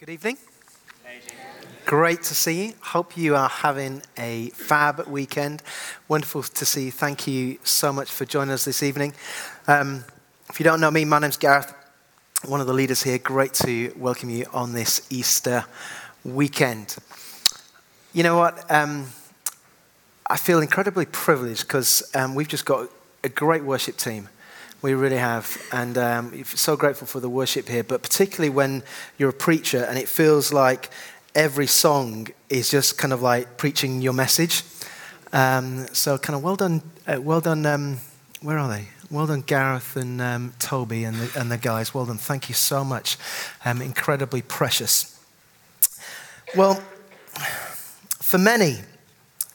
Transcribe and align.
Good 0.00 0.08
evening. 0.08 0.38
Great 1.84 2.22
to 2.22 2.34
see 2.34 2.68
you. 2.68 2.74
Hope 2.80 3.18
you 3.18 3.36
are 3.36 3.50
having 3.50 4.00
a 4.16 4.48
fab 4.48 5.06
weekend. 5.06 5.62
Wonderful 6.08 6.42
to 6.42 6.64
see 6.64 6.86
you. 6.86 6.90
Thank 6.90 7.26
you 7.26 7.58
so 7.64 7.92
much 7.92 8.10
for 8.10 8.24
joining 8.24 8.52
us 8.52 8.64
this 8.64 8.82
evening. 8.82 9.12
Um, 9.68 10.06
if 10.48 10.58
you 10.58 10.64
don't 10.64 10.80
know 10.80 10.90
me, 10.90 11.04
my 11.04 11.18
name's 11.18 11.36
Gareth, 11.36 11.74
one 12.46 12.62
of 12.62 12.66
the 12.66 12.72
leaders 12.72 13.02
here. 13.02 13.18
Great 13.18 13.52
to 13.52 13.92
welcome 13.94 14.30
you 14.30 14.46
on 14.54 14.72
this 14.72 15.06
Easter 15.10 15.66
weekend. 16.24 16.96
You 18.14 18.22
know 18.22 18.38
what? 18.38 18.70
Um, 18.70 19.08
I 20.30 20.38
feel 20.38 20.60
incredibly 20.60 21.04
privileged 21.04 21.66
because 21.66 22.10
um, 22.14 22.34
we've 22.34 22.48
just 22.48 22.64
got 22.64 22.88
a 23.22 23.28
great 23.28 23.64
worship 23.64 23.98
team. 23.98 24.30
We 24.82 24.94
really 24.94 25.18
have. 25.18 25.60
And 25.72 25.98
um, 25.98 26.44
so 26.44 26.76
grateful 26.76 27.06
for 27.06 27.20
the 27.20 27.28
worship 27.28 27.68
here, 27.68 27.84
but 27.84 28.02
particularly 28.02 28.50
when 28.50 28.82
you're 29.18 29.30
a 29.30 29.34
preacher 29.34 29.84
and 29.84 29.98
it 29.98 30.08
feels 30.08 30.52
like 30.52 30.90
every 31.34 31.66
song 31.66 32.28
is 32.48 32.70
just 32.70 32.98
kind 32.98 33.12
of 33.12 33.22
like 33.22 33.56
preaching 33.56 34.00
your 34.00 34.12
message. 34.12 34.62
Um, 35.32 35.86
so, 35.92 36.18
kind 36.18 36.36
of 36.36 36.42
well 36.42 36.56
done, 36.56 36.82
uh, 37.06 37.20
well 37.20 37.40
done. 37.40 37.64
Um, 37.66 37.98
where 38.42 38.58
are 38.58 38.68
they? 38.68 38.88
Well 39.10 39.26
done, 39.26 39.42
Gareth 39.42 39.96
and 39.96 40.20
um, 40.20 40.54
Toby 40.58 41.04
and 41.04 41.16
the, 41.16 41.40
and 41.40 41.50
the 41.50 41.58
guys. 41.58 41.92
Well 41.92 42.06
done. 42.06 42.18
Thank 42.18 42.48
you 42.48 42.54
so 42.54 42.84
much. 42.84 43.16
Um, 43.64 43.82
incredibly 43.82 44.42
precious. 44.42 45.20
Well, 46.56 46.82
for 48.20 48.38
many, 48.38 48.78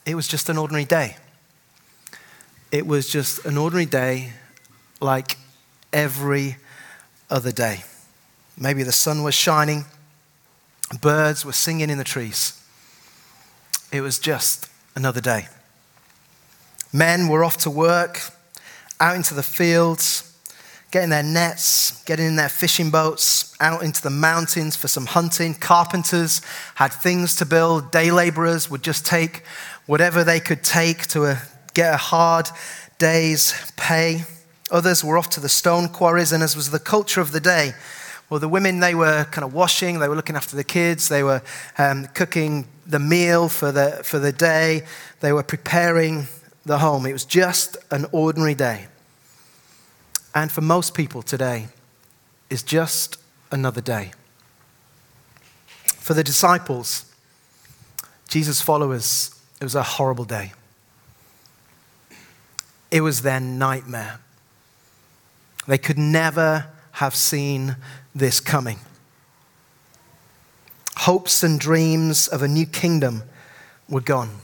it 0.05 0.16
was 0.16 0.28
just 0.28 0.50
an 0.50 0.58
ordinary 0.58 0.86
day. 0.86 1.17
It 2.72 2.86
was 2.86 3.09
just 3.09 3.45
an 3.45 3.58
ordinary 3.58 3.86
day 3.86 4.34
like 5.02 5.38
every 5.91 6.58
other 7.30 7.52
day. 7.52 7.84
Maybe 8.58 8.84
the 8.84 8.91
sun 8.91 9.23
was 9.23 9.36
shining, 9.36 9.86
birds 11.02 11.45
were 11.45 11.53
singing 11.53 11.90
in 11.90 11.98
the 11.98 12.03
trees. 12.03 12.62
It 13.91 14.02
was 14.02 14.20
just 14.20 14.70
another 14.95 15.22
day. 15.22 15.47
Men 16.94 17.28
were 17.28 17.44
off 17.44 17.58
to 17.58 17.70
work, 17.70 18.22
out 19.00 19.16
into 19.16 19.33
the 19.33 19.44
fields, 19.44 20.33
getting 20.92 21.09
their 21.09 21.23
nets, 21.23 22.03
getting 22.05 22.25
in 22.25 22.36
their 22.38 22.50
fishing 22.50 22.89
boats, 22.89 23.53
out 23.59 23.83
into 23.83 24.02
the 24.02 24.09
mountains 24.09 24.77
for 24.77 24.88
some 24.88 25.05
hunting. 25.05 25.53
Carpenters 25.53 26.42
had 26.75 26.94
things 26.94 27.36
to 27.36 27.45
build. 27.45 27.92
Day 27.92 28.11
laborers 28.11 28.70
would 28.70 28.81
just 28.81 29.05
take 29.05 29.44
whatever 29.88 30.23
they 30.23 30.39
could 30.39 30.64
take 30.64 31.05
to 31.08 31.25
a, 31.25 31.31
uh, 31.31 31.38
get 31.73 31.94
a 31.94 31.98
hard 31.98 32.50
day's 32.98 33.53
pay. 33.75 34.23
Others 34.71 35.03
were 35.03 35.17
off 35.17 35.30
to 35.31 35.39
the 35.39 35.49
stone 35.49 35.89
quarries, 35.89 36.31
and 36.31 36.44
as 36.44 36.55
was 36.55 36.71
the 36.71 36.80
culture 36.80 37.21
of 37.21 37.31
the 37.31 37.39
day, 37.39 37.73
well, 38.30 38.39
the 38.39 38.49
women, 38.49 38.80
they 38.80 38.95
were 38.95 39.25
kind 39.25 39.45
of 39.45 39.53
washing, 39.53 39.99
they 39.99 40.09
were 40.09 40.16
looking 40.16 40.35
after 40.35 40.55
the 40.55 40.63
kids, 40.63 41.09
they 41.09 41.21
were 41.21 41.44
um, 41.77 42.08
cooking 42.16 42.67
the 42.88 42.99
meal 42.99 43.49
for 43.49 43.71
the, 43.71 44.02
for 44.03 44.17
the 44.17 44.31
day, 44.31 44.81
they 45.19 45.31
were 45.31 45.43
preparing 45.43 46.27
the 46.66 46.80
home. 46.80 47.05
It 47.05 47.13
was 47.13 47.25
just 47.25 47.77
an 47.91 48.08
ordinary 48.11 48.55
day. 48.55 48.88
And 50.33 50.52
for 50.52 50.61
most 50.61 50.95
people 50.95 51.21
today, 51.21 51.67
is 52.49 52.63
just 52.63 53.17
another 53.52 53.81
day. 53.81 54.11
For 55.86 56.13
the 56.13 56.23
disciples, 56.23 57.11
Jesus' 58.27 58.61
followers, 58.61 59.31
it 59.59 59.63
was 59.63 59.75
a 59.75 59.83
horrible 59.83 60.25
day. 60.25 60.53
It 62.91 63.02
was 63.02 63.21
their 63.21 63.39
nightmare. 63.39 64.19
They 65.67 65.77
could 65.77 65.97
never 65.97 66.67
have 66.94 67.16
seen 67.16 67.77
this 68.13 68.39
coming. 68.39 68.80
Hopes 70.97 71.44
and 71.44 71.59
dreams 71.59 72.27
of 72.27 72.41
a 72.41 72.47
new 72.47 72.66
kingdom 72.66 73.23
were 73.89 74.02
gone. 74.02 74.38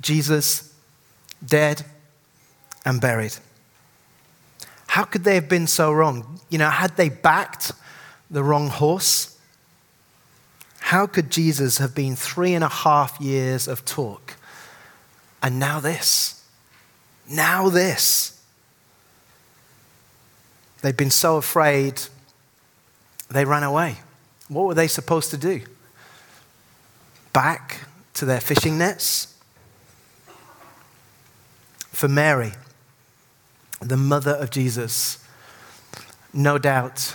Jesus, 0.00 0.74
dead 1.44 1.84
and 2.84 3.00
buried. 3.00 3.34
How 4.86 5.04
could 5.04 5.24
they 5.24 5.34
have 5.34 5.48
been 5.48 5.66
so 5.66 5.92
wrong? 5.92 6.40
You 6.50 6.58
know, 6.58 6.70
had 6.70 6.96
they 6.96 7.08
backed 7.08 7.72
the 8.30 8.44
wrong 8.44 8.68
horse? 8.68 9.36
How 10.80 11.06
could 11.06 11.30
Jesus 11.30 11.78
have 11.78 11.94
been 11.94 12.14
three 12.14 12.54
and 12.54 12.62
a 12.62 12.68
half 12.68 13.20
years 13.20 13.66
of 13.66 13.84
talk 13.84 14.34
and 15.42 15.58
now 15.58 15.80
this? 15.80 16.44
Now 17.28 17.70
this. 17.70 18.33
They'd 20.84 20.98
been 20.98 21.10
so 21.10 21.38
afraid, 21.38 21.98
they 23.30 23.46
ran 23.46 23.62
away. 23.62 24.00
What 24.48 24.66
were 24.66 24.74
they 24.74 24.86
supposed 24.86 25.30
to 25.30 25.38
do? 25.38 25.62
Back 27.32 27.86
to 28.12 28.26
their 28.26 28.38
fishing 28.38 28.76
nets? 28.76 29.34
For 31.90 32.06
Mary, 32.06 32.52
the 33.80 33.96
mother 33.96 34.32
of 34.32 34.50
Jesus, 34.50 35.26
no 36.34 36.58
doubt 36.58 37.14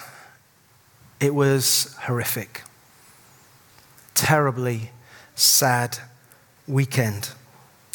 it 1.20 1.36
was 1.36 1.96
horrific, 2.06 2.64
terribly 4.16 4.90
sad 5.36 6.00
weekend. 6.68 7.30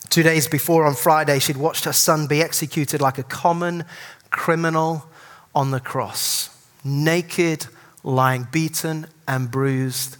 Two 0.09 0.23
days 0.23 0.47
before, 0.47 0.87
on 0.87 0.95
Friday, 0.95 1.41
she'd 1.41 1.57
watched 1.57 1.85
her 1.85 1.93
son 1.93 2.29
be 2.29 2.41
executed 2.41 3.01
like 3.01 3.19
a 3.19 3.25
common 3.25 3.85
criminal 4.31 5.09
on 5.55 5.71
the 5.71 5.81
cross, 5.81 6.51
naked, 6.83 7.67
lying 8.03 8.47
beaten 8.51 9.07
and 9.27 9.51
bruised. 9.51 10.17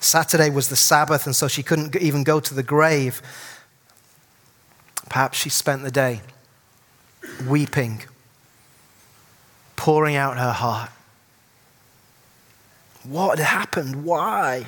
Saturday 0.00 0.50
was 0.50 0.68
the 0.68 0.76
Sabbath, 0.76 1.26
and 1.26 1.34
so 1.34 1.48
she 1.48 1.62
couldn't 1.62 1.94
even 1.96 2.22
go 2.22 2.40
to 2.40 2.54
the 2.54 2.62
grave. 2.62 3.20
Perhaps 5.08 5.38
she 5.38 5.48
spent 5.48 5.82
the 5.82 5.90
day 5.90 6.22
weeping, 7.46 8.02
pouring 9.76 10.16
out 10.16 10.38
her 10.38 10.52
heart. 10.52 10.90
What 13.04 13.38
had 13.38 13.46
happened? 13.46 14.04
Why? 14.04 14.66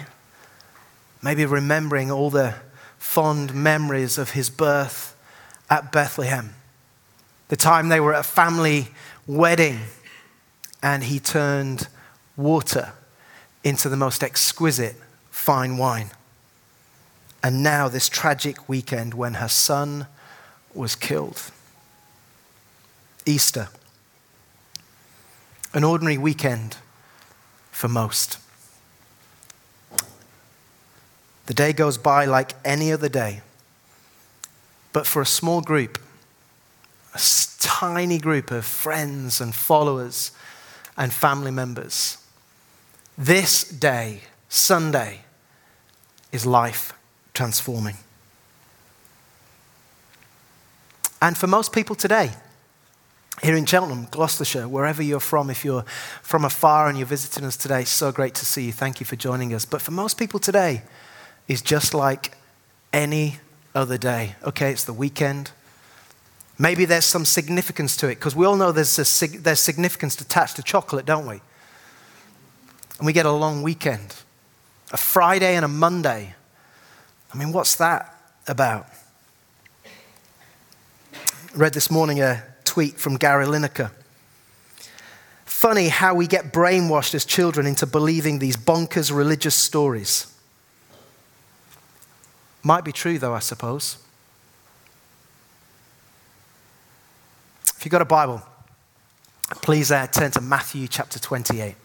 Maybe 1.22 1.44
remembering 1.44 2.10
all 2.10 2.30
the 2.30 2.54
fond 2.98 3.54
memories 3.54 4.18
of 4.18 4.30
his 4.30 4.50
birth 4.50 5.16
at 5.68 5.92
Bethlehem 5.92 6.54
the 7.50 7.56
time 7.56 7.88
they 7.88 7.98
were 7.98 8.14
at 8.14 8.20
a 8.20 8.22
family 8.22 8.86
wedding 9.26 9.80
and 10.84 11.02
he 11.02 11.18
turned 11.18 11.88
water 12.36 12.92
into 13.64 13.88
the 13.88 13.96
most 13.96 14.22
exquisite 14.22 14.94
fine 15.32 15.76
wine. 15.76 16.10
And 17.42 17.62
now, 17.62 17.88
this 17.88 18.08
tragic 18.08 18.68
weekend 18.68 19.14
when 19.14 19.34
her 19.34 19.48
son 19.48 20.06
was 20.74 20.94
killed. 20.94 21.50
Easter. 23.26 23.68
An 25.74 25.82
ordinary 25.82 26.18
weekend 26.18 26.76
for 27.72 27.88
most. 27.88 28.38
The 31.46 31.54
day 31.54 31.72
goes 31.72 31.98
by 31.98 32.26
like 32.26 32.52
any 32.64 32.92
other 32.92 33.08
day. 33.08 33.40
But 34.92 35.04
for 35.04 35.20
a 35.20 35.26
small 35.26 35.62
group, 35.62 35.98
a 37.14 37.20
tiny 37.58 38.18
group 38.18 38.50
of 38.50 38.64
friends 38.64 39.40
and 39.40 39.54
followers 39.54 40.32
and 40.96 41.12
family 41.12 41.50
members. 41.50 42.18
This 43.16 43.64
day, 43.64 44.20
Sunday, 44.48 45.20
is 46.32 46.46
life 46.46 46.92
transforming. 47.34 47.96
And 51.22 51.36
for 51.36 51.46
most 51.46 51.72
people 51.72 51.96
today, 51.96 52.30
here 53.42 53.56
in 53.56 53.66
Cheltenham, 53.66 54.06
Gloucestershire, 54.10 54.68
wherever 54.68 55.02
you're 55.02 55.20
from, 55.20 55.50
if 55.50 55.64
you're 55.64 55.84
from 56.22 56.44
afar 56.44 56.88
and 56.88 56.98
you're 56.98 57.06
visiting 57.06 57.44
us 57.44 57.56
today, 57.56 57.84
so 57.84 58.12
great 58.12 58.34
to 58.36 58.44
see 58.44 58.66
you. 58.66 58.72
Thank 58.72 59.00
you 59.00 59.06
for 59.06 59.16
joining 59.16 59.54
us. 59.54 59.64
But 59.64 59.82
for 59.82 59.92
most 59.92 60.18
people 60.18 60.40
today, 60.40 60.82
is 61.50 61.62
just 61.62 61.94
like 61.94 62.36
any 62.92 63.38
other 63.74 63.98
day. 63.98 64.36
Okay, 64.44 64.70
it's 64.70 64.84
the 64.84 64.92
weekend. 64.92 65.50
Maybe 66.60 66.84
there's 66.84 67.06
some 67.06 67.24
significance 67.24 67.96
to 67.96 68.08
it, 68.08 68.16
because 68.16 68.36
we 68.36 68.44
all 68.44 68.54
know 68.54 68.70
there's, 68.70 68.98
a, 68.98 69.26
there's 69.38 69.60
significance 69.60 70.20
attached 70.20 70.56
to 70.56 70.62
chocolate, 70.62 71.06
don't 71.06 71.26
we? 71.26 71.40
And 72.98 73.06
we 73.06 73.14
get 73.14 73.24
a 73.24 73.32
long 73.32 73.62
weekend, 73.62 74.14
a 74.92 74.98
Friday 74.98 75.56
and 75.56 75.64
a 75.64 75.68
Monday. 75.68 76.34
I 77.32 77.38
mean, 77.38 77.52
what's 77.52 77.76
that 77.76 78.14
about? 78.46 78.86
I 81.14 81.56
read 81.56 81.72
this 81.72 81.90
morning 81.90 82.20
a 82.20 82.44
tweet 82.64 82.98
from 82.98 83.16
Gary 83.16 83.46
Lineker. 83.46 83.90
Funny 85.46 85.88
how 85.88 86.14
we 86.14 86.26
get 86.26 86.52
brainwashed 86.52 87.14
as 87.14 87.24
children 87.24 87.66
into 87.66 87.86
believing 87.86 88.38
these 88.38 88.58
bonkers 88.58 89.10
religious 89.10 89.54
stories. 89.54 90.26
Might 92.62 92.84
be 92.84 92.92
true, 92.92 93.18
though, 93.18 93.32
I 93.32 93.38
suppose. 93.38 93.96
If 97.80 97.86
you've 97.86 97.92
got 97.92 98.02
a 98.02 98.04
Bible, 98.04 98.42
please 99.62 99.90
uh, 99.90 100.06
turn 100.08 100.30
to 100.32 100.42
Matthew 100.42 100.86
chapter 100.86 101.18
28. 101.18 101.76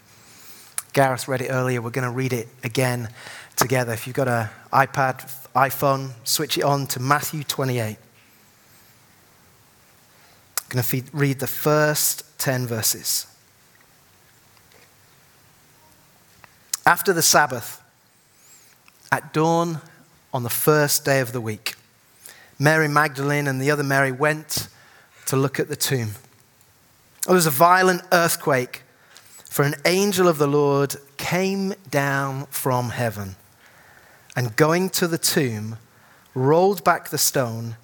Gareth 0.91 1.29
read 1.29 1.39
it 1.41 1.47
earlier. 1.47 1.81
We're 1.81 1.89
going 1.89 2.03
to 2.03 2.13
read 2.13 2.33
it 2.33 2.49
again 2.65 3.07
together. 3.55 3.93
If 3.93 4.05
you've 4.05 4.15
got 4.17 4.27
an 4.27 4.49
iPad, 4.73 5.19
iPhone, 5.55 6.11
switch 6.25 6.57
it 6.57 6.65
on 6.65 6.87
to 6.87 6.99
Matthew 6.99 7.45
28. 7.45 7.85
I'm 7.87 7.95
going 10.67 10.83
to 10.83 11.03
read 11.13 11.39
the 11.39 11.47
first 11.47 12.25
10 12.39 12.67
verses. 12.67 13.27
After 16.85 17.13
the 17.13 17.21
Sabbath, 17.21 17.81
at 19.13 19.31
dawn 19.33 19.79
on 20.33 20.43
the 20.43 20.49
first 20.49 21.05
day 21.05 21.21
of 21.21 21.31
the 21.31 21.39
week, 21.39 21.75
Mary 22.59 22.89
Magdalene 22.89 23.47
and 23.47 23.61
the 23.61 23.71
other 23.71 23.81
Mary 23.81 24.11
went 24.11 24.67
to 25.27 25.35
look 25.35 25.59
at 25.59 25.67
the 25.67 25.75
tomb. 25.75 26.11
There 27.25 27.35
was 27.35 27.45
a 27.45 27.51
violent 27.51 28.01
earthquake 28.11 28.83
for 29.49 29.63
an 29.63 29.75
angel 29.85 30.27
of 30.27 30.37
the 30.37 30.47
Lord 30.47 30.95
came 31.17 31.73
down 31.89 32.45
from 32.47 32.89
heaven 32.89 33.35
and 34.35 34.55
going 34.55 34.89
to 34.89 35.07
the 35.07 35.17
tomb, 35.17 35.77
rolled 36.33 36.83
back 36.83 37.07
the 37.07 37.17
stone 37.17 37.77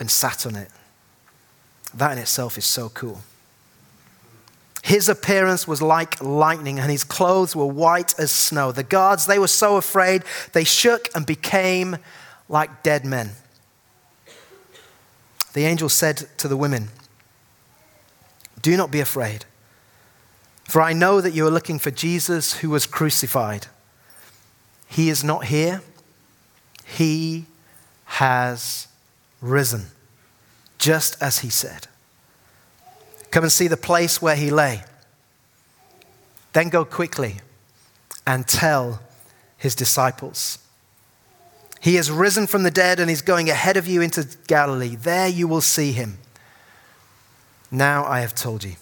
and 0.00 0.10
sat 0.10 0.46
on 0.46 0.56
it. 0.56 0.70
That 1.92 2.12
in 2.12 2.18
itself 2.18 2.56
is 2.56 2.64
so 2.64 2.88
cool. 2.88 3.20
His 4.82 5.10
appearance 5.10 5.68
was 5.68 5.82
like 5.82 6.22
lightning, 6.22 6.78
and 6.78 6.90
his 6.90 7.04
clothes 7.04 7.54
were 7.54 7.66
white 7.66 8.18
as 8.18 8.30
snow. 8.30 8.72
The 8.72 8.82
guards, 8.82 9.26
they 9.26 9.38
were 9.38 9.48
so 9.48 9.76
afraid, 9.76 10.22
they 10.54 10.64
shook 10.64 11.10
and 11.14 11.26
became 11.26 11.98
like 12.48 12.82
dead 12.82 13.04
men. 13.04 13.32
The 15.58 15.66
angel 15.66 15.88
said 15.88 16.28
to 16.36 16.46
the 16.46 16.56
women, 16.56 16.90
Do 18.62 18.76
not 18.76 18.92
be 18.92 19.00
afraid. 19.00 19.44
For 20.62 20.80
I 20.80 20.92
know 20.92 21.20
that 21.20 21.32
you 21.32 21.44
are 21.48 21.50
looking 21.50 21.80
for 21.80 21.90
Jesus 21.90 22.58
who 22.58 22.70
was 22.70 22.86
crucified. 22.86 23.66
He 24.86 25.08
is 25.08 25.24
not 25.24 25.46
here, 25.46 25.82
he 26.86 27.46
has 28.04 28.86
risen, 29.40 29.86
just 30.78 31.20
as 31.20 31.40
he 31.40 31.50
said. 31.50 31.88
Come 33.32 33.42
and 33.42 33.50
see 33.50 33.66
the 33.66 33.76
place 33.76 34.22
where 34.22 34.36
he 34.36 34.50
lay. 34.50 34.84
Then 36.52 36.68
go 36.68 36.84
quickly 36.84 37.40
and 38.24 38.46
tell 38.46 39.00
his 39.56 39.74
disciples. 39.74 40.60
He 41.80 41.94
has 41.94 42.10
risen 42.10 42.46
from 42.46 42.64
the 42.64 42.70
dead 42.70 42.98
and 42.98 43.10
is 43.10 43.22
going 43.22 43.48
ahead 43.48 43.76
of 43.76 43.86
you 43.86 44.00
into 44.00 44.26
Galilee. 44.46 44.96
There 44.96 45.28
you 45.28 45.46
will 45.46 45.60
see 45.60 45.92
him. 45.92 46.18
Now 47.70 48.04
I 48.04 48.20
have 48.20 48.34
told 48.34 48.64
you. 48.64 48.74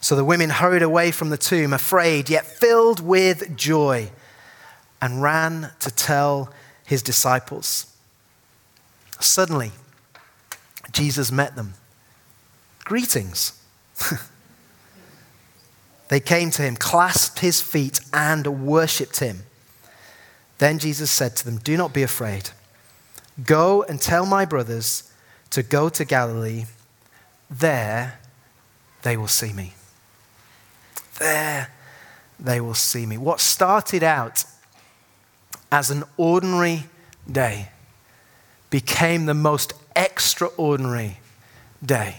So 0.00 0.14
the 0.14 0.24
women 0.24 0.50
hurried 0.50 0.82
away 0.82 1.10
from 1.10 1.30
the 1.30 1.36
tomb, 1.36 1.72
afraid, 1.72 2.30
yet 2.30 2.46
filled 2.46 3.00
with 3.00 3.56
joy, 3.56 4.10
and 5.02 5.22
ran 5.22 5.72
to 5.80 5.90
tell 5.90 6.52
his 6.84 7.02
disciples. 7.02 7.92
Suddenly, 9.18 9.72
Jesus 10.92 11.32
met 11.32 11.56
them. 11.56 11.74
Greetings. 12.84 13.60
they 16.08 16.20
came 16.20 16.52
to 16.52 16.62
him, 16.62 16.76
clasped 16.76 17.40
his 17.40 17.60
feet, 17.60 17.98
and 18.12 18.64
worshipped 18.64 19.18
him. 19.18 19.45
Then 20.58 20.78
Jesus 20.78 21.10
said 21.10 21.36
to 21.36 21.44
them, 21.44 21.58
Do 21.58 21.76
not 21.76 21.92
be 21.92 22.02
afraid. 22.02 22.50
Go 23.44 23.82
and 23.82 24.00
tell 24.00 24.24
my 24.24 24.44
brothers 24.44 25.12
to 25.50 25.62
go 25.62 25.88
to 25.90 26.04
Galilee. 26.04 26.64
There 27.50 28.18
they 29.02 29.16
will 29.16 29.28
see 29.28 29.52
me. 29.52 29.74
There 31.18 31.68
they 32.40 32.60
will 32.60 32.74
see 32.74 33.06
me. 33.06 33.18
What 33.18 33.40
started 33.40 34.02
out 34.02 34.44
as 35.70 35.90
an 35.90 36.04
ordinary 36.16 36.84
day 37.30 37.68
became 38.70 39.26
the 39.26 39.34
most 39.34 39.72
extraordinary 39.94 41.18
day. 41.84 42.16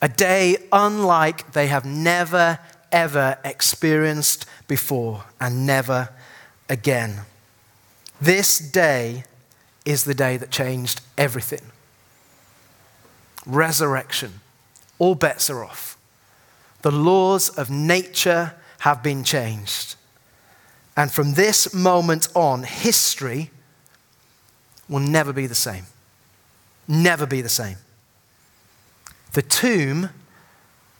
A 0.00 0.08
day 0.08 0.56
unlike 0.72 1.52
they 1.52 1.66
have 1.66 1.84
never, 1.84 2.58
ever 2.92 3.38
experienced 3.44 4.46
before 4.68 5.24
and 5.40 5.66
never 5.66 6.10
again. 6.68 7.22
This 8.20 8.58
day 8.58 9.24
is 9.84 10.04
the 10.04 10.14
day 10.14 10.36
that 10.36 10.50
changed 10.50 11.00
everything. 11.16 11.62
Resurrection. 13.46 14.40
All 14.98 15.14
bets 15.14 15.48
are 15.48 15.64
off. 15.64 15.96
The 16.82 16.90
laws 16.90 17.48
of 17.50 17.70
nature 17.70 18.54
have 18.80 19.02
been 19.02 19.24
changed. 19.24 19.96
And 20.96 21.12
from 21.12 21.34
this 21.34 21.72
moment 21.72 22.28
on, 22.34 22.64
history 22.64 23.50
will 24.88 25.00
never 25.00 25.32
be 25.32 25.46
the 25.46 25.54
same. 25.54 25.84
Never 26.86 27.26
be 27.26 27.40
the 27.40 27.48
same. 27.48 27.76
The 29.32 29.42
tomb 29.42 30.10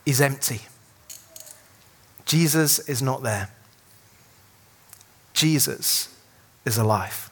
is 0.05 0.21
empty. 0.21 0.61
Jesus 2.25 2.79
is 2.79 3.01
not 3.01 3.23
there. 3.23 3.49
Jesus 5.39 6.13
is 6.65 6.77
alive. 6.77 7.29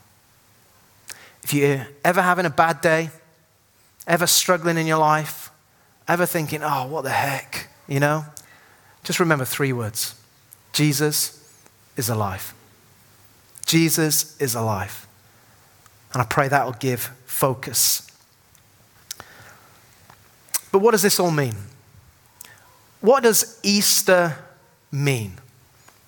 If 1.44 1.54
you're 1.54 1.86
ever 2.06 2.22
having 2.22 2.46
a 2.46 2.50
bad 2.50 2.80
day, 2.80 3.10
ever 4.08 4.26
struggling 4.26 4.78
in 4.78 4.88
your 4.88 4.98
life, 4.98 5.52
ever 6.08 6.26
thinking, 6.26 6.64
oh, 6.64 6.88
what 6.88 7.04
the 7.04 7.10
heck, 7.10 7.68
you 7.86 8.00
know, 8.00 8.24
just 9.04 9.20
remember 9.20 9.44
three 9.44 9.74
words 9.74 10.16
Jesus 10.72 11.54
is 11.98 12.08
alive. 12.08 12.54
Jesus 13.66 14.40
is 14.40 14.56
alive. 14.56 15.06
And 16.14 16.22
I 16.22 16.26
pray 16.26 16.48
that 16.48 16.66
will 16.66 16.80
give 16.80 17.12
focus. 17.26 18.10
But 20.72 20.80
what 20.80 20.92
does 20.92 21.02
this 21.02 21.20
all 21.20 21.32
mean? 21.32 21.56
What 23.02 23.24
does 23.24 23.60
Easter 23.64 24.38
mean? 24.94 25.40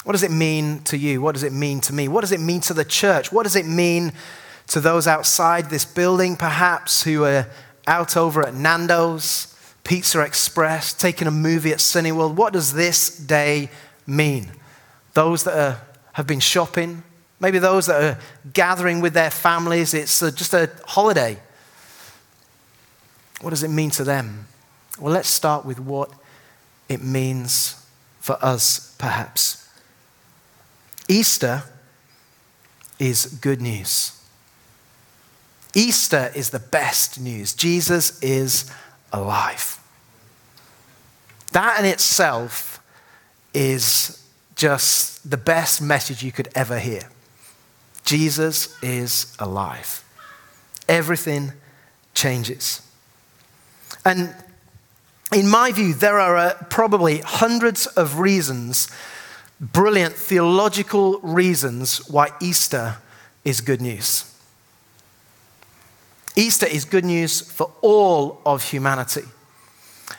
What 0.09 0.13
does 0.13 0.23
it 0.23 0.31
mean 0.31 0.79
to 0.85 0.97
you? 0.97 1.21
What 1.21 1.33
does 1.33 1.43
it 1.43 1.53
mean 1.53 1.81
to 1.81 1.93
me? 1.93 2.07
What 2.07 2.21
does 2.21 2.31
it 2.31 2.39
mean 2.39 2.61
to 2.61 2.73
the 2.73 2.83
church? 2.83 3.31
What 3.31 3.43
does 3.43 3.55
it 3.55 3.67
mean 3.67 4.11
to 4.69 4.79
those 4.79 5.05
outside 5.05 5.69
this 5.69 5.85
building, 5.85 6.35
perhaps, 6.35 7.03
who 7.03 7.25
are 7.25 7.45
out 7.85 8.17
over 8.17 8.41
at 8.43 8.55
Nando's, 8.55 9.55
Pizza 9.83 10.21
Express, 10.21 10.93
taking 10.93 11.27
a 11.27 11.31
movie 11.31 11.71
at 11.71 11.77
Cineworld. 11.77 12.33
What 12.33 12.53
does 12.53 12.73
this 12.73 13.15
day 13.15 13.69
mean? 14.07 14.49
Those 15.13 15.43
that 15.43 15.55
are, 15.55 15.81
have 16.13 16.25
been 16.25 16.39
shopping, 16.39 17.03
maybe 17.39 17.59
those 17.59 17.85
that 17.85 18.03
are 18.03 18.19
gathering 18.51 19.01
with 19.01 19.13
their 19.13 19.29
families, 19.29 19.93
it's 19.93 20.23
a, 20.23 20.31
just 20.31 20.55
a 20.55 20.71
holiday. 20.87 21.37
What 23.41 23.51
does 23.51 23.61
it 23.61 23.69
mean 23.69 23.91
to 23.91 24.03
them? 24.03 24.47
Well, 24.99 25.13
let's 25.13 25.29
start 25.29 25.65
with 25.65 25.79
what 25.79 26.09
it 26.87 27.03
means 27.03 27.85
for 28.19 28.43
us, 28.43 28.95
perhaps. 28.97 29.68
Easter 31.09 31.63
is 32.99 33.25
good 33.25 33.61
news. 33.61 34.13
Easter 35.73 36.31
is 36.35 36.51
the 36.51 36.59
best 36.59 37.19
news. 37.19 37.53
Jesus 37.53 38.21
is 38.21 38.71
alive. 39.11 39.77
That 41.51 41.79
in 41.79 41.85
itself 41.85 42.81
is 43.53 44.23
just 44.55 45.29
the 45.29 45.37
best 45.37 45.81
message 45.81 46.23
you 46.23 46.31
could 46.31 46.49
ever 46.53 46.79
hear. 46.79 47.09
Jesus 48.03 48.81
is 48.81 49.35
alive. 49.39 50.03
Everything 50.87 51.53
changes. 52.13 52.81
And 54.05 54.35
in 55.33 55.47
my 55.47 55.71
view, 55.71 55.93
there 55.93 56.19
are 56.19 56.35
uh, 56.35 56.53
probably 56.69 57.19
hundreds 57.19 57.85
of 57.85 58.19
reasons, 58.19 58.89
brilliant 59.59 60.13
theological 60.13 61.19
reasons, 61.19 62.09
why 62.09 62.29
Easter 62.41 62.97
is 63.43 63.61
good 63.61 63.81
news. 63.81 64.25
Easter 66.35 66.65
is 66.65 66.85
good 66.85 67.05
news 67.05 67.41
for 67.41 67.71
all 67.81 68.41
of 68.45 68.63
humanity. 68.63 69.23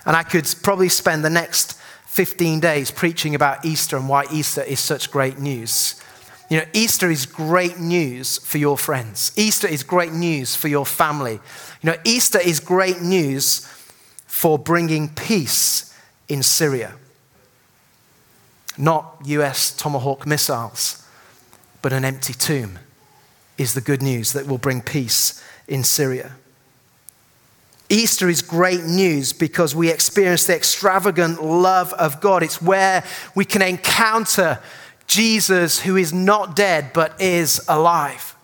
And 0.04 0.16
I 0.16 0.22
could 0.22 0.46
probably 0.62 0.88
spend 0.88 1.24
the 1.24 1.30
next 1.30 1.78
15 2.06 2.60
days 2.60 2.90
preaching 2.90 3.34
about 3.34 3.64
Easter 3.64 3.96
and 3.96 4.08
why 4.08 4.26
Easter 4.30 4.62
is 4.62 4.80
such 4.80 5.10
great 5.10 5.38
news. 5.38 6.02
You 6.50 6.58
know, 6.58 6.64
Easter 6.72 7.10
is 7.10 7.26
great 7.26 7.78
news 7.78 8.38
for 8.38 8.58
your 8.58 8.76
friends. 8.76 9.32
Easter 9.36 9.68
is 9.68 9.84
great 9.84 10.12
news 10.12 10.56
for 10.56 10.68
your 10.68 10.84
family. 10.84 11.38
You 11.80 11.90
know, 11.90 11.96
Easter 12.04 12.40
is 12.40 12.58
great 12.58 13.00
news 13.00 13.66
for 14.26 14.58
bringing 14.58 15.08
peace 15.08 15.96
in 16.28 16.42
Syria. 16.42 16.94
Not 18.80 19.16
US 19.26 19.76
Tomahawk 19.76 20.26
missiles, 20.26 21.06
but 21.82 21.92
an 21.92 22.02
empty 22.02 22.32
tomb 22.32 22.78
is 23.58 23.74
the 23.74 23.82
good 23.82 24.00
news 24.00 24.32
that 24.32 24.46
will 24.46 24.56
bring 24.56 24.80
peace 24.80 25.44
in 25.68 25.84
Syria. 25.84 26.32
Easter 27.90 28.30
is 28.30 28.40
great 28.40 28.84
news 28.84 29.34
because 29.34 29.74
we 29.74 29.90
experience 29.90 30.46
the 30.46 30.56
extravagant 30.56 31.44
love 31.44 31.92
of 31.92 32.22
God. 32.22 32.42
It's 32.42 32.62
where 32.62 33.04
we 33.34 33.44
can 33.44 33.60
encounter 33.60 34.60
Jesus 35.06 35.80
who 35.80 35.96
is 35.96 36.12
not 36.12 36.56
dead 36.56 36.92
but 36.94 37.20
is 37.20 37.60
alive. 37.68 38.34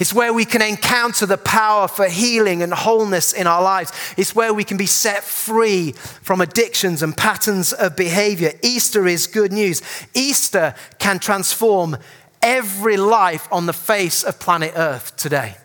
It's 0.00 0.12
where 0.12 0.32
we 0.32 0.44
can 0.44 0.62
encounter 0.62 1.26
the 1.26 1.38
power 1.38 1.88
for 1.88 2.06
healing 2.06 2.62
and 2.62 2.72
wholeness 2.72 3.32
in 3.32 3.46
our 3.46 3.62
lives. 3.62 3.92
It's 4.16 4.34
where 4.34 4.52
we 4.52 4.64
can 4.64 4.76
be 4.76 4.86
set 4.86 5.22
free 5.22 5.92
from 5.92 6.40
addictions 6.40 7.02
and 7.02 7.16
patterns 7.16 7.72
of 7.72 7.96
behavior. 7.96 8.52
Easter 8.62 9.06
is 9.06 9.26
good 9.26 9.52
news. 9.52 9.82
Easter 10.14 10.74
can 10.98 11.18
transform 11.18 11.96
every 12.42 12.96
life 12.96 13.48
on 13.50 13.66
the 13.66 13.72
face 13.72 14.22
of 14.22 14.38
planet 14.40 14.72
Earth 14.76 15.16
today. 15.16 15.56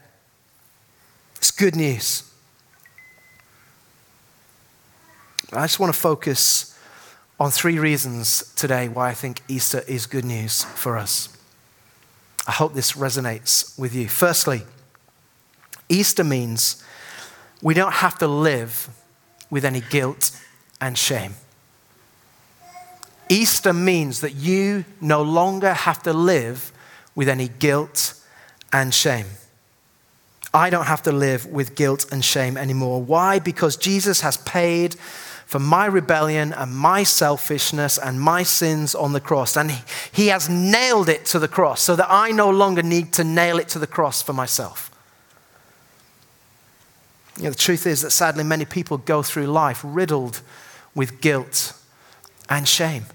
It's 1.37 1.51
good 1.51 1.75
news. 1.75 2.23
I 5.51 5.63
just 5.63 5.79
want 5.79 5.93
to 5.93 5.99
focus 5.99 6.77
on 7.39 7.49
three 7.49 7.79
reasons 7.79 8.53
today 8.55 8.87
why 8.87 9.09
I 9.09 9.13
think 9.13 9.41
Easter 9.47 9.81
is 9.87 10.05
good 10.05 10.25
news 10.25 10.63
for 10.63 10.97
us. 10.97 11.38
I 12.49 12.51
hope 12.51 12.73
this 12.73 12.93
resonates 12.93 13.77
with 13.77 13.93
you. 13.93 14.07
Firstly, 14.07 14.63
Easter 15.87 16.23
means 16.23 16.83
we 17.61 17.75
don't 17.75 17.93
have 17.93 18.17
to 18.17 18.27
live 18.27 18.89
with 19.51 19.63
any 19.63 19.81
guilt 19.81 20.31
and 20.81 20.97
shame. 20.97 21.35
Easter 23.29 23.71
means 23.71 24.21
that 24.21 24.33
you 24.33 24.83
no 24.99 25.21
longer 25.21 25.75
have 25.75 26.01
to 26.01 26.11
live 26.11 26.71
with 27.13 27.29
any 27.29 27.49
guilt 27.49 28.15
and 28.73 28.95
shame. 28.95 29.27
I 30.51 30.71
don't 30.71 30.87
have 30.87 31.03
to 31.03 31.11
live 31.11 31.45
with 31.45 31.75
guilt 31.75 32.11
and 32.11 32.25
shame 32.25 32.57
anymore. 32.57 32.99
Why? 32.99 33.37
Because 33.37 33.77
Jesus 33.77 34.21
has 34.21 34.37
paid 34.37 34.95
for 35.49 35.57
my 35.57 35.87
rebellion 35.87 36.53
and 36.53 36.75
my 36.75 37.01
selfishness 37.01 37.97
and 37.97 38.21
my 38.21 38.43
sins 38.43 38.93
on 38.93 39.13
the 39.13 39.19
cross. 39.19 39.57
And 39.57 39.71
he, 40.11 40.27
has 40.27 40.47
nailed 40.47 41.09
it 41.09 41.25
to 41.25 41.39
the 41.39 41.47
cross 41.47 41.81
so 41.81 41.95
that 41.95 42.05
I 42.07 42.29
no 42.29 42.51
longer 42.51 42.83
need 42.83 43.13
to 43.13 43.23
nail 43.23 43.57
it 43.57 43.67
to 43.69 43.79
the 43.79 43.87
cross 43.87 44.21
for 44.21 44.31
myself. 44.31 44.91
You 47.37 47.45
know, 47.45 47.49
the 47.49 47.55
truth 47.55 47.87
is 47.87 48.03
that 48.03 48.11
sadly, 48.11 48.43
many 48.43 48.63
people 48.63 48.99
go 48.99 49.23
through 49.23 49.47
life 49.47 49.81
riddled 49.83 50.41
with 50.93 51.19
guilt 51.19 51.73
and 52.47 52.67
shame. 52.67 53.05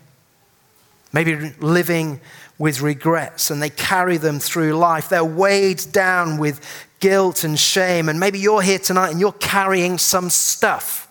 Maybe 1.12 1.52
living 1.60 2.20
with 2.58 2.80
regrets 2.80 3.52
and 3.52 3.62
they 3.62 3.70
carry 3.70 4.16
them 4.16 4.40
through 4.40 4.72
life. 4.72 5.08
They're 5.08 5.24
weighed 5.24 5.84
down 5.92 6.38
with 6.38 6.60
guilt 6.98 7.44
and 7.44 7.56
shame. 7.56 8.08
And 8.08 8.18
maybe 8.18 8.40
you're 8.40 8.60
here 8.60 8.80
tonight 8.80 9.10
and 9.10 9.20
you're 9.20 9.30
carrying 9.30 9.98
some 9.98 10.30
stuff 10.30 11.03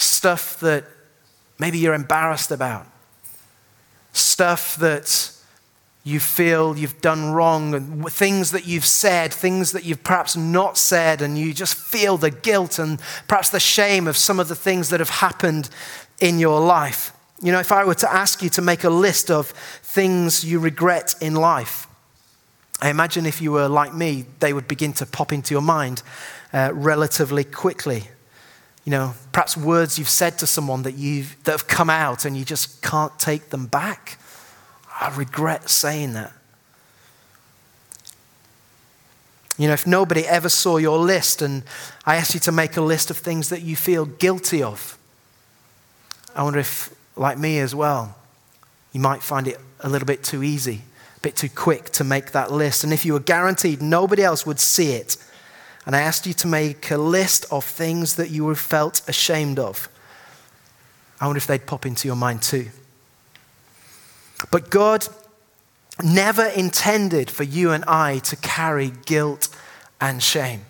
stuff 0.00 0.58
that 0.60 0.84
maybe 1.58 1.78
you're 1.78 1.94
embarrassed 1.94 2.50
about, 2.50 2.86
stuff 4.12 4.76
that 4.76 5.32
you 6.02 6.18
feel 6.18 6.76
you've 6.78 7.00
done 7.02 7.32
wrong, 7.32 7.74
and 7.74 8.10
things 8.10 8.52
that 8.52 8.66
you've 8.66 8.86
said, 8.86 9.32
things 9.32 9.72
that 9.72 9.84
you've 9.84 10.02
perhaps 10.02 10.36
not 10.36 10.78
said, 10.78 11.20
and 11.20 11.36
you 11.36 11.52
just 11.52 11.74
feel 11.74 12.16
the 12.16 12.30
guilt 12.30 12.78
and 12.78 13.00
perhaps 13.28 13.50
the 13.50 13.60
shame 13.60 14.06
of 14.06 14.16
some 14.16 14.40
of 14.40 14.48
the 14.48 14.56
things 14.56 14.88
that 14.88 15.00
have 15.00 15.10
happened 15.10 15.68
in 16.20 16.38
your 16.38 16.60
life. 16.60 17.12
You 17.42 17.52
know, 17.52 17.60
if 17.60 17.72
I 17.72 17.84
were 17.84 17.94
to 17.94 18.12
ask 18.12 18.42
you 18.42 18.48
to 18.50 18.62
make 18.62 18.84
a 18.84 18.90
list 18.90 19.30
of 19.30 19.48
things 19.82 20.44
you 20.44 20.58
regret 20.58 21.14
in 21.20 21.34
life, 21.34 21.86
I 22.80 22.88
imagine 22.88 23.26
if 23.26 23.42
you 23.42 23.52
were 23.52 23.68
like 23.68 23.94
me, 23.94 24.24
they 24.40 24.54
would 24.54 24.66
begin 24.66 24.94
to 24.94 25.06
pop 25.06 25.32
into 25.32 25.52
your 25.52 25.62
mind 25.62 26.02
uh, 26.52 26.70
relatively 26.72 27.44
quickly. 27.44 28.04
You 28.84 28.92
know, 28.92 29.14
perhaps 29.32 29.56
words 29.56 29.98
you've 29.98 30.08
said 30.08 30.38
to 30.38 30.46
someone 30.46 30.82
that, 30.82 30.94
you've, 30.94 31.36
that 31.44 31.52
have 31.52 31.68
come 31.68 31.90
out 31.90 32.24
and 32.24 32.36
you 32.36 32.44
just 32.44 32.82
can't 32.82 33.16
take 33.18 33.50
them 33.50 33.66
back. 33.66 34.18
I 35.00 35.14
regret 35.16 35.68
saying 35.68 36.14
that. 36.14 36.32
You 39.58 39.66
know, 39.66 39.74
if 39.74 39.86
nobody 39.86 40.26
ever 40.26 40.48
saw 40.48 40.78
your 40.78 40.98
list 40.98 41.42
and 41.42 41.64
I 42.06 42.16
asked 42.16 42.32
you 42.32 42.40
to 42.40 42.52
make 42.52 42.78
a 42.78 42.80
list 42.80 43.10
of 43.10 43.18
things 43.18 43.50
that 43.50 43.60
you 43.60 43.76
feel 43.76 44.06
guilty 44.06 44.62
of, 44.62 44.96
I 46.34 46.42
wonder 46.42 46.58
if, 46.58 46.94
like 47.16 47.36
me 47.36 47.58
as 47.58 47.74
well, 47.74 48.16
you 48.92 49.00
might 49.00 49.22
find 49.22 49.46
it 49.46 49.58
a 49.80 49.88
little 49.88 50.06
bit 50.06 50.22
too 50.22 50.42
easy, 50.42 50.80
a 51.16 51.20
bit 51.20 51.36
too 51.36 51.50
quick 51.50 51.90
to 51.90 52.04
make 52.04 52.32
that 52.32 52.50
list. 52.50 52.84
And 52.84 52.92
if 52.92 53.04
you 53.04 53.12
were 53.12 53.20
guaranteed 53.20 53.82
nobody 53.82 54.22
else 54.22 54.46
would 54.46 54.60
see 54.60 54.92
it, 54.92 55.18
and 55.90 55.96
I 55.96 56.02
asked 56.02 56.24
you 56.24 56.34
to 56.34 56.46
make 56.46 56.88
a 56.92 56.96
list 56.96 57.46
of 57.50 57.64
things 57.64 58.14
that 58.14 58.30
you 58.30 58.54
felt 58.54 59.02
ashamed 59.08 59.58
of. 59.58 59.88
I 61.20 61.26
wonder 61.26 61.38
if 61.38 61.48
they'd 61.48 61.66
pop 61.66 61.84
into 61.84 62.06
your 62.06 62.14
mind 62.14 62.42
too. 62.42 62.68
But 64.52 64.70
God 64.70 65.08
never 66.00 66.44
intended 66.44 67.28
for 67.28 67.42
you 67.42 67.72
and 67.72 67.84
I 67.86 68.18
to 68.18 68.36
carry 68.36 68.92
guilt 69.04 69.48
and 70.00 70.22
shame. 70.22 70.60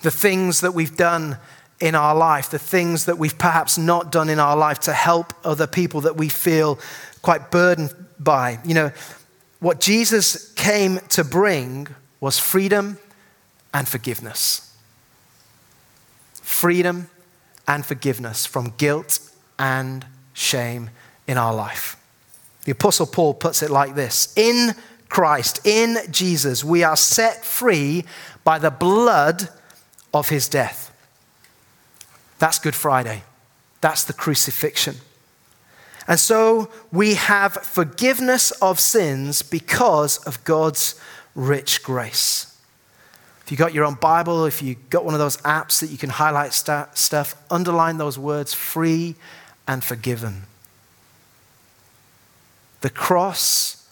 The 0.00 0.10
things 0.10 0.62
that 0.62 0.72
we've 0.72 0.96
done 0.96 1.36
in 1.80 1.94
our 1.94 2.14
life, 2.14 2.48
the 2.48 2.58
things 2.58 3.04
that 3.04 3.18
we've 3.18 3.36
perhaps 3.36 3.76
not 3.76 4.10
done 4.10 4.30
in 4.30 4.38
our 4.38 4.56
life 4.56 4.78
to 4.78 4.94
help 4.94 5.34
other 5.44 5.66
people 5.66 6.00
that 6.00 6.16
we 6.16 6.30
feel 6.30 6.78
quite 7.20 7.50
burdened 7.50 7.94
by. 8.18 8.58
You 8.64 8.72
know, 8.72 8.92
what 9.60 9.82
Jesus 9.82 10.50
came 10.54 10.98
to 11.10 11.22
bring 11.22 11.88
was 12.20 12.38
freedom 12.38 12.96
and 13.74 13.88
forgiveness. 13.88 14.74
Freedom 16.40 17.10
and 17.66 17.84
forgiveness 17.84 18.46
from 18.46 18.72
guilt 18.78 19.18
and 19.58 20.06
shame 20.32 20.90
in 21.26 21.36
our 21.36 21.52
life. 21.52 21.96
The 22.64 22.72
Apostle 22.72 23.06
Paul 23.06 23.34
puts 23.34 23.62
it 23.62 23.70
like 23.70 23.94
this 23.94 24.32
In 24.36 24.74
Christ, 25.08 25.66
in 25.66 25.98
Jesus, 26.10 26.64
we 26.64 26.82
are 26.82 26.96
set 26.96 27.44
free 27.44 28.04
by 28.44 28.58
the 28.58 28.70
blood 28.70 29.48
of 30.14 30.28
his 30.28 30.48
death. 30.48 30.90
That's 32.38 32.58
Good 32.58 32.74
Friday. 32.74 33.22
That's 33.80 34.04
the 34.04 34.12
crucifixion. 34.12 34.96
And 36.06 36.20
so 36.20 36.70
we 36.92 37.14
have 37.14 37.54
forgiveness 37.54 38.50
of 38.52 38.78
sins 38.78 39.42
because 39.42 40.18
of 40.18 40.42
God's 40.44 41.00
rich 41.34 41.82
grace. 41.82 42.53
If 43.44 43.50
you 43.50 43.58
got 43.58 43.74
your 43.74 43.84
own 43.84 43.94
Bible, 43.94 44.46
if 44.46 44.62
you 44.62 44.76
got 44.88 45.04
one 45.04 45.12
of 45.12 45.20
those 45.20 45.36
apps 45.38 45.80
that 45.80 45.90
you 45.90 45.98
can 45.98 46.08
highlight 46.08 46.54
st- 46.54 46.96
stuff, 46.96 47.34
underline 47.50 47.98
those 47.98 48.18
words 48.18 48.54
free 48.54 49.16
and 49.68 49.84
forgiven. 49.84 50.44
The 52.80 52.90
cross, 52.90 53.86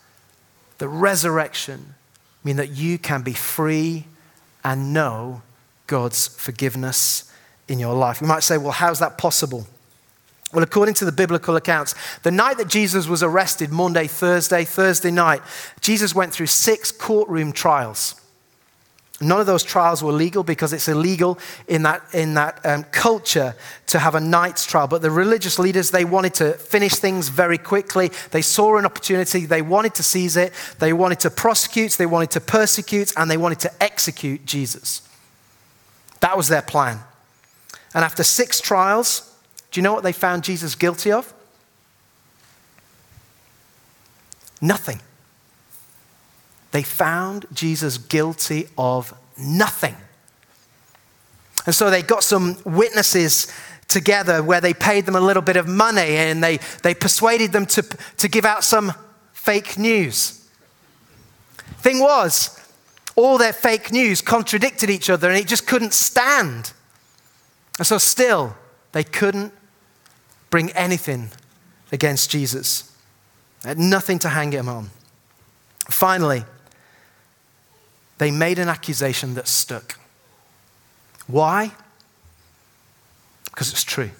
the 0.78 0.88
resurrection 0.88 1.94
mean 2.44 2.56
that 2.56 2.70
you 2.70 2.98
can 2.98 3.22
be 3.22 3.34
free 3.34 4.06
and 4.64 4.94
know 4.94 5.42
God's 5.86 6.28
forgiveness 6.28 7.30
in 7.68 7.78
your 7.78 7.94
life. 7.94 8.20
We 8.22 8.28
might 8.28 8.42
say, 8.42 8.56
well, 8.56 8.72
how's 8.72 9.00
that 9.00 9.18
possible? 9.18 9.66
Well, 10.52 10.62
according 10.62 10.94
to 10.94 11.04
the 11.04 11.12
biblical 11.12 11.56
accounts, 11.56 11.94
the 12.22 12.30
night 12.30 12.58
that 12.58 12.68
Jesus 12.68 13.06
was 13.06 13.22
arrested, 13.22 13.70
Monday, 13.70 14.06
Thursday, 14.06 14.64
Thursday 14.64 15.10
night, 15.10 15.42
Jesus 15.80 16.14
went 16.14 16.32
through 16.32 16.46
six 16.46 16.90
courtroom 16.90 17.52
trials. 17.52 18.14
None 19.22 19.40
of 19.40 19.46
those 19.46 19.62
trials 19.62 20.02
were 20.02 20.12
legal 20.12 20.42
because 20.42 20.72
it's 20.72 20.88
illegal 20.88 21.38
in 21.68 21.82
that, 21.84 22.02
in 22.12 22.34
that 22.34 22.64
um, 22.64 22.84
culture 22.84 23.54
to 23.86 23.98
have 23.98 24.14
a 24.14 24.20
night's 24.20 24.66
trial. 24.66 24.88
But 24.88 25.02
the 25.02 25.10
religious 25.10 25.58
leaders, 25.58 25.90
they 25.90 26.04
wanted 26.04 26.34
to 26.34 26.54
finish 26.54 26.94
things 26.94 27.28
very 27.28 27.58
quickly. 27.58 28.10
They 28.32 28.42
saw 28.42 28.76
an 28.78 28.84
opportunity, 28.84 29.46
they 29.46 29.62
wanted 29.62 29.94
to 29.94 30.02
seize 30.02 30.36
it, 30.36 30.52
they 30.78 30.92
wanted 30.92 31.20
to 31.20 31.30
prosecute, 31.30 31.92
they 31.92 32.06
wanted 32.06 32.32
to 32.32 32.40
persecute, 32.40 33.12
and 33.16 33.30
they 33.30 33.36
wanted 33.36 33.60
to 33.60 33.82
execute 33.82 34.44
Jesus. 34.44 35.08
That 36.20 36.36
was 36.36 36.48
their 36.48 36.62
plan. 36.62 36.98
And 37.94 38.04
after 38.04 38.24
six 38.24 38.60
trials, 38.60 39.32
do 39.70 39.80
you 39.80 39.82
know 39.82 39.92
what 39.92 40.02
they 40.02 40.12
found 40.12 40.44
Jesus 40.44 40.74
guilty 40.74 41.12
of? 41.12 41.32
Nothing 44.60 45.00
they 46.72 46.82
found 46.82 47.46
Jesus 47.52 47.98
guilty 47.98 48.68
of 48.76 49.14
nothing. 49.38 49.96
And 51.64 51.74
so 51.74 51.90
they 51.90 52.02
got 52.02 52.24
some 52.24 52.56
witnesses 52.64 53.52
together 53.88 54.42
where 54.42 54.60
they 54.60 54.74
paid 54.74 55.06
them 55.06 55.14
a 55.14 55.20
little 55.20 55.42
bit 55.42 55.56
of 55.56 55.68
money 55.68 56.16
and 56.16 56.42
they, 56.42 56.58
they 56.82 56.94
persuaded 56.94 57.52
them 57.52 57.66
to, 57.66 57.82
to 58.16 58.28
give 58.28 58.44
out 58.44 58.64
some 58.64 58.92
fake 59.32 59.78
news. 59.78 60.48
Thing 61.78 62.00
was, 62.00 62.58
all 63.14 63.38
their 63.38 63.52
fake 63.52 63.92
news 63.92 64.22
contradicted 64.22 64.88
each 64.88 65.10
other 65.10 65.28
and 65.28 65.38
it 65.38 65.46
just 65.46 65.66
couldn't 65.66 65.92
stand. 65.92 66.72
And 67.78 67.86
so, 67.86 67.98
still, 67.98 68.56
they 68.92 69.04
couldn't 69.04 69.52
bring 70.50 70.70
anything 70.72 71.30
against 71.90 72.30
Jesus. 72.30 72.94
They 73.62 73.70
had 73.70 73.78
nothing 73.78 74.18
to 74.20 74.28
hang 74.28 74.52
him 74.52 74.68
on. 74.68 74.90
Finally, 75.88 76.44
they 78.22 78.30
made 78.30 78.60
an 78.60 78.68
accusation 78.68 79.34
that 79.34 79.48
stuck. 79.48 79.98
Why? 81.26 81.72
Because 83.46 83.72
it's 83.72 83.82
true. 83.82 84.10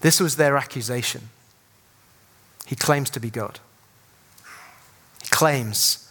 This 0.00 0.20
was 0.20 0.36
their 0.36 0.56
accusation. 0.56 1.28
He 2.64 2.76
claims 2.76 3.10
to 3.10 3.20
be 3.20 3.28
God. 3.28 3.60
He 5.22 5.28
claims 5.28 6.10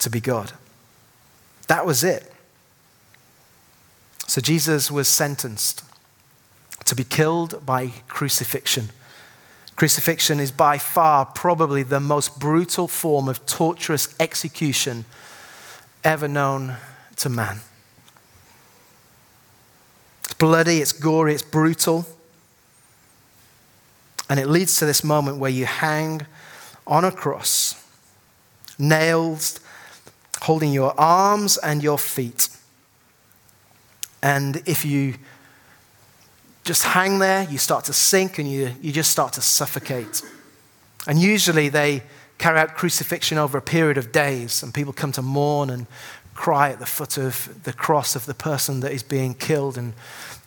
to 0.00 0.10
be 0.10 0.20
God. 0.20 0.52
That 1.68 1.86
was 1.86 2.04
it. 2.04 2.30
So 4.26 4.42
Jesus 4.42 4.90
was 4.90 5.08
sentenced 5.08 5.84
to 6.84 6.94
be 6.94 7.04
killed 7.04 7.64
by 7.64 7.92
crucifixion. 8.08 8.90
Crucifixion 9.76 10.38
is 10.38 10.52
by 10.52 10.76
far 10.76 11.24
probably 11.24 11.82
the 11.82 11.98
most 11.98 12.38
brutal 12.38 12.88
form 12.88 13.26
of 13.26 13.46
torturous 13.46 14.14
execution 14.20 15.06
ever 16.04 16.28
known 16.28 16.76
to 17.16 17.28
man. 17.28 17.60
It's 20.24 20.34
bloody, 20.34 20.78
it's 20.78 20.92
gory, 20.92 21.34
it's 21.34 21.42
brutal. 21.42 22.06
And 24.28 24.40
it 24.40 24.48
leads 24.48 24.78
to 24.78 24.86
this 24.86 25.04
moment 25.04 25.38
where 25.38 25.50
you 25.50 25.66
hang 25.66 26.26
on 26.86 27.04
a 27.04 27.12
cross, 27.12 27.74
nails 28.78 29.60
holding 30.42 30.72
your 30.72 30.98
arms 30.98 31.56
and 31.58 31.82
your 31.82 31.98
feet. 31.98 32.48
And 34.22 34.62
if 34.66 34.84
you 34.84 35.14
just 36.64 36.84
hang 36.84 37.18
there, 37.18 37.44
you 37.44 37.58
start 37.58 37.84
to 37.86 37.92
sink 37.92 38.38
and 38.38 38.50
you, 38.50 38.72
you 38.80 38.92
just 38.92 39.10
start 39.10 39.32
to 39.34 39.40
suffocate. 39.40 40.22
And 41.06 41.20
usually 41.20 41.68
they 41.68 42.02
carry 42.42 42.58
out 42.58 42.74
crucifixion 42.74 43.38
over 43.38 43.56
a 43.56 43.62
period 43.62 43.96
of 43.96 44.10
days, 44.10 44.64
and 44.64 44.74
people 44.74 44.92
come 44.92 45.12
to 45.12 45.22
mourn 45.22 45.70
and 45.70 45.86
cry 46.34 46.70
at 46.70 46.80
the 46.80 46.86
foot 46.86 47.16
of 47.16 47.62
the 47.62 47.72
cross 47.72 48.16
of 48.16 48.26
the 48.26 48.34
person 48.34 48.80
that 48.80 48.90
is 48.90 49.04
being 49.04 49.32
killed 49.32 49.78
and 49.78 49.94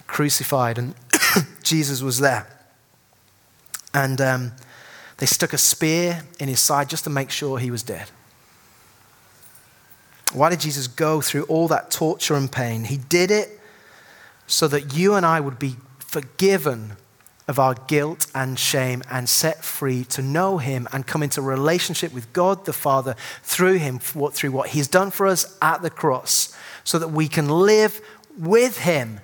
crucified. 0.06 0.78
And 0.78 0.94
Jesus 1.64 2.02
was 2.02 2.20
there. 2.20 2.48
And 3.94 4.20
um, 4.20 4.52
they 5.20 5.26
stuck 5.26 5.54
a 5.54 5.58
spear 5.58 6.24
in 6.38 6.50
his 6.50 6.60
side 6.60 6.90
just 6.90 7.06
to 7.06 7.10
make 7.10 7.32
sure 7.32 7.60
he 7.60 7.72
was 7.72 7.82
dead. 7.82 8.10
Why 10.34 10.50
did 10.50 10.60
Jesus 10.60 10.88
go 10.88 11.22
through 11.22 11.44
all 11.44 11.70
that 11.70 11.92
torture 11.92 12.36
and 12.36 12.52
pain? 12.52 12.84
He 12.84 12.98
did 12.98 13.32
it 13.32 13.58
so 14.48 14.68
that 14.68 14.94
you 14.94 15.14
and 15.14 15.26
I 15.26 15.40
would 15.40 15.60
be 15.60 15.78
forgiven 16.00 16.98
of 17.48 17.60
our 17.60 17.76
guilt 17.76 18.28
and 18.34 18.58
shame 18.58 19.04
and 19.10 19.30
set 19.30 19.64
free 19.64 20.04
to 20.06 20.22
know 20.22 20.58
Him 20.58 20.88
and 20.92 21.06
come 21.06 21.22
into 21.22 21.42
relationship 21.42 22.14
with 22.14 22.32
God 22.34 22.66
the 22.66 22.74
Father 22.74 23.16
through 23.44 23.78
Him, 23.78 24.00
through 24.00 24.52
what 24.52 24.70
He's 24.70 24.88
done 24.88 25.12
for 25.12 25.28
us 25.28 25.58
at 25.62 25.82
the 25.82 25.90
cross, 25.90 26.56
so 26.84 26.98
that 26.98 27.10
we 27.10 27.28
can 27.28 27.48
live 27.48 28.02
with 28.38 28.80
Him 28.80 29.20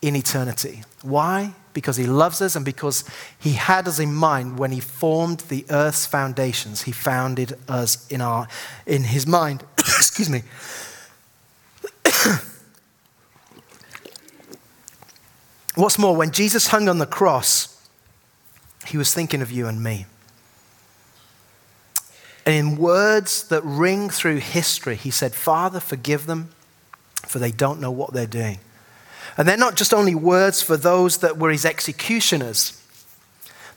in 0.00 0.14
eternity. 0.14 0.82
Why? 1.02 1.54
Because 1.72 1.96
He 1.96 2.06
loves 2.06 2.40
us 2.40 2.54
and 2.54 2.64
because 2.64 3.04
He 3.38 3.52
had 3.52 3.88
us 3.88 3.98
in 3.98 4.14
mind 4.14 4.58
when 4.58 4.70
He 4.70 4.80
formed 4.80 5.40
the 5.40 5.66
earth's 5.68 6.06
foundations. 6.06 6.82
He 6.82 6.92
founded 6.92 7.54
us 7.68 8.06
in, 8.08 8.20
our, 8.20 8.46
in 8.86 9.02
His 9.02 9.26
mind. 9.26 9.64
Excuse 9.78 10.30
me. 10.30 10.42
What's 15.78 15.96
more, 15.96 16.16
when 16.16 16.32
Jesus 16.32 16.66
hung 16.66 16.88
on 16.88 16.98
the 16.98 17.06
cross, 17.06 17.88
he 18.84 18.98
was 18.98 19.14
thinking 19.14 19.40
of 19.42 19.52
you 19.52 19.68
and 19.68 19.80
me. 19.80 20.06
And 22.44 22.52
in 22.56 22.76
words 22.78 23.46
that 23.46 23.62
ring 23.62 24.10
through 24.10 24.38
history, 24.38 24.96
he 24.96 25.12
said, 25.12 25.36
Father, 25.36 25.78
forgive 25.78 26.26
them, 26.26 26.50
for 27.28 27.38
they 27.38 27.52
don't 27.52 27.80
know 27.80 27.92
what 27.92 28.12
they're 28.12 28.26
doing. 28.26 28.58
And 29.36 29.46
they're 29.46 29.56
not 29.56 29.76
just 29.76 29.94
only 29.94 30.16
words 30.16 30.60
for 30.62 30.76
those 30.76 31.18
that 31.18 31.38
were 31.38 31.52
his 31.52 31.64
executioners, 31.64 32.82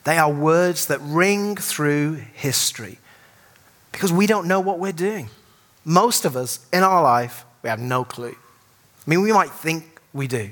they 0.03 0.17
are 0.17 0.33
words 0.33 0.87
that 0.87 0.99
ring 1.01 1.55
through 1.55 2.15
history 2.33 2.97
because 3.91 4.11
we 4.11 4.25
don't 4.25 4.47
know 4.47 4.59
what 4.59 4.79
we're 4.79 4.91
doing. 4.91 5.29
Most 5.85 6.25
of 6.25 6.35
us 6.35 6.65
in 6.73 6.81
our 6.81 7.03
life, 7.03 7.45
we 7.61 7.69
have 7.69 7.79
no 7.79 8.03
clue. 8.03 8.35
I 8.35 9.09
mean, 9.09 9.21
we 9.21 9.31
might 9.31 9.51
think 9.51 10.01
we 10.13 10.25
do. 10.27 10.49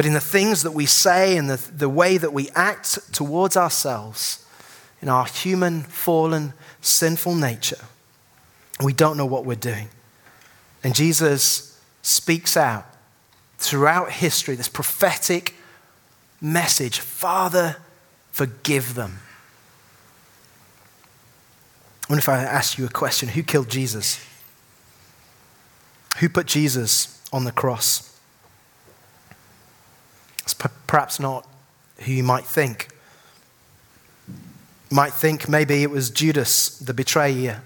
But 0.00 0.06
in 0.06 0.14
the 0.14 0.18
things 0.18 0.62
that 0.62 0.70
we 0.70 0.86
say 0.86 1.36
and 1.36 1.50
the, 1.50 1.58
the 1.72 1.86
way 1.86 2.16
that 2.16 2.32
we 2.32 2.48
act 2.54 3.12
towards 3.12 3.54
ourselves, 3.54 4.42
in 5.02 5.10
our 5.10 5.26
human, 5.26 5.82
fallen, 5.82 6.54
sinful 6.80 7.34
nature, 7.34 7.84
we 8.82 8.94
don't 8.94 9.18
know 9.18 9.26
what 9.26 9.44
we're 9.44 9.56
doing. 9.56 9.90
And 10.82 10.94
Jesus 10.94 11.78
speaks 12.00 12.56
out 12.56 12.86
throughout 13.58 14.10
history 14.10 14.54
this 14.54 14.70
prophetic 14.70 15.54
message 16.40 17.00
Father, 17.00 17.76
forgive 18.30 18.94
them. 18.94 19.18
I 22.08 22.14
wonder 22.14 22.20
if 22.20 22.28
I 22.30 22.38
ask 22.38 22.78
you 22.78 22.86
a 22.86 22.88
question 22.88 23.28
who 23.28 23.42
killed 23.42 23.68
Jesus? 23.68 24.18
Who 26.20 26.30
put 26.30 26.46
Jesus 26.46 27.22
on 27.34 27.44
the 27.44 27.52
cross? 27.52 28.09
It's 30.42 30.54
perhaps 30.54 31.20
not 31.20 31.46
who 31.98 32.12
you 32.12 32.22
might 32.22 32.44
think. 32.44 32.88
You 34.28 34.96
might 34.96 35.12
think 35.12 35.48
maybe 35.48 35.82
it 35.82 35.90
was 35.90 36.10
Judas, 36.10 36.78
the 36.78 36.94
betrayer. 36.94 37.62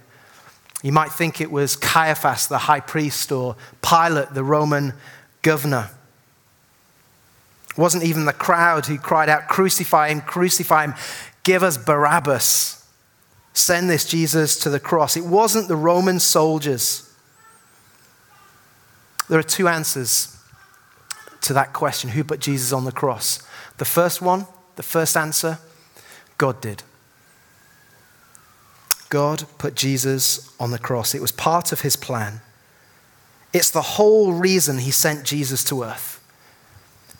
You 0.82 0.92
might 0.92 1.12
think 1.12 1.40
it 1.40 1.50
was 1.50 1.76
Caiaphas, 1.76 2.46
the 2.46 2.58
high 2.58 2.80
priest, 2.80 3.32
or 3.32 3.56
Pilate, 3.80 4.34
the 4.34 4.44
Roman 4.44 4.92
governor. 5.42 5.90
It 7.70 7.78
wasn't 7.78 8.04
even 8.04 8.26
the 8.26 8.32
crowd 8.32 8.86
who 8.86 8.98
cried 8.98 9.28
out, 9.28 9.48
Crucify 9.48 10.08
him, 10.08 10.20
crucify 10.20 10.84
him, 10.84 10.94
give 11.42 11.62
us 11.62 11.78
Barabbas. 11.78 12.86
Send 13.54 13.88
this 13.88 14.04
Jesus 14.04 14.58
to 14.58 14.68
the 14.68 14.80
cross. 14.80 15.16
It 15.16 15.24
wasn't 15.24 15.68
the 15.68 15.76
Roman 15.76 16.18
soldiers. 16.20 17.10
There 19.28 19.38
are 19.38 19.44
two 19.44 19.68
answers 19.68 20.33
to 21.44 21.52
that 21.54 21.72
question 21.72 22.10
who 22.10 22.24
put 22.24 22.40
Jesus 22.40 22.72
on 22.72 22.84
the 22.84 22.92
cross? 22.92 23.42
The 23.78 23.84
first 23.84 24.20
one, 24.20 24.46
the 24.76 24.82
first 24.82 25.16
answer, 25.16 25.58
God 26.38 26.60
did. 26.60 26.82
God 29.08 29.44
put 29.58 29.74
Jesus 29.74 30.52
on 30.58 30.70
the 30.70 30.78
cross. 30.78 31.14
It 31.14 31.20
was 31.20 31.32
part 31.32 31.70
of 31.70 31.82
his 31.82 31.96
plan. 31.96 32.40
It's 33.52 33.70
the 33.70 33.82
whole 33.82 34.32
reason 34.32 34.78
he 34.78 34.90
sent 34.90 35.24
Jesus 35.24 35.62
to 35.64 35.84
earth. 35.84 36.20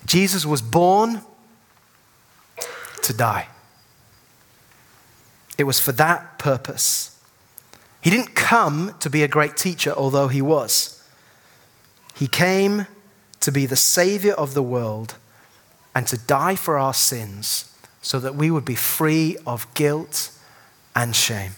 Jesus 0.05 0.45
was 0.45 0.61
born 0.61 1.23
to 3.03 3.13
die. 3.13 3.49
It 5.57 5.65
was 5.65 5.79
for 5.79 5.93
that 5.93 6.39
purpose. 6.39 7.17
He 8.01 8.11
didn't 8.11 8.35
come 8.35 8.95
to 9.01 9.09
be 9.09 9.23
a 9.23 9.29
great 9.29 9.57
teacher, 9.57 9.93
although 9.93 10.29
he 10.29 10.43
was. 10.43 11.03
He 12.15 12.27
came 12.27 12.87
to 13.45 13.53
be 13.53 13.67
the 13.67 13.77
Savior 13.77 14.33
of 14.33 14.55
the 14.55 14.63
world 14.63 15.17
and 15.95 16.07
to 16.07 16.17
die 16.17 16.55
for 16.55 16.79
our 16.79 16.95
sins 16.95 17.71
so 18.01 18.19
that 18.19 18.35
we 18.35 18.51
would 18.51 18.65
be 18.65 18.75
free 18.75 19.37
of 19.47 19.73
guilt 19.75 20.31
and 20.97 21.15
shame. 21.15 21.53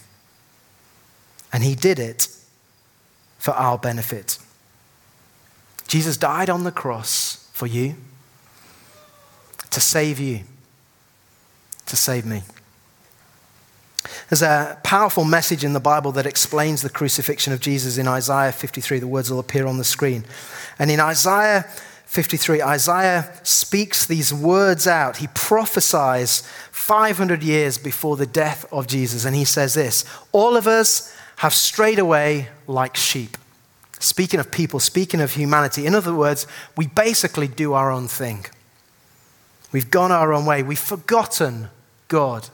And 1.53 1.63
He 1.63 1.75
did 1.75 1.97
it 1.97 2.27
for 3.39 3.51
our 3.51 3.77
benefit. 3.77 4.37
Jesus 5.87 6.17
died 6.17 6.49
on 6.49 6.65
the 6.65 6.73
cross 6.73 7.49
for 7.53 7.67
you, 7.67 7.95
to 9.69 9.79
save 9.79 10.19
you, 10.19 10.41
to 11.85 11.95
save 11.95 12.25
me. 12.25 12.41
There's 14.29 14.41
a 14.41 14.79
powerful 14.83 15.25
message 15.25 15.63
in 15.63 15.73
the 15.73 15.79
Bible 15.79 16.11
that 16.13 16.25
explains 16.25 16.81
the 16.81 16.89
crucifixion 16.89 17.53
of 17.53 17.59
Jesus 17.59 17.97
in 17.97 18.07
Isaiah 18.07 18.51
53. 18.51 18.99
The 18.99 19.07
words 19.07 19.31
will 19.31 19.39
appear 19.39 19.65
on 19.65 19.77
the 19.77 19.83
screen. 19.83 20.25
And 20.79 20.91
in 20.91 20.99
Isaiah 20.99 21.65
53, 22.05 22.61
Isaiah 22.61 23.31
speaks 23.43 24.05
these 24.05 24.33
words 24.33 24.87
out. 24.87 25.17
He 25.17 25.27
prophesies 25.33 26.41
500 26.71 27.43
years 27.43 27.77
before 27.77 28.15
the 28.15 28.25
death 28.25 28.65
of 28.71 28.87
Jesus. 28.87 29.25
And 29.25 29.35
he 29.35 29.45
says 29.45 29.73
this 29.73 30.05
All 30.31 30.55
of 30.55 30.67
us 30.67 31.13
have 31.37 31.53
strayed 31.53 31.99
away 31.99 32.49
like 32.65 32.95
sheep. 32.95 33.37
Speaking 33.99 34.39
of 34.39 34.51
people, 34.51 34.79
speaking 34.79 35.21
of 35.21 35.33
humanity. 35.33 35.85
In 35.85 35.95
other 35.95 36.13
words, 36.13 36.45
we 36.75 36.87
basically 36.87 37.47
do 37.47 37.73
our 37.73 37.91
own 37.91 38.07
thing. 38.07 38.45
We've 39.71 39.89
gone 39.89 40.11
our 40.11 40.33
own 40.33 40.45
way. 40.45 40.63
We've 40.63 40.79
forgotten 40.79 41.69
God. 42.07 42.49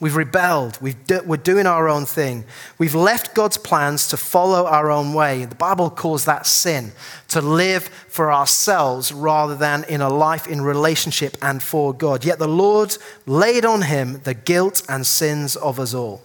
We've 0.00 0.16
rebelled. 0.16 0.80
we 0.80 0.94
are 1.12 1.36
doing 1.36 1.66
our 1.66 1.88
own 1.88 2.06
thing. 2.06 2.44
We've 2.78 2.94
left 2.94 3.34
God's 3.34 3.58
plans 3.58 4.08
to 4.08 4.16
follow 4.16 4.64
our 4.66 4.90
own 4.90 5.12
way. 5.12 5.44
The 5.44 5.54
Bible 5.54 5.90
calls 5.90 6.24
that 6.24 6.46
sin, 6.46 6.92
to 7.28 7.42
live 7.42 7.84
for 7.84 8.32
ourselves 8.32 9.12
rather 9.12 9.54
than 9.54 9.84
in 9.84 10.00
a 10.00 10.08
life 10.08 10.48
in 10.48 10.62
relationship 10.62 11.36
and 11.42 11.62
for 11.62 11.92
God. 11.92 12.24
Yet 12.24 12.38
the 12.38 12.48
Lord 12.48 12.96
laid 13.26 13.66
on 13.66 13.82
him 13.82 14.22
the 14.24 14.34
guilt 14.34 14.82
and 14.88 15.06
sins 15.06 15.54
of 15.54 15.78
us 15.78 15.92
all. 15.92 16.22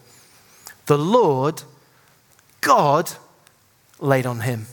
The 0.85 0.97
Lord, 0.97 1.63
God, 2.61 3.11
laid 3.99 4.25
on 4.25 4.39
him. 4.39 4.67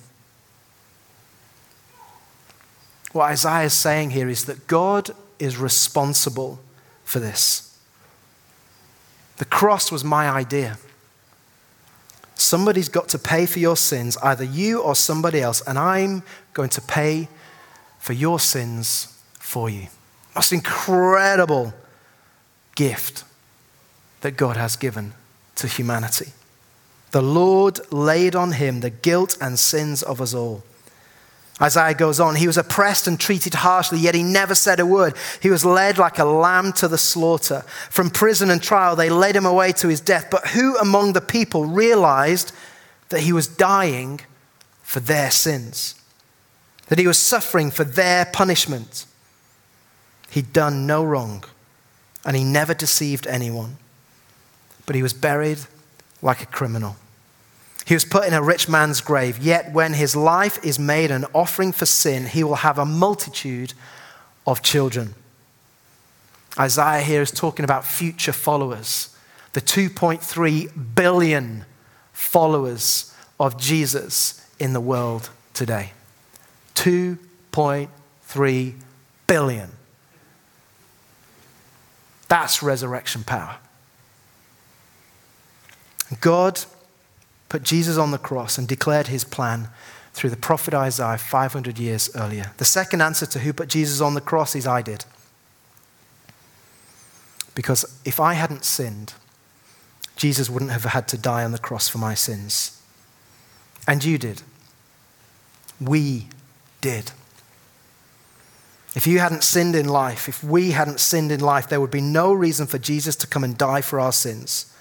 what 3.13 3.27
Isaiah 3.27 3.67
is 3.67 3.75
saying 3.75 4.11
here 4.11 4.29
is 4.29 4.47
that 4.47 4.67
God 4.67 5.11
is 5.39 5.57
responsible 5.57 6.61
for 7.05 7.21
this. 7.21 7.72
The 9.39 9.45
cross 9.45 9.91
was 9.91 10.05
my 10.05 10.29
idea. 10.29 10.79
Somebody's 12.35 12.89
got 12.89 13.09
to 13.11 13.19
pay 13.19 13.47
for 13.47 13.59
your 13.59 13.77
sins, 13.77 14.17
either 14.23 14.45
you 14.45 14.81
or 14.81 14.95
somebody 14.95 15.41
else, 15.41 15.63
and 15.67 15.79
I'm 15.79 16.23
going 16.55 16.71
to 16.71 16.81
pay 16.81 17.29
for 17.99 18.13
your 18.13 18.41
sins 18.41 19.19
for 19.39 19.71
you. 19.71 19.87
Most 20.35 20.53
incredible 20.53 21.73
gift 22.75 23.25
that 24.23 24.37
God 24.37 24.57
has 24.57 24.77
given 24.77 25.15
to 25.57 25.67
humanity. 25.67 26.33
The 27.13 27.23
Lord 27.23 27.81
laid 27.93 28.35
on 28.35 28.53
him 28.53 28.81
the 28.81 28.91
guilt 28.91 29.37
and 29.41 29.59
sins 29.59 30.03
of 30.03 30.21
us 30.21 30.35
all. 30.35 30.65
Isaiah 31.63 31.95
goes 31.95 32.19
on, 32.19 32.35
he 32.35 32.49
was 32.49 32.59
oppressed 32.59 33.07
and 33.07 33.21
treated 33.21 33.55
harshly, 33.55 34.01
yet 34.01 34.17
he 34.17 34.25
never 34.25 34.55
said 34.55 34.81
a 34.81 34.87
word. 34.87 35.15
He 35.41 35.49
was 35.49 35.65
led 35.65 35.97
like 35.97 36.19
a 36.19 36.25
lamb 36.25 36.73
to 36.75 36.89
the 36.89 36.99
slaughter. 36.99 37.61
From 37.89 38.11
prison 38.11 38.51
and 38.51 38.61
trial, 38.61 38.97
they 38.97 39.11
led 39.11 39.37
him 39.37 39.47
away 39.47 39.71
to 39.75 39.87
his 39.87 40.01
death. 40.01 40.27
But 40.29 40.49
who 40.49 40.77
among 40.79 41.13
the 41.13 41.21
people 41.21 41.67
realized 41.67 42.53
that 43.11 43.21
he 43.21 43.33
was 43.33 43.47
dying 43.47 44.23
for 44.83 44.99
their 44.99 45.31
sins? 45.31 45.95
That 46.89 46.99
he 46.99 47.07
was 47.07 47.19
suffering 47.19 47.71
for 47.71 47.85
their 47.85 48.25
punishment? 48.25 49.07
He'd 50.31 50.53
done 50.53 50.85
no 50.85 51.05
wrong, 51.05 51.45
and 52.25 52.35
he 52.37 52.43
never 52.43 52.75
deceived 52.75 53.27
anyone. 53.29 53.77
But 54.85 54.97
he 54.97 55.03
was 55.03 55.13
buried 55.13 55.59
like 56.23 56.43
a 56.43 56.47
criminal. 56.47 56.97
He 57.93 57.95
was 57.95 58.07
put 58.07 58.27
in 58.27 58.33
a 58.33 58.41
rich 58.41 58.71
man's 58.71 59.03
grave, 59.03 59.37
yet 59.37 59.75
when 59.75 59.93
his 59.93 60.17
life 60.17 60.65
is 60.65 60.79
made 60.79 61.11
an 61.11 61.27
offering 61.35 61.73
for 61.73 61.85
sin, 61.85 62.25
he 62.25 62.43
will 62.43 62.55
have 62.55 62.79
a 62.79 62.87
multitude 62.87 63.75
of 64.47 64.63
children. 64.63 65.15
Isaiah 66.59 67.03
here 67.03 67.21
is 67.21 67.31
talking 67.31 67.67
about 67.67 67.85
future 67.85 68.33
followers, 68.33 69.15
the 69.53 69.61
2.3 69.61 70.95
billion 70.95 71.67
followers 72.15 73.15
of 73.39 73.59
Jesus 73.59 74.43
in 74.59 74.73
the 74.73 74.81
world 74.81 75.29
today. 75.53 75.93
2.3 76.75 78.75
billion. 79.27 79.71
That's 82.29 82.63
resurrection 82.63 83.23
power. 83.23 83.59
God 86.23 86.65
put 87.53 87.65
Jesus 87.65 87.99
on 87.99 88.13
the 88.13 88.19
cross 88.19 88.57
and 88.57 88.67
declared 88.67 89.09
his 89.09 89.25
plan 89.25 89.69
through 90.15 90.31
the 90.31 90.39
prophet 90.39 90.73
Isaiah 90.73 91.19
500 91.19 91.79
years 91.79 92.09
earlier. 92.17 92.53
The 92.57 92.65
second 92.65 93.03
answer 93.03 93.27
to 93.27 93.41
who 93.41 93.53
put 93.53 93.69
Jesus 93.69 94.01
on 94.01 94.15
the 94.15 94.23
cross 94.23 94.57
is 94.57 94.67
I 94.67 94.81
did. 94.81 95.05
Because 97.55 98.01
if 98.07 98.19
I 98.19 98.33
hadn't 98.33 98.65
sinned, 98.65 99.13
Jesus 100.17 100.49
wouldn't 100.49 100.71
have 100.71 100.85
had 100.85 101.07
to 101.09 101.19
die 101.19 101.45
on 101.45 101.53
the 101.53 101.59
cross 101.59 101.89
for 101.89 101.99
my 101.99 102.15
sins. 102.15 102.81
And 103.87 104.03
you 104.03 104.17
did. 104.17 104.41
We 105.79 106.29
did. 106.81 107.13
If 108.95 109.07
you 109.07 109.19
hadn't 109.19 109.45
sinned 109.45 109.77
in 109.77 109.91
life, 109.91 110.27
if 110.27 110.43
we 110.43 110.71
hadn't 110.71 111.01
sinned 111.01 111.31
in 111.31 111.41
life, 111.41 111.69
there 111.69 111.83
would 111.83 111.91
be 111.91 112.01
no 112.01 112.33
reason 112.33 112.67
for 112.67 112.79
Jesus 112.79 113.15
to 113.17 113.27
come 113.27 113.45
and 113.45 113.59
die 113.59 113.83
for 113.83 114.01
our 114.01 114.13
sins. 114.13 114.72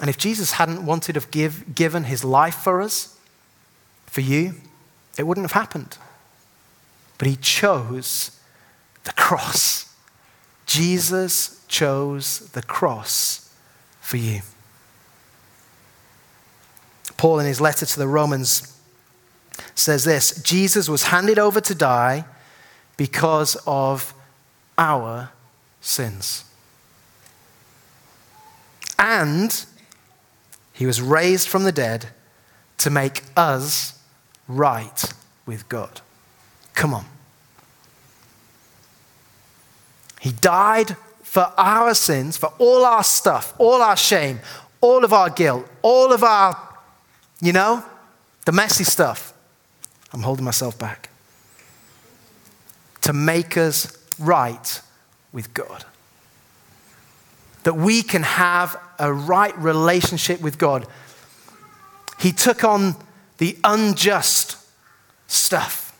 And 0.00 0.08
if 0.08 0.16
Jesus 0.16 0.52
hadn't 0.52 0.84
wanted 0.84 1.14
to 1.14 1.20
have 1.20 1.30
give, 1.30 1.74
given 1.74 2.04
his 2.04 2.24
life 2.24 2.54
for 2.54 2.80
us, 2.80 3.18
for 4.06 4.20
you, 4.20 4.54
it 5.16 5.26
wouldn't 5.26 5.44
have 5.44 5.52
happened. 5.52 5.98
But 7.18 7.26
he 7.26 7.36
chose 7.36 8.38
the 9.04 9.12
cross. 9.12 9.92
Jesus 10.66 11.64
chose 11.66 12.40
the 12.50 12.62
cross 12.62 13.52
for 14.00 14.16
you. 14.16 14.40
Paul, 17.16 17.40
in 17.40 17.46
his 17.46 17.60
letter 17.60 17.84
to 17.84 17.98
the 17.98 18.06
Romans, 18.06 18.80
says 19.74 20.04
this 20.04 20.40
Jesus 20.42 20.88
was 20.88 21.04
handed 21.04 21.38
over 21.38 21.60
to 21.60 21.74
die 21.74 22.24
because 22.96 23.56
of 23.66 24.14
our 24.76 25.30
sins. 25.80 26.44
And 28.98 29.64
he 30.78 30.86
was 30.86 31.02
raised 31.02 31.48
from 31.48 31.64
the 31.64 31.72
dead 31.72 32.06
to 32.78 32.88
make 32.88 33.24
us 33.36 34.00
right 34.46 35.12
with 35.44 35.68
God. 35.68 36.00
Come 36.72 36.94
on. 36.94 37.04
He 40.20 40.30
died 40.30 40.96
for 41.24 41.52
our 41.56 41.94
sins, 41.94 42.36
for 42.36 42.52
all 42.60 42.84
our 42.84 43.02
stuff, 43.02 43.54
all 43.58 43.82
our 43.82 43.96
shame, 43.96 44.38
all 44.80 45.04
of 45.04 45.12
our 45.12 45.30
guilt, 45.30 45.66
all 45.82 46.12
of 46.12 46.22
our, 46.22 46.56
you 47.40 47.52
know, 47.52 47.84
the 48.46 48.52
messy 48.52 48.84
stuff. 48.84 49.34
I'm 50.12 50.22
holding 50.22 50.44
myself 50.44 50.78
back. 50.78 51.08
To 53.00 53.12
make 53.12 53.56
us 53.56 53.98
right 54.20 54.80
with 55.32 55.52
God 55.54 55.84
that 57.64 57.74
we 57.74 58.04
can 58.04 58.22
have 58.22 58.80
a 58.98 59.12
right 59.12 59.56
relationship 59.58 60.40
with 60.40 60.58
God. 60.58 60.86
He 62.18 62.32
took 62.32 62.64
on 62.64 62.96
the 63.38 63.56
unjust 63.64 64.56
stuff 65.28 65.98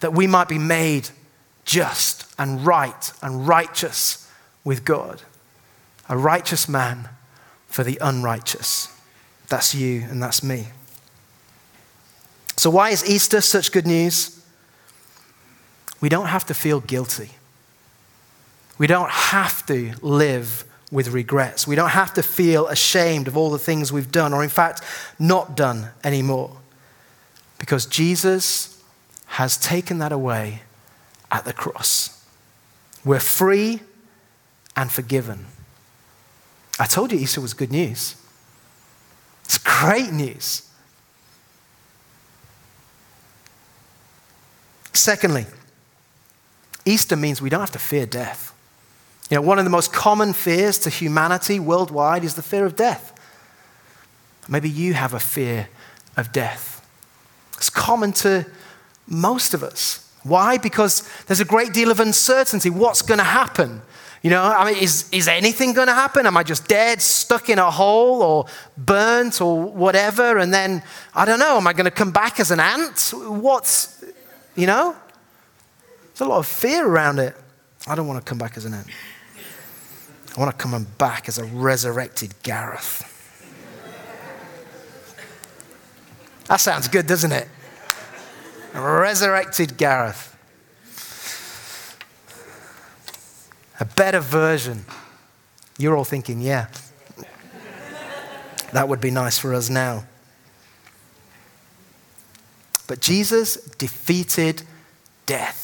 that 0.00 0.12
we 0.12 0.26
might 0.26 0.48
be 0.48 0.58
made 0.58 1.10
just 1.64 2.26
and 2.38 2.66
right 2.66 3.12
and 3.22 3.46
righteous 3.46 4.30
with 4.64 4.84
God. 4.84 5.22
A 6.08 6.16
righteous 6.16 6.68
man 6.68 7.08
for 7.68 7.84
the 7.84 7.98
unrighteous. 8.00 8.88
That's 9.48 9.74
you 9.74 10.02
and 10.10 10.22
that's 10.22 10.42
me. 10.42 10.68
So, 12.56 12.70
why 12.70 12.90
is 12.90 13.08
Easter 13.08 13.40
such 13.40 13.72
good 13.72 13.86
news? 13.86 14.44
We 16.00 16.08
don't 16.08 16.26
have 16.26 16.44
to 16.46 16.54
feel 16.54 16.80
guilty. 16.80 17.30
We 18.78 18.86
don't 18.86 19.10
have 19.10 19.64
to 19.66 19.94
live 20.00 20.64
with 20.92 21.08
regrets. 21.08 21.66
We 21.66 21.74
don't 21.74 21.88
have 21.90 22.12
to 22.14 22.22
feel 22.22 22.68
ashamed 22.68 23.26
of 23.26 23.36
all 23.36 23.50
the 23.50 23.58
things 23.58 23.90
we've 23.90 24.12
done, 24.12 24.34
or 24.34 24.44
in 24.44 24.50
fact, 24.50 24.82
not 25.18 25.56
done 25.56 25.88
anymore. 26.04 26.58
Because 27.58 27.86
Jesus 27.86 28.80
has 29.26 29.56
taken 29.56 29.98
that 29.98 30.12
away 30.12 30.62
at 31.30 31.46
the 31.46 31.54
cross. 31.54 32.22
We're 33.04 33.20
free 33.20 33.80
and 34.76 34.92
forgiven. 34.92 35.46
I 36.78 36.84
told 36.84 37.10
you 37.10 37.18
Easter 37.18 37.40
was 37.40 37.54
good 37.54 37.72
news. 37.72 38.16
It's 39.44 39.58
great 39.58 40.12
news. 40.12 40.68
Secondly, 44.92 45.46
Easter 46.84 47.16
means 47.16 47.40
we 47.40 47.48
don't 47.48 47.60
have 47.60 47.70
to 47.70 47.78
fear 47.78 48.04
death. 48.04 48.54
You 49.32 49.36
know, 49.36 49.42
one 49.42 49.58
of 49.58 49.64
the 49.64 49.70
most 49.70 49.94
common 49.94 50.34
fears 50.34 50.76
to 50.80 50.90
humanity 50.90 51.58
worldwide 51.58 52.22
is 52.22 52.34
the 52.34 52.42
fear 52.42 52.66
of 52.66 52.76
death. 52.76 53.18
Maybe 54.46 54.68
you 54.68 54.92
have 54.92 55.14
a 55.14 55.18
fear 55.18 55.70
of 56.18 56.34
death. 56.34 56.86
It's 57.56 57.70
common 57.70 58.12
to 58.12 58.44
most 59.06 59.54
of 59.54 59.62
us. 59.62 60.06
Why? 60.22 60.58
Because 60.58 61.08
there's 61.28 61.40
a 61.40 61.46
great 61.46 61.72
deal 61.72 61.90
of 61.90 61.98
uncertainty. 61.98 62.68
What's 62.68 63.00
going 63.00 63.16
to 63.16 63.24
happen? 63.24 63.80
You 64.20 64.28
know, 64.28 64.42
I 64.42 64.70
mean, 64.70 64.82
is, 64.82 65.08
is 65.12 65.28
anything 65.28 65.72
going 65.72 65.88
to 65.88 65.94
happen? 65.94 66.26
Am 66.26 66.36
I 66.36 66.42
just 66.42 66.68
dead, 66.68 67.00
stuck 67.00 67.48
in 67.48 67.58
a 67.58 67.70
hole, 67.70 68.22
or 68.22 68.44
burnt, 68.76 69.40
or 69.40 69.62
whatever? 69.62 70.36
And 70.36 70.52
then, 70.52 70.82
I 71.14 71.24
don't 71.24 71.38
know, 71.38 71.56
am 71.56 71.66
I 71.66 71.72
going 71.72 71.86
to 71.86 71.90
come 71.90 72.12
back 72.12 72.38
as 72.38 72.50
an 72.50 72.60
ant? 72.60 73.14
What's, 73.16 74.04
you 74.56 74.66
know? 74.66 74.94
There's 76.08 76.20
a 76.20 76.26
lot 76.26 76.40
of 76.40 76.46
fear 76.46 76.86
around 76.86 77.18
it. 77.18 77.34
I 77.86 77.94
don't 77.94 78.06
want 78.06 78.22
to 78.22 78.28
come 78.28 78.36
back 78.36 78.58
as 78.58 78.66
an 78.66 78.74
ant. 78.74 78.88
I 80.36 80.40
want 80.40 80.50
to 80.50 80.56
come 80.56 80.86
back 80.98 81.28
as 81.28 81.38
a 81.38 81.44
resurrected 81.44 82.34
Gareth. 82.42 83.08
That 86.46 86.56
sounds 86.56 86.88
good, 86.88 87.06
doesn't 87.06 87.32
it? 87.32 87.48
Resurrected 88.74 89.76
Gareth. 89.76 90.28
A 93.80 93.84
better 93.84 94.20
version. 94.20 94.84
You're 95.78 95.96
all 95.96 96.04
thinking, 96.04 96.40
yeah, 96.40 96.68
that 98.72 98.88
would 98.88 99.00
be 99.00 99.10
nice 99.10 99.38
for 99.38 99.54
us 99.54 99.68
now. 99.68 100.04
But 102.86 103.00
Jesus 103.00 103.56
defeated 103.78 104.62
death. 105.26 105.61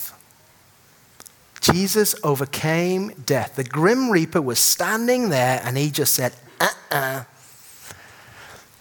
Jesus 1.73 2.15
overcame 2.23 3.13
death. 3.27 3.57
The 3.57 3.65
Grim 3.65 4.11
Reaper 4.11 4.41
was 4.41 4.59
standing 4.59 5.29
there 5.29 5.61
and 5.65 5.77
he 5.77 5.91
just 5.91 6.15
said, 6.15 6.33
uh 6.61 6.69
uh-uh, 6.91 6.97
uh, 6.97 7.25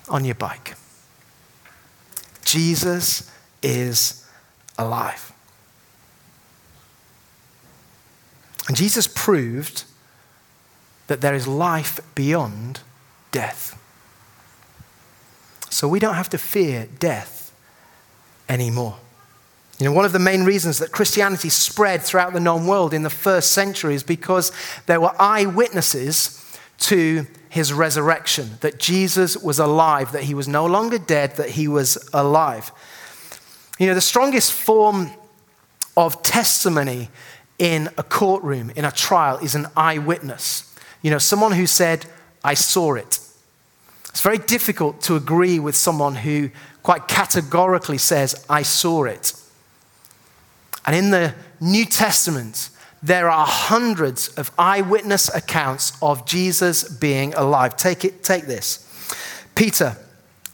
on 0.10 0.26
your 0.26 0.36
bike. 0.36 0.76
Jesus 2.44 3.30
is 3.62 4.26
alive. 4.78 5.34
And 8.68 8.78
Jesus 8.78 9.08
proved 9.08 9.84
that 11.08 11.22
there 11.22 11.34
is 11.34 11.48
life 11.48 12.00
beyond 12.16 12.82
death. 13.32 13.82
So 15.70 15.88
we 15.88 16.00
don't 16.00 16.16
have 16.16 16.30
to 16.30 16.38
fear 16.38 16.88
death 17.00 17.54
anymore. 18.50 18.98
You 19.80 19.86
know, 19.86 19.92
one 19.92 20.06
of 20.06 20.12
the 20.12 20.20
main 20.20 20.44
reasons 20.44 20.80
that 20.80 20.92
Christianity 20.92 21.50
spread 21.50 22.02
throughout 22.02 22.34
the 22.34 22.40
known 22.40 22.66
world 22.66 22.94
in 22.94 23.04
the 23.04 23.12
first 23.12 23.52
century 23.52 23.94
is 23.94 24.04
because 24.04 24.52
there 24.88 25.00
were 25.00 25.14
eyewitnesses 25.20 26.44
to 26.80 27.28
his 27.50 27.72
resurrection, 27.72 28.58
that 28.62 28.80
Jesus 28.80 29.38
was 29.38 29.60
alive, 29.60 30.12
that 30.12 30.24
he 30.24 30.34
was 30.34 30.48
no 30.48 30.66
longer 30.66 30.98
dead, 30.98 31.36
that 31.38 31.52
he 31.52 31.68
was 31.68 32.10
alive. 32.14 32.72
You 33.80 33.88
know, 33.88 33.94
the 33.94 34.02
strongest 34.02 34.52
form 34.52 35.12
of 35.96 36.22
testimony 36.24 37.10
in 37.60 37.90
a 37.98 38.04
courtroom, 38.04 38.72
in 38.76 38.86
a 38.86 38.92
trial, 38.92 39.38
is 39.38 39.56
an 39.56 39.68
eyewitness. 39.76 40.76
You 41.02 41.12
know, 41.12 41.18
someone 41.20 41.52
who 41.52 41.68
said, 41.68 42.06
I 42.44 42.54
saw 42.56 42.96
it. 42.96 43.20
It's 44.10 44.22
very 44.22 44.38
difficult 44.40 45.02
to 45.02 45.16
agree 45.16 45.60
with 45.60 45.76
someone 45.76 46.16
who 46.16 46.50
quite 46.82 47.08
categorically 47.08 47.98
says, 47.98 48.46
I 48.50 48.64
saw 48.64 49.06
it. 49.06 49.34
And 50.88 50.96
in 50.96 51.12
the 51.12 51.36
New 51.60 51.86
Testament, 51.86 52.70
there 53.04 53.30
are 53.30 53.46
hundreds 53.46 54.30
of 54.30 54.50
eyewitness 54.58 55.34
accounts 55.34 55.94
of 56.02 56.26
Jesus 56.26 56.88
being 56.88 57.34
alive. 57.36 57.76
Take 57.76 58.06
it, 58.06 58.24
take 58.24 58.46
this. 58.46 58.84
Peter 59.54 59.98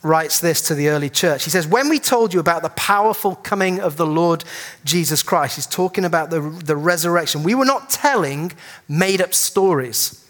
writes 0.01 0.39
this 0.39 0.61
to 0.67 0.75
the 0.75 0.89
early 0.89 1.09
church. 1.09 1.45
He 1.45 1.49
says, 1.49 1.67
When 1.67 1.87
we 1.87 1.99
told 1.99 2.33
you 2.33 2.39
about 2.39 2.63
the 2.63 2.69
powerful 2.69 3.35
coming 3.35 3.79
of 3.79 3.95
the 3.95 4.05
Lord 4.05 4.43
Jesus 4.83 5.23
Christ, 5.23 5.55
he's 5.55 5.67
talking 5.67 6.03
about 6.03 6.29
the, 6.29 6.41
the 6.41 6.75
resurrection, 6.75 7.43
we 7.43 7.55
were 7.55 7.65
not 7.65 7.89
telling 7.89 8.51
made 8.89 9.21
up 9.21 9.33
stories 9.33 10.27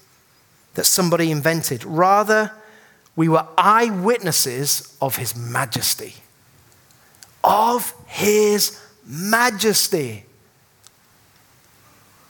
that 0.75 0.85
somebody 0.85 1.31
invented. 1.31 1.83
Rather, 1.85 2.51
we 3.15 3.29
were 3.29 3.47
eyewitnesses 3.57 4.95
of 5.01 5.15
his 5.15 5.35
majesty. 5.35 6.15
Of 7.43 7.93
his 8.07 8.79
majesty. 9.05 10.25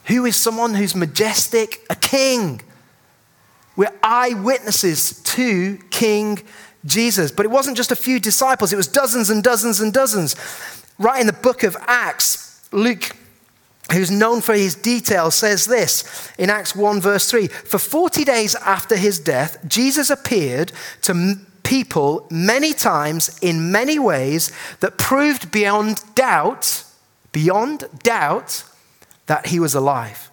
Who 0.06 0.26
is 0.26 0.36
someone 0.36 0.74
who's 0.74 0.94
majestic? 0.94 1.84
A 1.88 1.94
king. 1.94 2.60
We're 3.76 3.92
eyewitnesses 4.02 5.22
to 5.22 5.78
King 5.90 6.42
Jesus. 6.84 7.30
But 7.30 7.46
it 7.46 7.50
wasn't 7.50 7.76
just 7.76 7.90
a 7.90 7.96
few 7.96 8.20
disciples, 8.20 8.72
it 8.72 8.76
was 8.76 8.88
dozens 8.88 9.30
and 9.30 9.42
dozens 9.42 9.80
and 9.80 9.92
dozens. 9.92 10.36
Right 10.98 11.20
in 11.20 11.26
the 11.26 11.32
book 11.32 11.64
of 11.64 11.76
Acts, 11.88 12.68
Luke, 12.70 13.16
who's 13.92 14.10
known 14.10 14.40
for 14.40 14.54
his 14.54 14.74
details, 14.74 15.34
says 15.34 15.64
this 15.64 16.30
in 16.38 16.50
Acts 16.50 16.76
1, 16.76 17.00
verse 17.00 17.28
3 17.30 17.48
For 17.48 17.78
40 17.78 18.24
days 18.24 18.54
after 18.54 18.96
his 18.96 19.18
death, 19.18 19.58
Jesus 19.66 20.10
appeared 20.10 20.72
to 21.02 21.36
people 21.64 22.26
many 22.30 22.72
times 22.72 23.38
in 23.40 23.72
many 23.72 23.98
ways 23.98 24.52
that 24.80 24.96
proved 24.98 25.50
beyond 25.50 26.00
doubt, 26.14 26.84
beyond 27.32 27.84
doubt, 28.02 28.64
that 29.26 29.46
he 29.46 29.58
was 29.58 29.74
alive. 29.74 30.30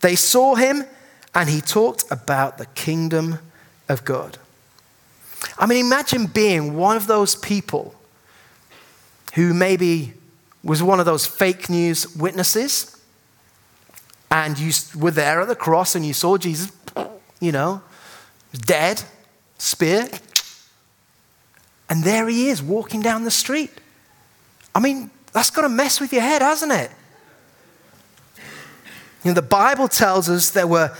They 0.00 0.16
saw 0.16 0.54
him 0.54 0.84
and 1.34 1.48
he 1.48 1.60
talked 1.60 2.04
about 2.10 2.58
the 2.58 2.66
kingdom 2.66 3.38
of 3.88 4.04
God. 4.04 4.38
I 5.58 5.66
mean, 5.66 5.86
imagine 5.86 6.26
being 6.26 6.76
one 6.76 6.96
of 6.96 7.06
those 7.06 7.36
people 7.36 7.94
who 9.34 9.54
maybe 9.54 10.14
was 10.64 10.82
one 10.82 11.00
of 11.00 11.06
those 11.06 11.26
fake 11.26 11.70
news 11.70 12.14
witnesses 12.16 12.96
and 14.30 14.58
you 14.58 14.72
were 14.98 15.10
there 15.10 15.40
at 15.40 15.48
the 15.48 15.56
cross 15.56 15.94
and 15.94 16.04
you 16.04 16.12
saw 16.12 16.36
Jesus, 16.36 16.72
you 17.40 17.52
know, 17.52 17.82
dead, 18.52 19.02
spear, 19.58 20.08
and 21.88 22.04
there 22.04 22.28
he 22.28 22.48
is 22.48 22.62
walking 22.62 23.00
down 23.00 23.24
the 23.24 23.30
street. 23.30 23.70
I 24.74 24.80
mean, 24.80 25.10
that's 25.32 25.50
got 25.50 25.62
to 25.62 25.68
mess 25.68 26.00
with 26.00 26.12
your 26.12 26.22
head, 26.22 26.42
hasn't 26.42 26.72
it? 26.72 26.90
You 29.24 29.30
know, 29.30 29.34
the 29.34 29.42
Bible 29.42 29.88
tells 29.88 30.28
us 30.28 30.50
there 30.50 30.66
were 30.66 30.96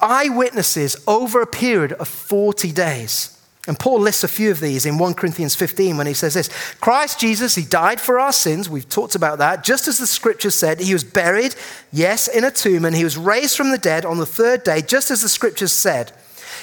eyewitnesses 0.00 0.96
over 1.06 1.40
a 1.40 1.46
period 1.46 1.92
of 1.94 2.08
40 2.08 2.72
days. 2.72 3.38
And 3.68 3.78
Paul 3.78 4.00
lists 4.00 4.24
a 4.24 4.28
few 4.28 4.50
of 4.50 4.58
these 4.58 4.86
in 4.86 4.98
1 4.98 5.14
Corinthians 5.14 5.54
15 5.54 5.96
when 5.96 6.08
he 6.08 6.14
says 6.14 6.34
this 6.34 6.48
Christ 6.80 7.20
Jesus, 7.20 7.54
he 7.54 7.64
died 7.64 8.00
for 8.00 8.18
our 8.18 8.32
sins. 8.32 8.68
We've 8.68 8.88
talked 8.88 9.14
about 9.14 9.38
that. 9.38 9.62
Just 9.62 9.86
as 9.86 9.98
the 9.98 10.06
scripture 10.06 10.50
said, 10.50 10.80
he 10.80 10.92
was 10.92 11.04
buried, 11.04 11.54
yes, 11.92 12.26
in 12.26 12.42
a 12.42 12.50
tomb, 12.50 12.84
and 12.84 12.96
he 12.96 13.04
was 13.04 13.16
raised 13.16 13.56
from 13.56 13.70
the 13.70 13.78
dead 13.78 14.04
on 14.04 14.18
the 14.18 14.26
third 14.26 14.64
day, 14.64 14.82
just 14.82 15.12
as 15.12 15.22
the 15.22 15.28
scriptures 15.28 15.72
said. 15.72 16.10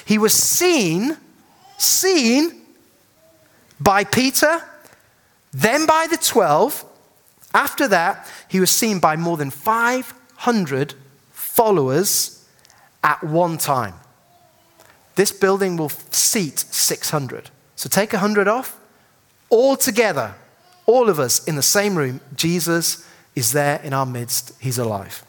He 0.03 0.17
was 0.17 0.33
seen, 0.33 1.17
seen 1.77 2.59
by 3.79 4.03
Peter, 4.03 4.61
then 5.51 5.85
by 5.85 6.07
the 6.09 6.17
12. 6.17 6.85
After 7.53 7.87
that, 7.87 8.27
he 8.47 8.59
was 8.59 8.71
seen 8.71 8.99
by 8.99 9.15
more 9.15 9.37
than 9.37 9.49
500 9.49 10.93
followers 11.31 12.45
at 13.03 13.23
one 13.23 13.57
time. 13.57 13.95
This 15.15 15.31
building 15.31 15.77
will 15.77 15.89
seat 15.89 16.59
600. 16.59 17.49
So 17.75 17.89
take 17.89 18.13
100 18.13 18.47
off. 18.47 18.79
All 19.49 19.75
together, 19.75 20.35
all 20.85 21.09
of 21.09 21.19
us 21.19 21.43
in 21.45 21.55
the 21.55 21.63
same 21.63 21.95
room, 21.95 22.21
Jesus 22.35 23.05
is 23.35 23.51
there 23.51 23.81
in 23.83 23.93
our 23.93 24.05
midst. 24.05 24.53
He's 24.59 24.77
alive. 24.77 25.23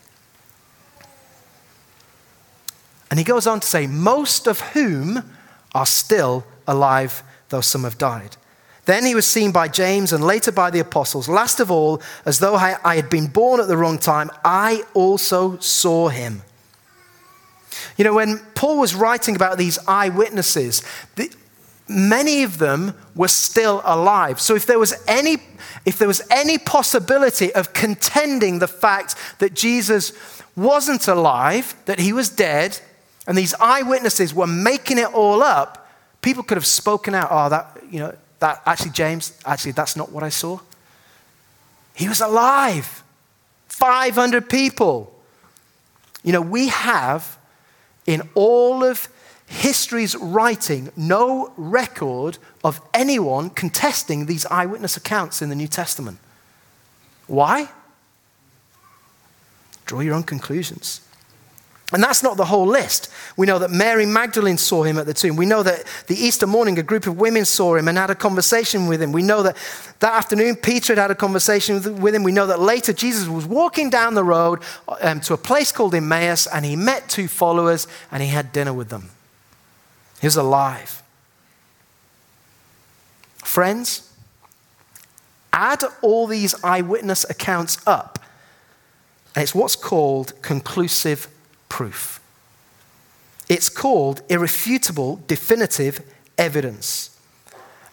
And 3.11 3.19
he 3.19 3.25
goes 3.25 3.47
on 3.47 3.61
to 3.61 3.67
say, 3.67 3.87
most 3.87 4.47
of 4.47 4.61
whom 4.61 5.33
are 5.75 5.87
still 5.87 6.45
alive, 6.67 7.23
though 7.51 7.61
some 7.61 7.85
have 7.85 7.99
died. 7.99 8.37
Then 8.87 9.05
he 9.05 9.15
was 9.15 9.27
seen 9.27 9.53
by 9.53 9.69
James 9.69 10.13
and 10.13 10.25
later 10.25 10.51
by 10.51 10.71
the 10.71 10.81
apostles. 10.81 11.29
Last 11.29 11.61
of 11.61 11.71
all, 11.71 12.01
as 12.25 12.39
though 12.39 12.55
I, 12.55 12.97
had 12.97 13.11
been 13.11 13.27
born 13.27 13.61
at 13.61 13.69
the 13.69 13.77
wrong 13.77 13.99
time, 13.99 14.31
I 14.45 14.83
also 14.95 15.59
saw 15.59 16.09
him. 16.09 16.43
You 17.97 18.05
know, 18.05 18.15
when 18.15 18.39
Paul 18.55 18.79
was 18.81 18.95
writing 18.95 19.37
about 19.37 19.59
these 19.59 19.79
eyewitnesses, 19.87 20.83
the, 21.17 21.33
many 21.89 22.43
of 22.43 22.59
them 22.59 22.95
were 23.15 23.29
still 23.29 23.83
alive. 23.85 24.41
So 24.41 24.57
if 24.57 24.67
there 24.67 24.79
was 24.79 24.95
any 25.07 25.37
if 25.87 25.99
there 25.99 26.09
was 26.09 26.21
any 26.31 26.59
possibility 26.59 27.55
of 27.55 27.73
contending 27.73 28.59
the 28.59 28.69
fact 28.69 29.15
that 29.39 29.55
Jesus 29.55 30.13
wasn't 30.57 31.09
alive, 31.09 31.75
that 31.87 32.01
he 32.01 32.13
was 32.13 32.29
dead, 32.29 32.79
and 33.27 33.37
these 33.37 33.55
eyewitnesses 33.55 34.35
were 34.35 34.47
making 34.47 34.99
it 34.99 35.13
all 35.15 35.43
up, 35.43 35.80
people 36.23 36.43
could 36.43 36.57
have 36.57 36.67
spoken 36.67 37.15
out, 37.15 37.29
oh, 37.31 37.49
that, 37.49 37.79
you 37.91 38.01
know, 38.01 38.15
that 38.41 38.63
actually, 38.67 38.93
James, 38.93 39.39
actually, 39.45 39.73
that's 39.73 39.97
not 39.97 40.11
what 40.13 40.23
I 40.23 40.29
saw. 40.29 40.61
He 41.95 42.09
was 42.09 42.21
alive. 42.21 43.03
500 43.69 44.49
people. 44.49 45.15
You 46.23 46.33
know, 46.33 46.41
we 46.41 46.69
have 46.69 47.39
in 48.07 48.23
all 48.35 48.85
of 48.85 49.09
history's 49.47 50.15
writing 50.17 50.91
no 50.97 51.53
record 51.57 52.39
of 52.63 52.81
anyone 52.95 53.51
contesting 53.51 54.27
these 54.27 54.47
eyewitness 54.47 54.97
accounts 54.97 55.43
in 55.43 55.49
the 55.49 55.57
New 55.57 55.67
Testament. 55.67 56.19
Why? 57.27 57.69
Draw 59.87 60.01
your 60.01 60.15
own 60.15 60.23
conclusions. 60.23 61.01
And 61.93 62.03
that's 62.03 62.23
not 62.23 62.37
the 62.37 62.45
whole 62.45 62.67
list. 62.67 63.11
We 63.37 63.47
know 63.47 63.59
that 63.59 63.71
Mary 63.71 64.07
Magdalene 64.07 64.59
saw 64.59 64.85
him 64.85 64.97
at 64.97 65.07
the 65.07 65.15
tomb. 65.15 65.35
We 65.35 65.47
know 65.47 65.63
that 65.65 65.85
the 66.07 66.15
Easter 66.15 66.47
morning, 66.47 66.79
a 66.79 66.85
group 66.85 67.07
of 67.07 67.19
women 67.19 67.45
saw 67.45 67.75
him 67.75 67.89
and 67.89 67.99
had 67.99 68.11
a 68.11 68.15
conversation 68.15 68.87
with 68.87 69.03
him. 69.03 69.11
We 69.11 69.23
know 69.23 69.43
that 69.43 69.57
that 69.99 70.15
afternoon, 70.15 70.57
Peter 70.57 70.95
had 70.95 71.01
had 71.01 71.11
a 71.11 71.17
conversation 71.17 72.01
with 72.01 72.15
him. 72.15 72.23
We 72.23 72.31
know 72.33 72.47
that 72.47 72.61
later, 72.61 72.93
Jesus 72.93 73.29
was 73.29 73.45
walking 73.45 73.91
down 73.91 74.15
the 74.15 74.23
road 74.23 74.61
um, 75.01 75.21
to 75.23 75.35
a 75.35 75.39
place 75.39 75.73
called 75.73 75.95
Emmaus 75.95 76.47
and 76.47 76.65
he 76.65 76.77
met 76.77 77.09
two 77.09 77.27
followers 77.27 77.89
and 78.13 78.23
he 78.23 78.29
had 78.29 78.53
dinner 78.53 78.73
with 78.73 78.89
them. 78.89 79.11
He 80.21 80.27
was 80.27 80.37
alive. 80.37 81.03
Friends, 83.39 84.15
add 85.53 85.83
all 86.03 86.29
these 86.29 86.55
eyewitness 86.63 87.29
accounts 87.29 87.79
up, 87.87 88.21
and 89.35 89.43
it's 89.43 89.55
what's 89.55 89.75
called 89.75 90.41
conclusive 90.43 91.27
proof. 91.71 92.21
It's 93.49 93.71
called 93.71 94.21
irrefutable, 94.29 95.23
definitive 95.27 96.03
evidence. 96.37 97.19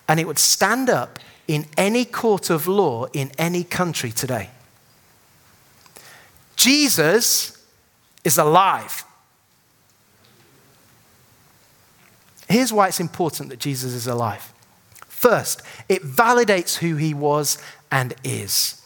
And 0.10 0.20
it 0.20 0.28
would 0.28 0.40
stand 0.40 0.90
up 0.90 1.20
in 1.48 1.66
any 1.78 2.04
court 2.04 2.50
of 2.50 2.68
law 2.68 3.06
in 3.13 3.32
any 3.38 3.63
country 3.63 4.12
today. 4.12 4.50
Jesus 6.58 7.66
is 8.26 8.38
alive. 8.38 9.06
Here's 12.50 12.74
why 12.74 12.88
it's 12.88 13.00
important 13.00 13.50
that 13.50 13.60
Jesus 13.60 13.94
is 13.94 14.08
alive. 14.08 14.52
First, 15.08 15.62
it 15.90 16.04
validates 16.04 16.78
who 16.78 16.96
he 16.96 17.13
was 17.13 17.58
and 17.92 18.13
is. 18.24 18.82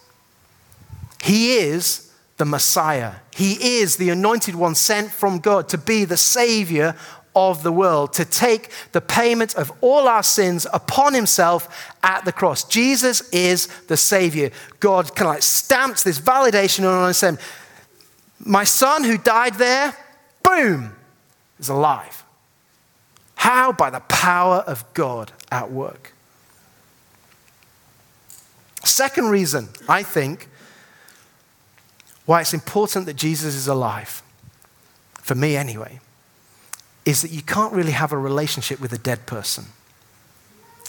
He 1.24 1.54
is 1.54 2.11
the 2.42 2.46
Messiah. 2.46 3.18
He 3.36 3.82
is 3.82 3.98
the 3.98 4.10
anointed 4.10 4.56
one 4.56 4.74
sent 4.74 5.12
from 5.12 5.38
God 5.38 5.70
to 5.70 5.78
be 5.78 6.06
the 6.06 6.18
Savior 6.18 6.96
of 7.36 7.62
the 7.62 7.72
world, 7.72 8.14
to 8.14 8.26
take 8.26 8.72
the 8.94 9.00
payment 9.00 9.54
of 9.54 9.72
all 9.80 10.08
our 10.08 10.24
sins 10.24 10.66
upon 10.74 11.14
himself 11.14 11.94
at 12.02 12.26
the 12.26 12.32
cross. 12.32 12.64
Jesus 12.64 13.30
is 13.30 13.68
the 13.86 13.96
Savior. 13.96 14.50
God 14.80 15.16
kind 15.16 15.28
of 15.28 15.36
like 15.36 15.44
stamps 15.44 16.02
this 16.02 16.20
validation 16.20 16.84
on 16.84 17.14
him. 17.14 17.38
My 18.44 18.64
son 18.64 19.04
who 19.04 19.20
died 19.20 19.54
there, 19.60 19.96
boom, 20.42 20.96
is 21.60 21.70
alive. 21.70 22.24
How? 23.36 23.72
By 23.72 23.92
the 23.92 24.00
power 24.00 24.64
of 24.66 24.92
God 24.96 25.32
at 25.52 25.72
work. 25.72 26.12
Second 28.84 29.30
reason, 29.30 29.70
I 29.88 30.02
think, 30.02 30.50
why 32.26 32.42
it's 32.42 32.54
important 32.54 33.06
that 33.08 33.16
Jesus 33.16 33.56
is 33.56 33.68
alive, 33.68 34.22
for 35.22 35.36
me 35.36 35.56
anyway, 35.56 36.00
is 37.06 37.22
that 37.22 37.32
you 37.32 37.42
can't 37.42 37.74
really 37.74 37.92
have 37.92 38.12
a 38.12 38.18
relationship 38.18 38.80
with 38.80 38.94
a 38.94 38.98
dead 38.98 39.26
person. 39.26 39.66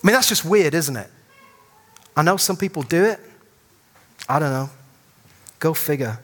I 0.02 0.06
mean, 0.06 0.14
that's 0.14 0.28
just 0.28 0.44
weird, 0.44 0.74
isn't 0.74 0.96
it? 0.96 1.08
I 2.16 2.22
know 2.22 2.36
some 2.36 2.56
people 2.56 2.82
do 2.82 3.04
it. 3.04 3.20
I 4.28 4.38
don't 4.38 4.50
know. 4.50 4.70
Go 5.58 5.74
figure. 5.74 6.18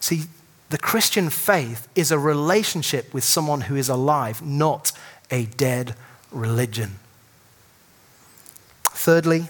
See, 0.00 0.24
the 0.70 0.78
Christian 0.78 1.30
faith 1.30 1.88
is 1.94 2.10
a 2.10 2.18
relationship 2.18 3.12
with 3.12 3.24
someone 3.24 3.62
who 3.62 3.76
is 3.76 3.88
alive, 3.88 4.42
not 4.42 4.92
a 5.30 5.44
dead 5.44 5.94
religion. 6.30 6.98
Thirdly, 8.84 9.48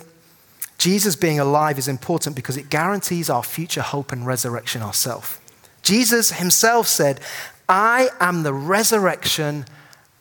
Jesus 0.81 1.15
being 1.15 1.39
alive 1.39 1.79
is 1.79 1.89
important 1.89 2.35
because 2.35 2.57
it 2.57 2.71
guarantees 2.71 3.29
our 3.29 3.43
future 3.43 3.83
hope 3.83 4.13
and 4.13 4.27
resurrection 4.27 4.81
ourselves. 4.81 5.39
Jesus 5.83 6.33
himself 6.33 6.87
said, 6.87 7.21
I 7.69 8.09
am 8.19 8.45
the 8.45 8.55
resurrection 8.55 9.67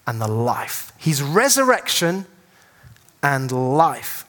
and 0.06 0.20
the 0.20 0.28
life. 0.28 0.92
He's 0.98 1.22
resurrection 1.24 2.26
and 3.24 3.50
life. 3.78 4.26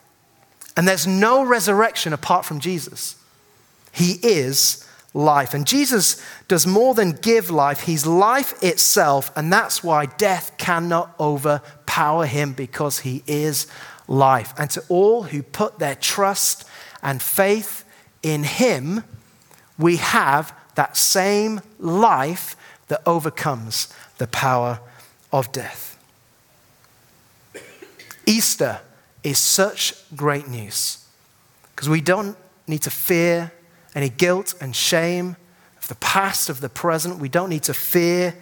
And 0.76 0.86
there's 0.86 1.04
no 1.04 1.42
resurrection 1.42 2.12
apart 2.12 2.44
from 2.44 2.60
Jesus. 2.60 3.16
He 3.90 4.12
is 4.22 4.86
life. 5.12 5.52
And 5.52 5.66
Jesus 5.66 6.24
does 6.46 6.64
more 6.64 6.94
than 6.94 7.10
give 7.10 7.50
life, 7.50 7.80
He's 7.80 8.06
life 8.06 8.62
itself. 8.62 9.32
And 9.34 9.52
that's 9.52 9.82
why 9.82 10.06
death 10.06 10.56
cannot 10.58 11.12
overpower 11.18 12.26
Him 12.26 12.52
because 12.52 13.00
He 13.00 13.24
is 13.26 13.66
life. 14.10 14.52
And 14.58 14.68
to 14.70 14.84
all 14.90 15.22
who 15.22 15.42
put 15.42 15.78
their 15.78 15.94
trust 15.94 16.66
and 17.02 17.22
faith 17.22 17.84
in 18.22 18.44
Him, 18.44 19.04
we 19.78 19.96
have 19.96 20.52
that 20.74 20.96
same 20.96 21.62
life 21.78 22.56
that 22.88 23.00
overcomes 23.06 23.88
the 24.18 24.26
power 24.26 24.80
of 25.32 25.50
death. 25.52 25.96
Easter 28.26 28.80
is 29.22 29.38
such 29.38 29.94
great 30.14 30.48
news 30.48 31.06
because 31.74 31.88
we 31.88 32.00
don't 32.00 32.36
need 32.66 32.82
to 32.82 32.90
fear 32.90 33.52
any 33.94 34.08
guilt 34.08 34.54
and 34.60 34.74
shame 34.74 35.36
of 35.78 35.88
the 35.88 35.94
past, 35.96 36.48
of 36.48 36.60
the 36.60 36.68
present. 36.68 37.18
We 37.18 37.28
don't 37.28 37.48
need 37.48 37.64
to 37.64 37.74
fear 37.74 38.34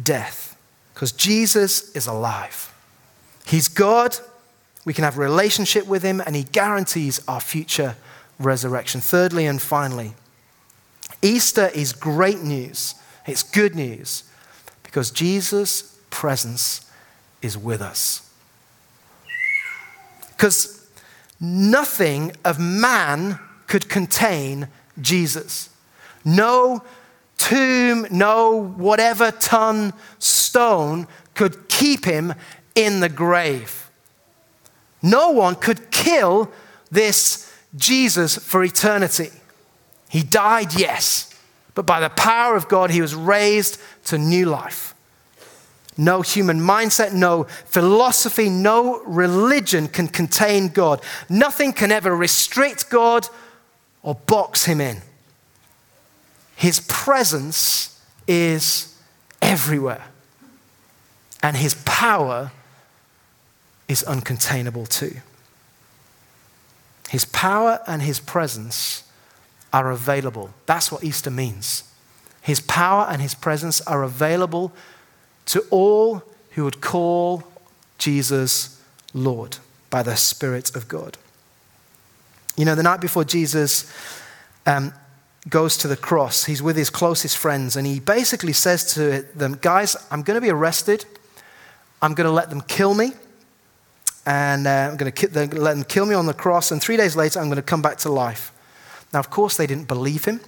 death 0.00 0.56
because 0.94 1.12
Jesus 1.12 1.90
is 1.92 2.06
alive. 2.06 2.72
He's 3.46 3.68
God. 3.68 4.16
We 4.84 4.92
can 4.92 5.04
have 5.04 5.16
a 5.16 5.20
relationship 5.20 5.86
with 5.86 6.02
him, 6.02 6.20
and 6.20 6.34
he 6.34 6.44
guarantees 6.44 7.20
our 7.28 7.40
future 7.40 7.96
resurrection. 8.38 9.00
Thirdly 9.00 9.46
and 9.46 9.60
finally, 9.60 10.14
Easter 11.22 11.70
is 11.74 11.92
great 11.92 12.42
news. 12.42 12.94
It's 13.26 13.42
good 13.42 13.74
news 13.74 14.24
because 14.82 15.10
Jesus' 15.10 15.96
presence 16.10 16.90
is 17.40 17.56
with 17.56 17.80
us. 17.80 18.28
Because 20.30 20.86
nothing 21.40 22.32
of 22.44 22.58
man 22.58 23.38
could 23.68 23.88
contain 23.88 24.68
Jesus. 25.00 25.70
No 26.24 26.82
tomb, 27.38 28.06
no 28.10 28.56
whatever 28.56 29.30
ton 29.30 29.92
stone 30.18 31.06
could 31.34 31.68
keep 31.68 32.04
him 32.04 32.34
in 32.74 33.00
the 33.00 33.08
grave. 33.08 33.81
No 35.02 35.30
one 35.30 35.56
could 35.56 35.90
kill 35.90 36.50
this 36.90 37.52
Jesus 37.74 38.36
for 38.36 38.62
eternity. 38.62 39.30
He 40.08 40.22
died, 40.22 40.78
yes, 40.78 41.34
but 41.74 41.86
by 41.86 42.00
the 42.00 42.10
power 42.10 42.54
of 42.54 42.68
God, 42.68 42.90
he 42.90 43.00
was 43.00 43.14
raised 43.14 43.80
to 44.06 44.18
new 44.18 44.46
life. 44.46 44.94
No 45.96 46.22
human 46.22 46.60
mindset, 46.60 47.12
no 47.12 47.44
philosophy, 47.44 48.48
no 48.48 49.02
religion 49.04 49.88
can 49.88 50.08
contain 50.08 50.68
God. 50.68 51.02
Nothing 51.28 51.72
can 51.72 51.92
ever 51.92 52.14
restrict 52.14 52.88
God 52.88 53.28
or 54.02 54.14
box 54.14 54.64
him 54.64 54.80
in. 54.80 55.02
His 56.56 56.80
presence 56.88 58.00
is 58.26 58.98
everywhere, 59.40 60.04
and 61.42 61.56
his 61.56 61.74
power 61.84 62.52
is 63.92 64.02
uncontainable 64.02 64.88
too. 64.88 65.20
His 67.10 67.24
power 67.26 67.80
and 67.86 68.02
his 68.02 68.18
presence 68.18 69.04
are 69.72 69.90
available. 69.90 70.50
That's 70.66 70.90
what 70.90 71.04
Easter 71.04 71.30
means. 71.30 71.84
His 72.40 72.60
power 72.60 73.06
and 73.08 73.22
his 73.22 73.34
presence 73.34 73.80
are 73.82 74.02
available 74.02 74.72
to 75.46 75.64
all 75.70 76.22
who 76.52 76.64
would 76.64 76.80
call 76.80 77.44
Jesus 77.98 78.80
Lord 79.14 79.58
by 79.90 80.02
the 80.02 80.16
Spirit 80.16 80.74
of 80.74 80.88
God. 80.88 81.18
You 82.56 82.64
know, 82.64 82.74
the 82.74 82.82
night 82.82 83.00
before 83.00 83.24
Jesus 83.24 83.90
um, 84.66 84.92
goes 85.48 85.76
to 85.78 85.88
the 85.88 85.96
cross, 85.96 86.44
he's 86.44 86.62
with 86.62 86.76
his 86.76 86.90
closest 86.90 87.36
friends, 87.36 87.76
and 87.76 87.86
he 87.86 88.00
basically 88.00 88.52
says 88.52 88.94
to 88.94 89.22
them, 89.34 89.58
Guys, 89.60 89.96
I'm 90.10 90.22
going 90.22 90.36
to 90.36 90.40
be 90.40 90.50
arrested. 90.50 91.04
I'm 92.00 92.14
going 92.14 92.26
to 92.26 92.32
let 92.32 92.50
them 92.50 92.60
kill 92.62 92.94
me. 92.94 93.12
And 94.24 94.66
uh, 94.66 94.88
I'm 94.90 94.96
going 94.96 95.12
to 95.12 95.60
let 95.60 95.74
them 95.74 95.84
kill 95.84 96.06
me 96.06 96.14
on 96.14 96.26
the 96.26 96.34
cross. 96.34 96.70
And 96.70 96.80
three 96.80 96.96
days 96.96 97.16
later, 97.16 97.40
I'm 97.40 97.46
going 97.46 97.56
to 97.56 97.62
come 97.62 97.82
back 97.82 97.98
to 97.98 98.08
life. 98.08 98.52
Now, 99.12 99.18
of 99.18 99.30
course, 99.30 99.56
they 99.56 99.66
didn't 99.66 99.88
believe 99.88 100.24
him. 100.24 100.40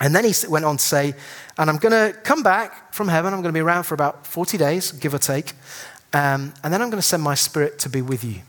And 0.00 0.14
then 0.14 0.24
he 0.24 0.32
went 0.48 0.64
on 0.64 0.76
to 0.76 0.82
say, 0.82 1.14
And 1.58 1.68
I'm 1.68 1.76
going 1.76 1.92
to 1.92 2.18
come 2.20 2.42
back 2.42 2.94
from 2.94 3.08
heaven. 3.08 3.34
I'm 3.34 3.42
going 3.42 3.52
to 3.52 3.56
be 3.58 3.60
around 3.60 3.84
for 3.84 3.94
about 3.94 4.26
40 4.26 4.56
days, 4.56 4.92
give 4.92 5.12
or 5.12 5.18
take. 5.18 5.52
Um, 6.12 6.54
and 6.62 6.72
then 6.72 6.80
I'm 6.80 6.90
going 6.90 7.02
to 7.02 7.06
send 7.06 7.22
my 7.22 7.34
spirit 7.34 7.78
to 7.80 7.88
be 7.88 8.02
with 8.02 8.24
you 8.24 8.42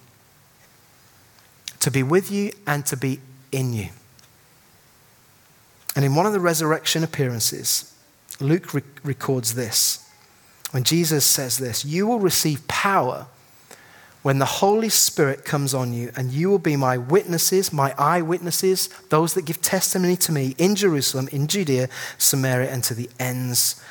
to 1.82 1.92
be 1.92 2.04
with 2.04 2.32
you 2.32 2.52
and 2.66 2.86
to 2.86 2.96
be 2.96 3.20
in 3.52 3.74
you. 3.74 3.90
And 5.96 6.06
in 6.06 6.16
one 6.16 6.26
of 6.26 6.32
the 6.32 6.40
resurrection 6.40 7.04
appearances, 7.04 7.94
Luke 8.40 8.74
re- 8.74 8.84
records 9.04 9.56
this. 9.56 10.08
When 10.70 10.84
Jesus 10.84 11.26
says 11.26 11.58
this, 11.58 11.84
you 11.84 12.08
will 12.08 12.20
receive 12.20 12.66
power 12.68 13.28
when 14.22 14.38
the 14.38 14.46
Holy 14.46 14.90
Spirit 14.90 15.46
comes 15.46 15.74
on 15.74 15.94
you, 15.94 16.12
and 16.16 16.32
you 16.32 16.50
will 16.50 16.60
be 16.60 16.76
my 16.76 16.98
witnesses, 16.98 17.74
my 17.74 17.96
eyewitnesses, 17.98 18.88
those 19.10 19.34
that 19.34 19.46
give 19.46 19.62
testimony 19.62 20.16
to 20.18 20.32
me 20.32 20.54
in 20.60 20.76
Jerusalem, 20.76 21.28
in 21.32 21.48
Judea, 21.48 21.90
Samaria, 22.20 22.72
and 22.72 22.84
to 22.84 22.94
the 22.94 23.10
ends 23.20 23.82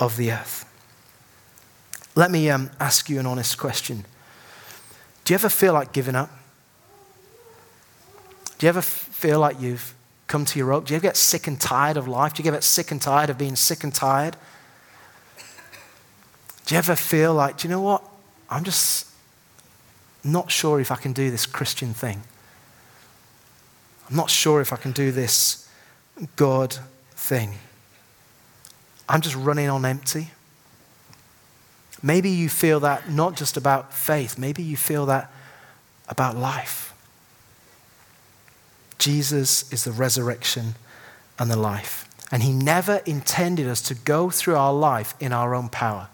of 0.00 0.16
the 0.16 0.32
earth. 0.32 0.64
Let 2.16 2.30
me 2.30 2.50
um, 2.50 2.70
ask 2.80 3.08
you 3.08 3.20
an 3.20 3.26
honest 3.26 3.58
question. 3.58 4.04
Do 5.24 5.34
you 5.34 5.36
ever 5.36 5.48
feel 5.48 5.72
like 5.72 5.92
giving 5.92 6.16
up? 6.16 6.30
Do 8.58 8.66
you 8.66 8.68
ever 8.68 8.82
feel 8.82 9.38
like 9.38 9.60
you've 9.60 9.94
come 10.26 10.44
to 10.46 10.58
your 10.58 10.68
rope? 10.68 10.86
Do 10.86 10.94
you 10.94 10.96
ever 10.96 11.02
get 11.02 11.16
sick 11.16 11.46
and 11.46 11.60
tired 11.60 11.96
of 11.96 12.08
life? 12.08 12.34
Do 12.34 12.42
you 12.42 12.48
ever 12.48 12.56
get 12.56 12.64
sick 12.64 12.90
and 12.90 13.00
tired 13.00 13.30
of 13.30 13.38
being 13.38 13.54
sick 13.54 13.84
and 13.84 13.94
tired? 13.94 14.36
Do 16.64 16.74
you 16.74 16.78
ever 16.78 16.96
feel 16.96 17.34
like, 17.34 17.58
do 17.58 17.68
you 17.68 17.74
know 17.74 17.82
what? 17.82 18.02
I'm 18.50 18.64
just 18.64 19.06
not 20.32 20.50
sure 20.50 20.80
if 20.80 20.90
I 20.90 20.96
can 20.96 21.12
do 21.12 21.30
this 21.30 21.46
Christian 21.46 21.94
thing. 21.94 22.22
I'm 24.08 24.16
not 24.16 24.30
sure 24.30 24.60
if 24.60 24.72
I 24.72 24.76
can 24.76 24.92
do 24.92 25.10
this 25.10 25.68
God 26.36 26.78
thing. 27.12 27.54
I'm 29.08 29.20
just 29.20 29.36
running 29.36 29.68
on 29.68 29.84
empty. 29.84 30.30
Maybe 32.02 32.30
you 32.30 32.48
feel 32.48 32.80
that 32.80 33.10
not 33.10 33.36
just 33.36 33.56
about 33.56 33.92
faith, 33.92 34.38
maybe 34.38 34.62
you 34.62 34.76
feel 34.76 35.06
that 35.06 35.30
about 36.08 36.36
life. 36.36 36.94
Jesus 38.98 39.70
is 39.72 39.84
the 39.84 39.92
resurrection 39.92 40.74
and 41.38 41.50
the 41.50 41.56
life. 41.56 42.08
And 42.30 42.42
he 42.42 42.52
never 42.52 43.02
intended 43.06 43.66
us 43.68 43.80
to 43.82 43.94
go 43.94 44.30
through 44.30 44.56
our 44.56 44.72
life 44.72 45.14
in 45.20 45.32
our 45.32 45.54
own 45.54 45.68
power. 45.68 46.08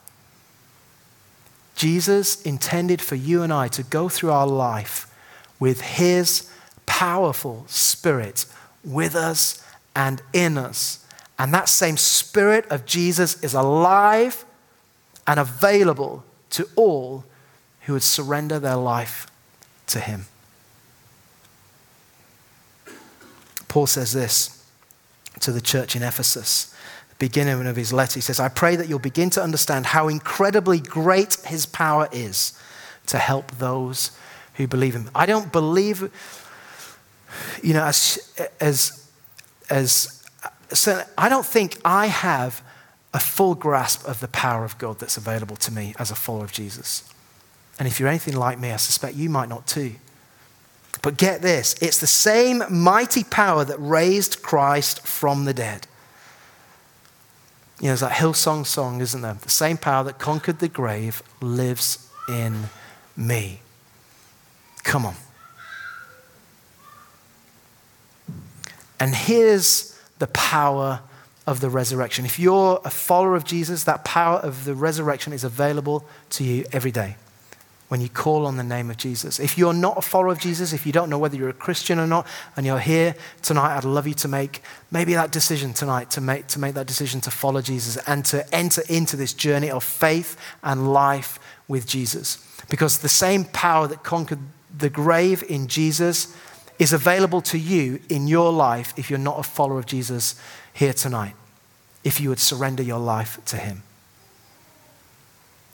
Jesus 1.75 2.41
intended 2.43 3.01
for 3.01 3.15
you 3.15 3.43
and 3.43 3.53
I 3.53 3.69
to 3.69 3.83
go 3.83 4.09
through 4.09 4.31
our 4.31 4.47
life 4.47 5.07
with 5.59 5.81
His 5.81 6.51
powerful 6.87 7.65
Spirit 7.69 8.47
with 8.85 9.15
us 9.15 9.65
and 9.95 10.23
in 10.33 10.59
us. 10.59 11.05
And 11.39 11.53
that 11.55 11.69
same 11.69 11.97
Spirit 11.97 12.67
of 12.71 12.87
Jesus 12.87 13.43
is 13.43 13.55
alive 13.55 14.45
and 15.27 15.41
available 15.41 16.25
to 16.51 16.69
all 16.77 17.25
who 17.83 17.95
would 17.95 18.03
surrender 18.03 18.59
their 18.59 18.77
life 18.77 19.27
to 19.89 20.01
Him. 20.01 20.27
Paul 23.69 23.87
says 23.87 24.13
this 24.13 24.63
to 25.41 25.51
the 25.51 25.61
church 25.61 25.97
in 25.97 26.03
Ephesus, 26.03 26.72
beginning 27.23 27.69
of 27.69 27.77
his 27.77 27.93
letter. 27.93 28.15
He 28.15 28.21
says, 28.21 28.41
I 28.41 28.49
pray 28.49 28.75
that 28.75 28.89
you'll 28.89 28.99
begin 28.99 29.31
to 29.31 29.41
understand 29.41 29.87
how 29.87 30.09
incredibly 30.09 30.81
great 30.81 31.35
his 31.47 31.67
power 31.67 32.09
is 32.11 32.53
to 33.07 33.17
help 33.17 33.53
those 33.53 34.11
who 34.55 34.67
believe 34.67 34.95
him. 34.95 35.09
I 35.15 35.25
don't 35.25 35.53
believe, 35.53 36.11
you 37.63 37.75
know, 37.75 37.85
as, 37.85 38.19
as, 38.61 39.09
as 39.71 40.27
so 40.73 41.01
I 41.17 41.29
don't 41.29 41.47
think 41.47 41.79
I 41.85 42.07
have 42.07 42.61
a 43.15 43.21
full 43.21 43.55
grasp 43.55 44.05
of 44.05 44.19
the 44.19 44.27
power 44.27 44.65
of 44.65 44.77
God 44.79 44.99
that's 44.99 45.17
available 45.17 45.55
to 45.57 45.73
me 45.73 45.95
as 46.01 46.11
a 46.11 46.17
follower 46.17 46.43
of 46.43 46.51
Jesus. 46.53 47.09
And 47.79 47.87
if 47.87 48.01
you're 48.01 48.09
anything 48.09 48.35
like 48.35 48.59
me, 48.59 48.73
I 48.73 48.79
suspect 48.79 49.15
you 49.15 49.31
might 49.31 49.49
not 49.49 49.69
too. 49.69 49.93
But 51.03 51.17
get 51.19 51.41
this 51.41 51.77
it's 51.81 52.01
the 52.01 52.09
same 52.09 52.65
mighty 52.69 53.23
power 53.23 53.65
that 53.65 53.77
raised 53.79 54.43
Christ 54.43 55.07
from 55.07 55.45
the 55.45 55.55
dead. 55.55 55.87
You 57.79 57.87
know, 57.87 57.89
there's 57.89 58.01
that 58.01 58.13
Hillsong 58.13 58.67
song, 58.67 59.01
isn't 59.01 59.23
there? 59.23 59.35
The 59.35 59.51
same 59.51 59.77
power 59.77 60.05
that 60.05 60.19
conquered 60.19 60.61
the 60.61 60.69
grave 60.69 61.23
lives 61.41 62.09
in 62.29 62.65
me. 63.17 63.61
Come 64.85 65.07
on. 65.07 65.15
And 69.01 69.15
here's 69.15 69.99
the 70.19 70.29
power 70.29 71.01
of 71.45 71.61
the 71.61 71.69
resurrection. 71.69 72.25
If 72.25 72.39
you're 72.39 72.81
a 72.85 72.91
follower 72.91 73.35
of 73.35 73.45
Jesus, 73.45 73.83
that 73.85 74.05
power 74.05 74.39
of 74.39 74.65
the 74.65 74.75
resurrection 74.75 75.33
is 75.33 75.43
available 75.43 76.05
to 76.31 76.45
you 76.45 76.65
every 76.73 76.93
day 76.93 77.17
when 77.93 78.01
you 78.01 78.09
call 78.09 78.47
on 78.47 78.57
the 78.57 78.63
name 78.63 78.89
of 78.89 78.97
Jesus. 78.97 79.39
If 79.39 79.59
you're 79.59 79.75
not 79.75 79.99
a 79.99 80.01
follower 80.01 80.33
of 80.33 80.39
Jesus, 80.39 80.73
if 80.73 80.87
you 80.87 80.93
don't 80.93 81.11
know 81.11 81.19
whether 81.19 81.37
you're 81.37 81.51
a 81.51 81.53
Christian 81.53 81.99
or 81.99 82.07
not, 82.07 82.27
and 82.57 82.65
you're 82.65 82.79
here 82.79 83.15
tonight, 83.43 83.77
I'd 83.77 83.85
love 83.85 84.07
you 84.07 84.15
to 84.15 84.29
make 84.29 84.63
maybe 84.91 85.13
that 85.13 85.31
decision 85.31 85.75
tonight 85.75 86.11
to 86.13 86.23
make, 86.23 86.47
to 86.47 86.59
make 86.59 86.73
that 86.73 86.87
decision 86.87 87.21
to 87.21 87.31
follow 87.31 87.61
Jesus 87.61 87.99
and 88.07 88.25
to 88.25 88.51
enter 88.55 88.83
into 88.89 89.15
this 89.15 89.35
journey 89.35 89.71
of 89.71 89.85
faith 89.85 90.39
and 90.63 90.91
life 90.91 91.39
with 91.69 91.87
Jesus. 91.87 92.39
Because 92.71 93.01
the 93.01 93.11
same 93.11 93.45
power 93.45 93.87
that 93.89 94.03
conquered 94.03 94.41
the 94.75 94.89
grave 94.89 95.45
in 95.47 95.69
Jesus 95.69 96.35
is 96.79 96.95
available 96.95 97.43
to 97.43 97.59
you 97.59 98.01
in 98.09 98.27
your 98.27 98.55
life 98.55 98.95
if 98.97 99.11
you're 99.11 99.19
not 99.19 99.39
a 99.39 99.43
follower 99.43 99.79
of 99.79 99.85
Jesus 99.85 100.35
here 100.73 100.95
tonight, 100.95 101.35
if 102.05 102.23
you 102.23 102.31
would 102.31 102.41
surrender 102.41 102.83
your 102.83 103.01
life 103.01 103.39
to 103.45 103.59
Him. 103.59 103.83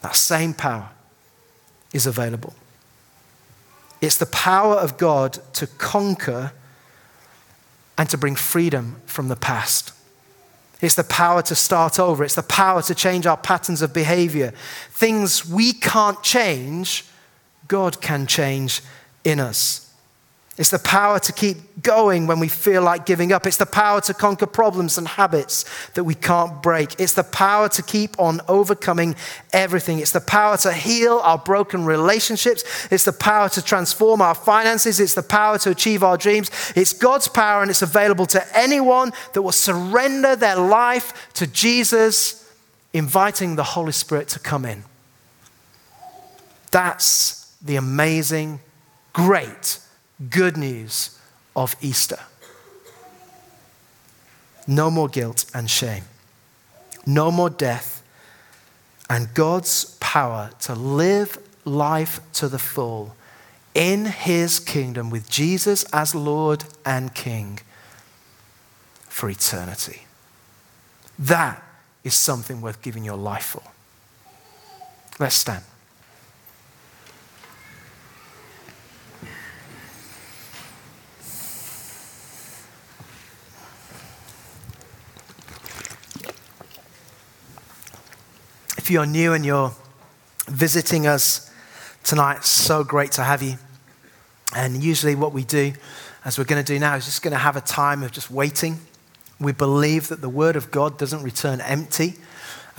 That 0.03 0.17
same 0.17 0.53
power 0.53 0.91
is 1.93 2.07
available. 2.07 2.55
It's 4.01 4.17
the 4.17 4.27
power 4.27 4.77
of 4.77 4.97
God 4.97 5.39
to 5.55 5.67
conquer 5.67 6.53
and 7.97 8.09
to 8.11 8.19
bring 8.19 8.37
freedom 8.37 9.01
from 9.07 9.29
the 9.29 9.37
past. 9.37 9.93
It's 10.81 10.95
the 10.95 11.05
power 11.05 11.43
to 11.43 11.55
start 11.57 11.99
over. 11.99 12.23
It's 12.23 12.37
the 12.37 12.43
power 12.43 12.83
to 12.83 12.95
change 12.95 13.27
our 13.27 13.37
patterns 13.37 13.83
of 13.83 13.93
behavior. 13.93 14.53
Things 14.91 15.49
we 15.49 15.73
can't 15.73 16.23
change, 16.23 17.05
God 17.67 18.01
can 18.01 18.29
change 18.29 18.83
in 19.25 19.41
us. 19.41 19.88
It's 20.59 20.71
the 20.71 20.79
power 20.81 21.21
to 21.21 21.33
keep 21.33 21.83
going 21.83 22.27
when 22.27 22.41
we 22.41 22.49
feel 22.49 22.83
like 22.83 23.07
giving 23.07 23.33
up. 23.33 23.47
It's 23.47 23.59
the 23.59 23.65
power 23.65 24.01
to 24.03 24.13
conquer 24.13 24.47
problems 24.47 24.99
and 24.99 25.07
habits 25.07 25.65
that 25.95 26.03
we 26.03 26.17
can't 26.17 26.61
break. 26.61 26.99
It's 26.99 27.13
the 27.13 27.23
power 27.23 27.69
to 27.69 27.83
keep 27.83 28.19
on 28.19 28.41
overcoming 28.49 29.15
everything. 29.53 30.01
It's 30.01 30.11
the 30.11 30.21
power 30.21 30.57
to 30.59 30.73
heal 30.73 31.21
our 31.23 31.39
broken 31.39 31.85
relationships. 31.85 32.65
It's 32.91 33.05
the 33.05 33.13
power 33.13 33.49
to 33.51 33.63
transform 33.63 34.21
our 34.21 34.35
finances. 34.35 34.99
It's 34.99 35.15
the 35.15 35.23
power 35.23 35.59
to 35.59 35.71
achieve 35.71 36.03
our 36.03 36.17
dreams. 36.17 36.51
It's 36.75 36.93
God's 36.93 37.29
power 37.29 37.63
and 37.63 37.71
it's 37.71 37.83
available 37.83 38.27
to 38.27 38.45
anyone 38.59 39.13
that 39.35 39.43
will 39.43 39.53
surrender 39.53 40.35
their 40.35 40.57
life 40.57 41.31
to 41.35 41.47
Jesus, 41.47 42.53
inviting 42.93 43.55
the 43.55 43.63
Holy 43.63 43.93
Spirit 43.93 44.27
to 44.31 44.41
come 44.41 44.65
in. 44.65 44.83
That's 46.73 47.55
the 47.63 47.77
amazing, 47.77 48.59
great, 49.13 49.79
good 50.31 50.57
news 50.57 51.19
of 51.55 51.77
Easter. 51.81 52.19
No 54.67 54.91
more 54.91 55.09
guilt 55.09 55.45
and 55.55 55.71
shame, 55.71 56.05
no 57.07 57.31
more 57.31 57.51
death, 57.51 58.03
and 59.09 59.33
God's 59.33 59.97
power 60.01 60.51
to 60.61 60.75
live 60.75 61.39
life 61.65 62.21
to 62.35 62.49
the 62.49 62.59
full 62.59 63.15
in 63.75 64.07
his 64.07 64.59
kingdom 64.61 65.09
with 65.09 65.31
Jesus 65.31 65.85
as 65.93 66.15
Lord 66.15 66.65
and 66.85 67.15
King 67.15 67.61
for 69.09 69.31
eternity. 69.31 70.03
That 71.19 71.63
is 72.05 72.15
something 72.15 72.61
worth 72.61 72.83
giving 72.83 73.05
your 73.05 73.17
life 73.17 73.45
for. 73.45 73.63
Let's 75.19 75.37
stand. 75.37 75.65
If 88.89 88.93
you're 88.93 89.05
new 89.05 89.35
and 89.35 89.45
you're 89.45 89.73
visiting 90.47 91.07
us 91.07 91.53
tonight, 92.05 92.43
so 92.43 92.83
great 92.83 93.13
to 93.13 93.23
have 93.23 93.43
you. 93.43 93.57
And 94.57 94.83
usually, 94.83 95.15
what 95.15 95.35
we 95.35 95.45
do, 95.45 95.75
as 96.25 96.39
we're 96.39 96.47
going 96.47 96.65
to 96.65 96.73
do 96.73 96.79
now, 96.79 96.97
is 96.97 97.05
just 97.05 97.21
going 97.21 97.33
to 97.33 97.39
have 97.39 97.55
a 97.55 97.61
time 97.61 98.03
of 98.03 98.13
just 98.13 98.31
waiting. 98.31 98.79
We 99.39 99.53
believe 99.53 100.09
that 100.09 100.23
the 100.23 100.29
Word 100.31 100.57
of 100.57 100.71
God 100.71 100.97
doesn't 100.97 101.23
return 101.23 101.61
empty. 101.61 102.15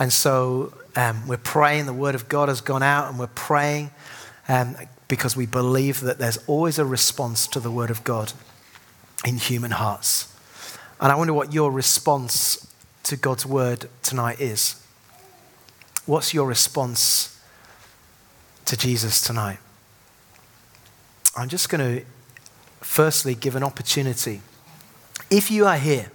And 0.00 0.12
so 0.12 0.74
um, 0.96 1.28
we're 1.28 1.36
praying, 1.36 1.86
the 1.86 1.92
Word 1.92 2.16
of 2.16 2.28
God 2.28 2.48
has 2.48 2.60
gone 2.60 2.82
out, 2.82 3.08
and 3.08 3.16
we're 3.16 3.28
praying 3.28 3.92
um, 4.48 4.74
because 5.06 5.36
we 5.36 5.46
believe 5.46 6.00
that 6.00 6.18
there's 6.18 6.38
always 6.48 6.80
a 6.80 6.84
response 6.84 7.46
to 7.46 7.60
the 7.60 7.70
Word 7.70 7.88
of 7.88 8.02
God 8.02 8.32
in 9.24 9.36
human 9.36 9.70
hearts. 9.70 10.36
And 11.00 11.12
I 11.12 11.14
wonder 11.14 11.32
what 11.32 11.54
your 11.54 11.70
response 11.70 12.66
to 13.04 13.16
God's 13.16 13.46
Word 13.46 13.88
tonight 14.02 14.40
is. 14.40 14.79
What's 16.10 16.34
your 16.34 16.48
response 16.48 17.38
to 18.64 18.76
Jesus 18.76 19.20
tonight? 19.20 19.58
I'm 21.36 21.48
just 21.48 21.68
going 21.68 21.98
to 22.00 22.04
firstly 22.80 23.36
give 23.36 23.54
an 23.54 23.62
opportunity. 23.62 24.40
If 25.30 25.52
you 25.52 25.66
are 25.66 25.76
here 25.76 26.10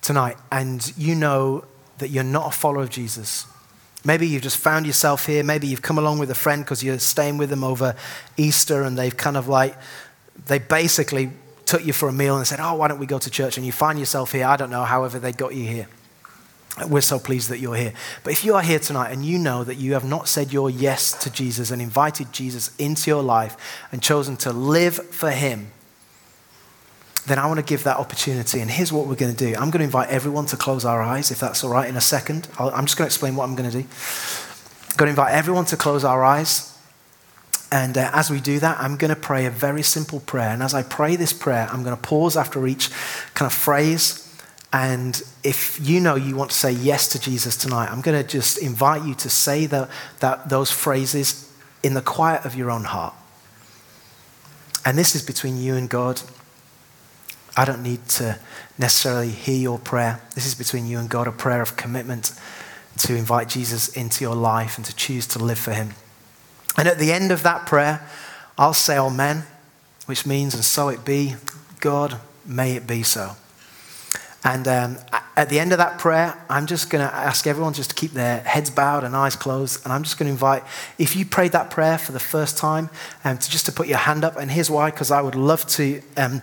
tonight 0.00 0.36
and 0.52 0.96
you 0.96 1.16
know 1.16 1.64
that 1.98 2.10
you're 2.10 2.22
not 2.22 2.54
a 2.54 2.56
follower 2.56 2.84
of 2.84 2.90
Jesus, 2.90 3.48
maybe 4.04 4.28
you've 4.28 4.44
just 4.44 4.58
found 4.58 4.86
yourself 4.86 5.26
here, 5.26 5.42
maybe 5.42 5.66
you've 5.66 5.82
come 5.82 5.98
along 5.98 6.20
with 6.20 6.30
a 6.30 6.36
friend 6.36 6.64
because 6.64 6.84
you're 6.84 7.00
staying 7.00 7.36
with 7.36 7.50
them 7.50 7.64
over 7.64 7.96
Easter 8.36 8.84
and 8.84 8.96
they've 8.96 9.16
kind 9.16 9.36
of 9.36 9.48
like, 9.48 9.76
they 10.46 10.60
basically 10.60 11.30
took 11.64 11.84
you 11.84 11.92
for 11.92 12.08
a 12.08 12.12
meal 12.12 12.36
and 12.36 12.46
said, 12.46 12.60
Oh, 12.60 12.76
why 12.76 12.86
don't 12.86 13.00
we 13.00 13.06
go 13.06 13.18
to 13.18 13.28
church? 13.28 13.56
And 13.56 13.66
you 13.66 13.72
find 13.72 13.98
yourself 13.98 14.30
here, 14.30 14.46
I 14.46 14.56
don't 14.56 14.70
know, 14.70 14.84
however 14.84 15.18
they 15.18 15.32
got 15.32 15.52
you 15.52 15.66
here. 15.66 15.88
We're 16.84 17.00
so 17.00 17.18
pleased 17.18 17.48
that 17.48 17.58
you're 17.58 17.74
here. 17.74 17.94
But 18.22 18.34
if 18.34 18.44
you 18.44 18.54
are 18.54 18.62
here 18.62 18.78
tonight 18.78 19.10
and 19.10 19.24
you 19.24 19.38
know 19.38 19.64
that 19.64 19.76
you 19.76 19.94
have 19.94 20.04
not 20.04 20.28
said 20.28 20.52
your 20.52 20.68
yes 20.68 21.12
to 21.22 21.30
Jesus 21.30 21.70
and 21.70 21.80
invited 21.80 22.32
Jesus 22.32 22.70
into 22.76 23.10
your 23.10 23.22
life 23.22 23.56
and 23.90 24.02
chosen 24.02 24.36
to 24.38 24.52
live 24.52 24.96
for 25.08 25.30
Him, 25.30 25.68
then 27.26 27.38
I 27.38 27.46
want 27.46 27.58
to 27.58 27.64
give 27.64 27.84
that 27.84 27.96
opportunity. 27.96 28.60
And 28.60 28.70
here's 28.70 28.92
what 28.92 29.06
we're 29.06 29.16
going 29.16 29.34
to 29.34 29.44
do 29.44 29.54
I'm 29.56 29.70
going 29.70 29.80
to 29.80 29.84
invite 29.84 30.10
everyone 30.10 30.46
to 30.46 30.56
close 30.56 30.84
our 30.84 31.02
eyes, 31.02 31.30
if 31.30 31.40
that's 31.40 31.64
all 31.64 31.70
right, 31.70 31.88
in 31.88 31.96
a 31.96 32.00
second. 32.00 32.46
i 32.58 32.68
am 32.78 32.84
just 32.84 32.98
going 32.98 33.08
to 33.08 33.12
explain 33.12 33.36
what 33.36 33.44
I'm 33.44 33.56
going 33.56 33.70
to 33.70 33.82
do. 33.82 33.88
I'm 34.90 34.96
going 34.96 35.06
to 35.06 35.20
invite 35.20 35.32
everyone 35.32 35.64
to 35.66 35.76
close 35.78 36.04
our 36.04 36.24
eyes. 36.24 36.78
And 37.72 37.96
uh, 37.96 38.10
as 38.12 38.30
we 38.30 38.40
do 38.40 38.58
that, 38.60 38.78
I'm 38.78 38.96
going 38.96 39.12
to 39.12 39.20
pray 39.20 39.46
a 39.46 39.50
very 39.50 39.82
simple 39.82 40.20
prayer. 40.20 40.50
And 40.50 40.62
as 40.62 40.74
I 40.74 40.82
pray 40.82 41.16
this 41.16 41.32
prayer, 41.32 41.68
I'm 41.72 41.82
going 41.82 41.96
to 41.96 42.02
pause 42.02 42.36
after 42.36 42.66
each 42.66 42.90
kind 43.34 43.50
of 43.50 43.52
phrase 43.52 44.25
and 44.78 45.22
if 45.42 45.80
you 45.80 46.00
know 46.00 46.16
you 46.16 46.36
want 46.36 46.50
to 46.50 46.56
say 46.56 46.70
yes 46.70 47.08
to 47.08 47.18
Jesus 47.18 47.56
tonight, 47.56 47.90
I'm 47.90 48.02
going 48.02 48.22
to 48.22 48.28
just 48.28 48.58
invite 48.58 49.06
you 49.06 49.14
to 49.14 49.30
say 49.30 49.64
the, 49.64 49.88
that, 50.20 50.50
those 50.50 50.70
phrases 50.70 51.50
in 51.82 51.94
the 51.94 52.02
quiet 52.02 52.44
of 52.44 52.54
your 52.54 52.70
own 52.70 52.84
heart. 52.84 53.14
And 54.84 54.98
this 54.98 55.14
is 55.14 55.24
between 55.24 55.56
you 55.56 55.76
and 55.76 55.88
God. 55.88 56.20
I 57.56 57.64
don't 57.64 57.82
need 57.82 58.06
to 58.20 58.38
necessarily 58.76 59.30
hear 59.30 59.56
your 59.56 59.78
prayer. 59.78 60.20
This 60.34 60.44
is 60.44 60.54
between 60.54 60.86
you 60.86 60.98
and 60.98 61.08
God, 61.08 61.26
a 61.26 61.32
prayer 61.32 61.62
of 61.62 61.78
commitment 61.78 62.38
to 62.98 63.16
invite 63.16 63.48
Jesus 63.48 63.88
into 63.96 64.24
your 64.24 64.36
life 64.36 64.76
and 64.76 64.84
to 64.84 64.94
choose 64.94 65.26
to 65.28 65.38
live 65.38 65.58
for 65.58 65.72
Him. 65.72 65.94
And 66.76 66.86
at 66.86 66.98
the 66.98 67.12
end 67.12 67.32
of 67.32 67.42
that 67.44 67.64
prayer, 67.64 68.06
I'll 68.58 68.74
say 68.74 68.98
Amen, 68.98 69.44
which 70.04 70.26
means, 70.26 70.52
and 70.52 70.62
so 70.62 70.90
it 70.90 71.02
be, 71.02 71.36
God, 71.80 72.20
may 72.44 72.76
it 72.76 72.86
be 72.86 73.02
so. 73.02 73.36
And 74.44 74.68
um, 74.68 74.98
at 75.36 75.48
the 75.48 75.58
end 75.58 75.72
of 75.72 75.78
that 75.78 75.98
prayer, 75.98 76.40
I'm 76.48 76.66
just 76.66 76.88
going 76.88 77.06
to 77.06 77.12
ask 77.12 77.46
everyone 77.46 77.72
just 77.72 77.90
to 77.90 77.96
keep 77.96 78.12
their 78.12 78.40
heads 78.40 78.70
bowed 78.70 79.02
and 79.02 79.16
eyes 79.16 79.34
closed. 79.34 79.84
And 79.84 79.92
I'm 79.92 80.04
just 80.04 80.18
going 80.18 80.28
to 80.28 80.32
invite, 80.32 80.62
if 80.98 81.16
you 81.16 81.24
prayed 81.24 81.52
that 81.52 81.70
prayer 81.70 81.98
for 81.98 82.12
the 82.12 82.20
first 82.20 82.56
time, 82.56 82.88
um, 83.24 83.38
to 83.38 83.50
just 83.50 83.66
to 83.66 83.72
put 83.72 83.88
your 83.88 83.98
hand 83.98 84.24
up. 84.24 84.36
And 84.36 84.50
here's 84.50 84.70
why, 84.70 84.90
because 84.90 85.10
I 85.10 85.20
would 85.20 85.34
love 85.34 85.66
to 85.68 86.00
um, 86.16 86.42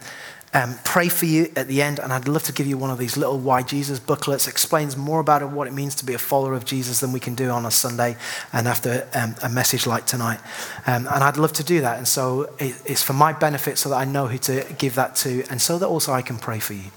um, 0.53 0.75
pray 0.83 1.09
for 1.09 1.25
you 1.25 1.51
at 1.55 1.67
the 1.67 1.81
end, 1.81 1.99
and 1.99 2.13
I'd 2.13 2.27
love 2.27 2.43
to 2.43 2.53
give 2.53 2.67
you 2.67 2.77
one 2.77 2.91
of 2.91 2.99
these 2.99 3.17
little 3.17 3.39
Why 3.39 3.63
Jesus 3.63 3.99
booklets. 3.99 4.47
Explains 4.47 4.95
more 4.95 5.19
about 5.19 5.49
what 5.51 5.67
it 5.67 5.73
means 5.73 5.95
to 5.95 6.05
be 6.05 6.13
a 6.13 6.19
follower 6.19 6.53
of 6.53 6.65
Jesus 6.65 6.99
than 6.99 7.11
we 7.11 7.19
can 7.19 7.33
do 7.33 7.49
on 7.49 7.65
a 7.65 7.71
Sunday 7.71 8.17
and 8.51 8.67
after 8.67 9.07
um, 9.15 9.35
a 9.41 9.49
message 9.49 9.87
like 9.87 10.05
tonight. 10.05 10.39
Um, 10.85 11.07
and 11.07 11.23
I'd 11.23 11.37
love 11.37 11.53
to 11.53 11.63
do 11.63 11.81
that. 11.81 11.97
And 11.97 12.07
so 12.07 12.53
it, 12.59 12.79
it's 12.85 13.01
for 13.01 13.13
my 13.13 13.33
benefit 13.33 13.77
so 13.77 13.89
that 13.89 13.95
I 13.95 14.05
know 14.05 14.27
who 14.27 14.37
to 14.39 14.65
give 14.77 14.95
that 14.95 15.15
to, 15.17 15.43
and 15.49 15.59
so 15.61 15.79
that 15.79 15.87
also 15.87 16.11
I 16.13 16.21
can 16.21 16.37
pray 16.37 16.59
for 16.59 16.73
you. 16.73 16.91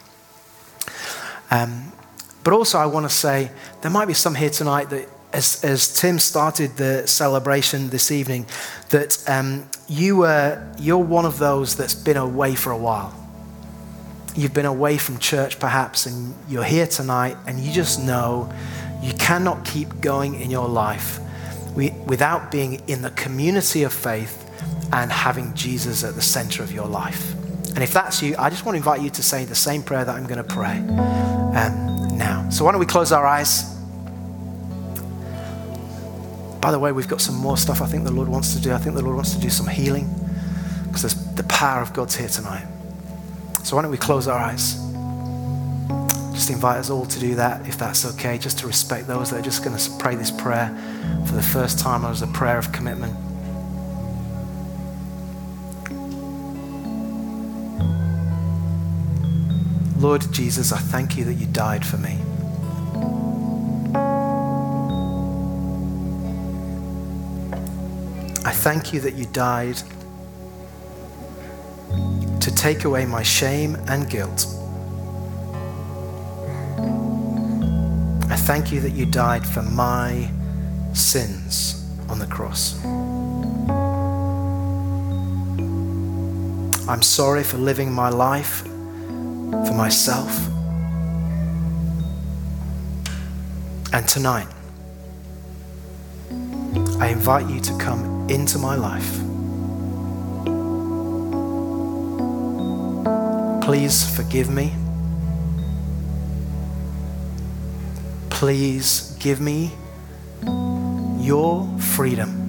Um, 1.51 1.93
but 2.45 2.53
also, 2.53 2.79
I 2.79 2.87
want 2.87 3.07
to 3.09 3.15
say 3.15 3.51
there 3.83 3.91
might 3.91 4.07
be 4.07 4.15
some 4.15 4.35
here 4.35 4.51
tonight 4.51 4.91
that 4.91 5.09
as, 5.33 5.63
as, 5.65 6.01
Tim 6.01 6.19
started 6.19 6.77
the 6.77 7.07
celebration 7.07 7.91
this 7.91 8.11
evening, 8.11 8.47
that 8.91 9.23
um, 9.29 9.69
you 9.89 10.17
were, 10.19 10.67
you're 10.79 10.99
one 10.99 11.25
of 11.25 11.39
those 11.39 11.77
that's 11.77 11.95
been 11.95 12.17
away 12.17 12.55
for 12.55 12.71
a 12.71 12.79
while 12.79 13.15
you've 14.37 14.53
been 14.53 14.67
away 14.67 14.99
from 14.99 15.19
church 15.19 15.59
perhaps 15.59 16.05
and 16.05 16.35
you're 16.49 16.65
here 16.65 16.87
tonight 16.87 17.37
and 17.47 17.59
you 17.59 17.73
just 17.73 17.99
know 17.99 18.53
you 19.03 19.13
cannot 19.15 19.65
keep 19.65 20.01
going 20.01 20.35
in 20.41 20.51
your 20.51 20.69
life 20.69 21.21
without 22.07 22.51
being 22.51 22.83
in 22.87 23.03
the 23.03 23.11
community 23.11 23.83
of 23.83 23.93
faith 23.93 24.43
and 24.93 25.11
having 25.13 25.53
Jesus 25.55 26.05
at 26.05 26.15
the 26.15 26.23
center 26.23 26.63
of 26.63 26.73
your 26.73 26.87
life. 26.87 27.36
And 27.77 27.83
if 27.83 27.93
that's 27.93 28.23
you, 28.23 28.35
I 28.39 28.49
just 28.49 28.65
want 28.65 28.73
to 28.73 28.79
invite 28.79 29.03
you 29.03 29.11
to 29.11 29.23
say 29.23 29.45
the 29.45 29.55
same 29.55 29.83
prayer 29.83 30.03
that 30.03 30.17
I'm 30.17 30.27
going 30.27 30.43
to 30.43 30.55
pray 30.55 30.79
um, 30.79 32.17
now. 32.17 32.49
So 32.49 32.65
why 32.65 32.73
don't 32.73 32.81
we 32.81 32.87
close 32.87 33.13
our 33.13 33.27
eyes? 33.27 33.65
By 36.63 36.71
the 36.71 36.79
way, 36.79 36.91
we've 36.93 37.07
got 37.07 37.21
some 37.21 37.35
more 37.35 37.59
stuff 37.59 37.83
I 37.83 37.87
think 37.87 38.05
the 38.05 38.11
Lord 38.11 38.29
wants 38.29 38.55
to 38.55 38.63
do. 38.63 38.73
I 38.73 38.79
think 38.79 38.97
the 38.97 39.03
Lord 39.03 39.15
wants 39.15 39.35
to 39.35 39.41
do 39.43 39.51
some 39.51 39.67
healing 39.67 40.09
because 40.87 41.35
the 41.35 41.43
power 41.45 41.83
of 41.83 41.93
God's 41.93 42.17
here 42.17 42.29
tonight. 42.29 42.67
So 43.63 43.77
why 43.77 43.83
don't 43.83 43.91
we 43.91 43.99
close 43.99 44.27
our 44.27 44.39
eyes? 44.39 44.77
Just 46.33 46.49
invite 46.49 46.79
us 46.79 46.89
all 46.89 47.05
to 47.05 47.21
do 47.21 47.35
that, 47.35 47.69
if 47.69 47.77
that's 47.77 48.07
okay, 48.15 48.39
just 48.39 48.59
to 48.61 48.67
respect 48.67 49.07
those 49.07 49.33
that 49.33 49.41
are 49.41 49.43
just 49.43 49.63
going 49.63 49.77
to 49.77 49.91
pray 49.99 50.15
this 50.15 50.31
prayer 50.31 50.69
for 51.27 51.35
the 51.35 51.43
first 51.43 51.79
time 51.79 52.07
as 52.07 52.23
a 52.23 52.27
prayer 52.29 52.57
of 52.57 52.73
commitment. 52.73 53.26
Lord 59.99 60.31
Jesus, 60.31 60.73
I 60.73 60.79
thank 60.79 61.17
you 61.17 61.25
that 61.25 61.35
you 61.35 61.47
died 61.47 61.85
for 61.85 61.97
me. 61.97 62.19
I 68.45 68.53
thank 68.53 68.93
you 68.93 69.01
that 69.01 69.15
you 69.15 69.25
died 69.27 69.77
to 72.41 72.55
take 72.55 72.85
away 72.85 73.07
my 73.07 73.23
shame 73.23 73.77
and 73.89 74.09
guilt. 74.11 74.47
I 78.31 78.37
thank 78.37 78.71
you 78.71 78.81
that 78.83 78.93
you 78.93 79.07
died 79.07 79.47
for 79.47 79.63
my 79.63 80.31
sins 80.93 81.91
on 82.11 82.19
the 82.19 82.27
cross. 82.27 82.85
I'm 86.87 87.03
sorry 87.03 87.43
for 87.43 87.57
living 87.57 87.91
my 87.91 88.11
life 88.11 88.63
for 89.51 89.75
myself. 89.75 90.49
And 93.93 94.09
tonight, 94.09 94.49
I 97.01 97.09
invite 97.09 97.49
you 97.49 97.61
to 97.61 97.79
come 97.79 98.29
into 98.29 98.59
my 98.59 98.75
life. 98.75 99.21
Please 103.65 104.15
forgive 104.15 104.51
me. 104.51 104.73
Please 108.31 109.17
give 109.19 109.41
me 109.41 109.73
your 111.19 111.67
freedom. 111.79 112.43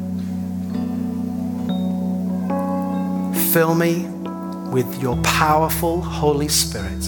Fill 3.54 3.74
me 3.74 4.17
with 4.72 5.02
your 5.02 5.16
powerful 5.24 6.02
Holy 6.02 6.48
Spirit 6.48 7.00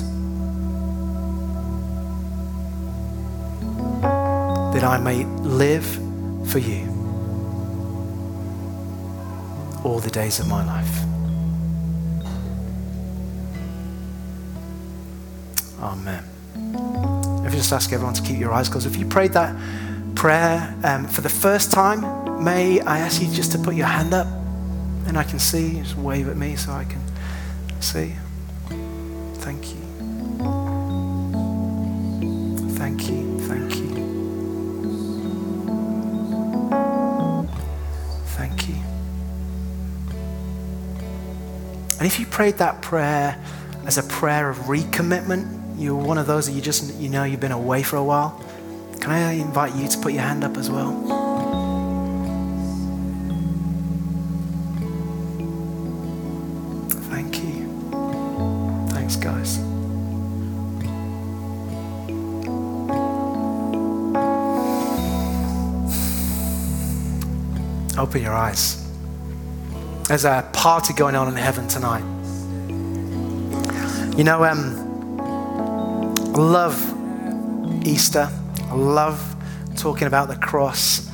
that 4.74 4.84
I 4.84 4.97
may 4.97 5.26
live 5.26 5.86
for 6.49 6.60
you 6.60 6.86
all 9.84 9.99
the 9.99 10.10
days 10.10 10.39
of 10.39 10.47
my 10.47 10.64
life. 10.66 11.03
Amen. 15.82 16.24
If 17.45 17.53
you 17.53 17.60
just 17.60 17.74
ask 17.74 17.91
everyone 17.93 18.14
to 18.14 18.22
keep 18.22 18.39
your 18.39 18.53
eyes 18.53 18.70
closed, 18.70 18.86
if 18.86 18.97
you 18.97 19.05
prayed 19.05 19.34
that 19.34 19.55
prayer 20.16 20.76
um, 20.84 21.07
for 21.07 21.22
the 21.22 21.30
first 21.30 21.72
time, 21.72 22.43
may 22.43 22.80
I 22.82 22.99
ask 22.99 23.22
you 23.22 23.32
just 23.34 23.51
to 23.53 23.57
put 23.57 23.76
your 23.76 23.88
hand 23.88 24.14
up 24.14 24.28
and 25.07 25.18
I 25.18 25.24
can 25.24 25.39
see, 25.39 25.80
just 25.82 25.97
wave 25.97 26.28
at 26.30 26.38
me 26.38 26.55
so 26.55 26.72
I 26.72 26.84
can 26.84 27.01
see. 27.82 28.15
Thank 29.36 29.69
you. 29.69 29.82
Thank 32.77 33.09
you. 33.09 33.39
Thank 33.41 33.75
you. 33.75 33.89
Thank 38.38 38.69
you. 38.69 38.75
And 41.97 42.07
if 42.07 42.19
you 42.19 42.25
prayed 42.25 42.57
that 42.57 42.82
prayer 42.82 43.38
as 43.86 43.97
a 43.97 44.03
prayer 44.03 44.49
of 44.49 44.57
recommitment, 44.59 45.75
you're 45.77 45.95
one 45.95 46.17
of 46.17 46.27
those 46.27 46.47
that 46.47 46.53
you 46.53 46.61
just, 46.61 46.93
you 46.95 47.09
know, 47.09 47.23
you've 47.23 47.39
been 47.39 47.51
away 47.51 47.84
for 47.84 47.95
a 47.95 48.03
while, 48.03 48.43
can 48.99 49.11
I 49.11 49.32
invite 49.34 49.75
you 49.75 49.88
to 49.88 49.97
put 49.97 50.13
your 50.13 50.21
hand 50.21 50.43
up 50.43 50.57
as 50.57 50.69
well? 50.69 51.09
Thanks, 59.10 59.26
guys. 59.26 59.57
Open 67.97 68.22
your 68.22 68.34
eyes. 68.34 68.88
There's 70.03 70.26
a 70.26 70.47
party 70.53 70.93
going 70.93 71.16
on 71.16 71.28
in 71.28 71.34
heaven 71.34 71.68
tonight. 71.68 72.03
You 74.16 74.24
know, 74.26 74.43
um, 74.43 75.20
I 76.36 76.38
love 76.38 77.88
Easter. 77.88 78.30
I 78.70 78.76
love 78.76 79.36
talking 79.76 80.05
about 80.05 80.28
the 80.28 80.36
cross. 80.36 81.10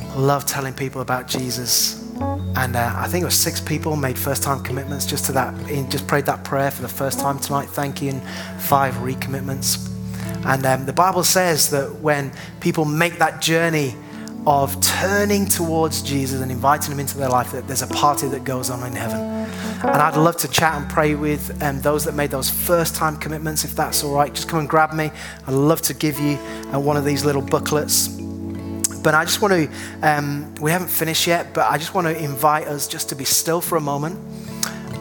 I 0.00 0.18
love 0.18 0.46
telling 0.46 0.74
people 0.74 1.00
about 1.00 1.28
Jesus. 1.28 2.03
And 2.56 2.76
uh, 2.76 2.92
I 2.96 3.08
think 3.08 3.22
it 3.22 3.26
was 3.26 3.38
six 3.38 3.60
people 3.60 3.96
made 3.96 4.16
first 4.18 4.42
time 4.42 4.62
commitments 4.62 5.06
just 5.06 5.24
to 5.26 5.32
that, 5.32 5.54
just 5.90 6.06
prayed 6.06 6.26
that 6.26 6.44
prayer 6.44 6.70
for 6.70 6.82
the 6.82 6.88
first 6.88 7.18
time 7.18 7.38
tonight. 7.38 7.68
Thank 7.68 8.00
you. 8.00 8.10
And 8.10 8.22
five 8.60 8.94
recommitments. 8.94 9.90
And 10.46 10.64
um, 10.64 10.86
the 10.86 10.92
Bible 10.92 11.24
says 11.24 11.70
that 11.70 11.92
when 11.96 12.32
people 12.60 12.84
make 12.84 13.18
that 13.18 13.40
journey 13.40 13.96
of 14.46 14.78
turning 14.82 15.46
towards 15.46 16.02
Jesus 16.02 16.42
and 16.42 16.52
inviting 16.52 16.92
him 16.92 17.00
into 17.00 17.16
their 17.16 17.30
life, 17.30 17.52
that 17.52 17.66
there's 17.66 17.82
a 17.82 17.86
party 17.88 18.28
that 18.28 18.44
goes 18.44 18.70
on 18.70 18.86
in 18.86 18.94
heaven. 18.94 19.20
And 19.20 19.96
I'd 19.96 20.16
love 20.16 20.36
to 20.38 20.48
chat 20.48 20.80
and 20.80 20.88
pray 20.88 21.14
with 21.14 21.62
um, 21.62 21.80
those 21.80 22.04
that 22.04 22.14
made 22.14 22.30
those 22.30 22.50
first 22.50 22.94
time 22.94 23.16
commitments, 23.16 23.64
if 23.64 23.74
that's 23.74 24.04
all 24.04 24.14
right. 24.14 24.32
Just 24.32 24.48
come 24.48 24.60
and 24.60 24.68
grab 24.68 24.92
me. 24.92 25.10
I'd 25.46 25.54
love 25.54 25.82
to 25.82 25.94
give 25.94 26.20
you 26.20 26.36
uh, 26.72 26.78
one 26.78 26.96
of 26.96 27.04
these 27.04 27.24
little 27.24 27.42
booklets. 27.42 28.23
But 29.04 29.14
I 29.14 29.26
just 29.26 29.42
want 29.42 29.52
to, 29.52 29.68
um, 30.02 30.54
we 30.54 30.70
haven't 30.70 30.88
finished 30.88 31.26
yet, 31.26 31.52
but 31.52 31.70
I 31.70 31.76
just 31.76 31.92
want 31.92 32.06
to 32.06 32.18
invite 32.18 32.66
us 32.66 32.88
just 32.88 33.10
to 33.10 33.14
be 33.14 33.26
still 33.26 33.60
for 33.60 33.76
a 33.76 33.80
moment 33.80 34.18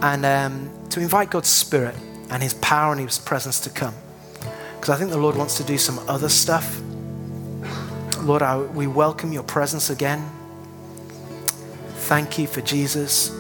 and 0.02 0.26
um, 0.26 0.70
to 0.90 1.00
invite 1.00 1.30
God's 1.30 1.48
Spirit 1.48 1.96
and 2.30 2.44
His 2.44 2.54
power 2.56 2.92
and 2.92 3.00
His 3.00 3.18
presence 3.18 3.62
to 3.62 3.70
come. 3.70 3.96
Because 4.76 4.90
I 4.90 4.98
think 4.98 5.10
the 5.10 5.18
Lord 5.18 5.38
wants 5.38 5.56
to 5.56 5.64
do 5.64 5.78
some 5.78 6.00
other 6.10 6.28
stuff. 6.28 6.82
Lord, 8.20 8.42
I, 8.42 8.58
we 8.58 8.88
welcome 8.88 9.32
your 9.32 9.44
presence 9.44 9.90
again. 9.90 10.30
Thank 11.96 12.38
you 12.38 12.46
for 12.46 12.60
Jesus. 12.60 13.34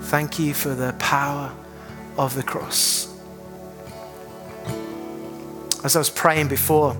Thank 0.00 0.40
you 0.40 0.54
for 0.54 0.74
the 0.74 0.92
power 0.98 1.54
of 2.16 2.34
the 2.34 2.42
cross. 2.42 3.16
As 5.84 5.94
I 5.94 6.00
was 6.00 6.10
praying 6.10 6.48
before, 6.48 6.96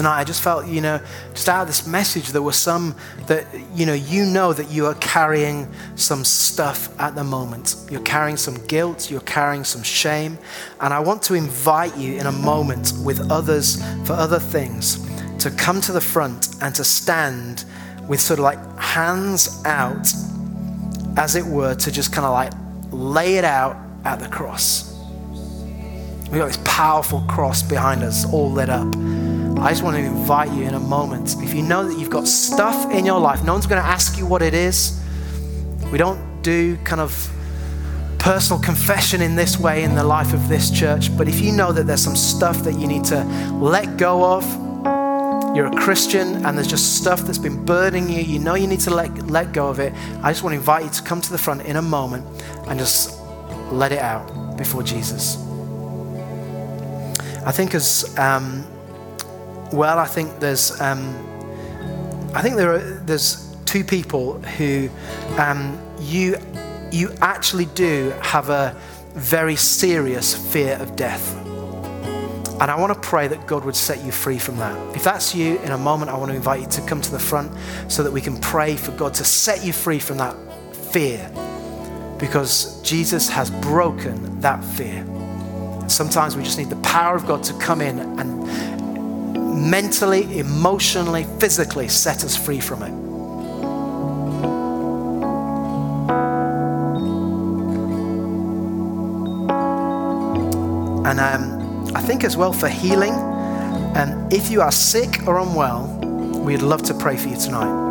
tonight, 0.00 0.20
I 0.20 0.24
just 0.24 0.42
felt, 0.42 0.66
you 0.66 0.80
know, 0.80 0.98
just 1.34 1.46
out 1.46 1.60
of 1.60 1.66
this 1.66 1.86
message, 1.86 2.30
there 2.30 2.40
were 2.40 2.52
some 2.52 2.94
that, 3.26 3.46
you 3.74 3.84
know, 3.84 3.92
you 3.92 4.24
know 4.24 4.54
that 4.54 4.70
you 4.70 4.86
are 4.86 4.94
carrying 4.94 5.68
some 5.94 6.24
stuff 6.24 6.88
at 6.98 7.14
the 7.14 7.22
moment. 7.22 7.76
You're 7.90 8.00
carrying 8.00 8.38
some 8.38 8.54
guilt, 8.66 9.10
you're 9.10 9.20
carrying 9.20 9.62
some 9.62 9.82
shame. 9.82 10.38
And 10.80 10.94
I 10.94 11.00
want 11.00 11.22
to 11.24 11.34
invite 11.34 11.94
you 11.98 12.18
in 12.18 12.24
a 12.24 12.32
moment 12.32 12.94
with 13.04 13.30
others 13.30 13.84
for 14.06 14.14
other 14.14 14.38
things 14.38 15.06
to 15.44 15.50
come 15.50 15.82
to 15.82 15.92
the 15.92 16.00
front 16.00 16.48
and 16.62 16.74
to 16.76 16.82
stand 16.82 17.66
with 18.08 18.22
sort 18.22 18.38
of 18.38 18.44
like 18.44 18.78
hands 18.78 19.62
out, 19.66 20.08
as 21.18 21.36
it 21.36 21.44
were, 21.44 21.74
to 21.74 21.92
just 21.92 22.10
kind 22.10 22.24
of 22.24 22.32
like 22.32 22.52
lay 22.90 23.36
it 23.36 23.44
out 23.44 23.76
at 24.06 24.18
the 24.18 24.28
cross. 24.28 24.98
We've 26.30 26.38
got 26.38 26.46
this 26.46 26.60
powerful 26.64 27.20
cross 27.28 27.62
behind 27.62 28.02
us, 28.02 28.24
all 28.32 28.50
lit 28.50 28.70
up. 28.70 28.94
I 29.60 29.68
just 29.68 29.82
want 29.82 29.94
to 29.96 30.02
invite 30.02 30.50
you 30.52 30.62
in 30.62 30.72
a 30.72 30.80
moment. 30.80 31.36
If 31.42 31.52
you 31.52 31.60
know 31.60 31.86
that 31.86 31.98
you've 31.98 32.08
got 32.08 32.26
stuff 32.26 32.90
in 32.92 33.04
your 33.04 33.20
life, 33.20 33.44
no 33.44 33.52
one's 33.52 33.66
going 33.66 33.80
to 33.80 33.86
ask 33.86 34.16
you 34.16 34.24
what 34.24 34.40
it 34.40 34.54
is. 34.54 34.98
We 35.92 35.98
don't 35.98 36.42
do 36.42 36.78
kind 36.78 37.02
of 37.02 37.30
personal 38.18 38.58
confession 38.58 39.20
in 39.20 39.36
this 39.36 39.58
way 39.58 39.82
in 39.82 39.94
the 39.94 40.02
life 40.02 40.32
of 40.32 40.48
this 40.48 40.70
church. 40.70 41.14
But 41.14 41.28
if 41.28 41.40
you 41.40 41.52
know 41.52 41.72
that 41.72 41.86
there's 41.86 42.02
some 42.02 42.16
stuff 42.16 42.64
that 42.64 42.78
you 42.78 42.86
need 42.86 43.04
to 43.06 43.22
let 43.60 43.98
go 43.98 44.24
of, 44.32 44.44
you're 45.54 45.66
a 45.66 45.76
Christian 45.76 46.46
and 46.46 46.56
there's 46.56 46.66
just 46.66 46.96
stuff 46.96 47.20
that's 47.20 47.36
been 47.36 47.62
burdening 47.66 48.08
you, 48.08 48.22
you 48.22 48.38
know 48.38 48.54
you 48.54 48.66
need 48.66 48.80
to 48.80 48.90
let, 48.90 49.10
let 49.26 49.52
go 49.52 49.68
of 49.68 49.78
it. 49.78 49.92
I 50.22 50.32
just 50.32 50.42
want 50.42 50.54
to 50.54 50.58
invite 50.58 50.84
you 50.84 50.90
to 50.90 51.02
come 51.02 51.20
to 51.20 51.30
the 51.30 51.38
front 51.38 51.66
in 51.66 51.76
a 51.76 51.82
moment 51.82 52.24
and 52.66 52.78
just 52.78 53.20
let 53.70 53.92
it 53.92 53.98
out 53.98 54.56
before 54.56 54.82
Jesus. 54.82 55.36
I 57.44 57.52
think 57.52 57.74
as 57.74 58.16
um, 58.18 58.64
well, 59.72 59.98
I 59.98 60.06
think 60.06 60.40
there's 60.40 60.80
um, 60.80 61.14
I 62.34 62.42
think 62.42 62.56
there 62.56 62.74
are 62.74 62.78
there's 62.78 63.56
two 63.66 63.84
people 63.84 64.40
who 64.40 64.88
um, 65.38 65.78
you 66.00 66.36
you 66.92 67.10
actually 67.20 67.66
do 67.66 68.12
have 68.20 68.50
a 68.50 68.76
very 69.14 69.56
serious 69.56 70.34
fear 70.52 70.76
of 70.76 70.96
death. 70.96 71.36
And 72.60 72.70
I 72.70 72.78
want 72.78 72.92
to 72.92 73.08
pray 73.08 73.26
that 73.26 73.46
God 73.46 73.64
would 73.64 73.74
set 73.74 74.04
you 74.04 74.12
free 74.12 74.38
from 74.38 74.58
that. 74.58 74.94
If 74.94 75.02
that's 75.02 75.34
you, 75.34 75.58
in 75.60 75.72
a 75.72 75.78
moment, 75.78 76.10
I 76.10 76.18
want 76.18 76.30
to 76.30 76.36
invite 76.36 76.60
you 76.60 76.66
to 76.66 76.82
come 76.82 77.00
to 77.00 77.10
the 77.10 77.18
front 77.18 77.50
so 77.88 78.02
that 78.02 78.12
we 78.12 78.20
can 78.20 78.38
pray 78.38 78.76
for 78.76 78.92
God 78.92 79.14
to 79.14 79.24
set 79.24 79.64
you 79.64 79.72
free 79.72 79.98
from 79.98 80.18
that 80.18 80.36
fear. 80.74 81.30
Because 82.18 82.82
Jesus 82.82 83.30
has 83.30 83.50
broken 83.50 84.40
that 84.40 84.62
fear. 84.62 85.06
Sometimes 85.88 86.36
we 86.36 86.42
just 86.42 86.58
need 86.58 86.68
the 86.68 86.76
power 86.76 87.16
of 87.16 87.26
God 87.26 87.42
to 87.44 87.54
come 87.54 87.80
in 87.80 87.98
and 87.98 88.79
mentally, 89.60 90.38
emotionally, 90.38 91.24
physically 91.38 91.88
set 91.88 92.24
us 92.24 92.36
free 92.36 92.60
from 92.60 92.82
it. 92.82 92.92
And 101.10 101.18
um, 101.18 101.96
I 101.96 102.00
think 102.00 102.24
as 102.24 102.36
well 102.36 102.52
for 102.52 102.68
healing, 102.68 103.12
um, 103.96 104.28
if 104.30 104.50
you 104.50 104.60
are 104.60 104.70
sick 104.70 105.26
or 105.26 105.40
unwell, 105.40 105.88
we'd 106.44 106.62
love 106.62 106.82
to 106.84 106.94
pray 106.94 107.16
for 107.16 107.28
you 107.28 107.36
tonight. 107.36 107.90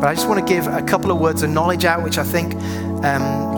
But 0.00 0.06
I 0.06 0.14
just 0.14 0.28
want 0.28 0.46
to 0.46 0.54
give 0.54 0.68
a 0.68 0.80
couple 0.82 1.10
of 1.10 1.18
words 1.18 1.42
of 1.42 1.50
knowledge 1.50 1.84
out, 1.84 2.04
which 2.04 2.18
I 2.18 2.22
think 2.22 2.54
um, 3.04 3.57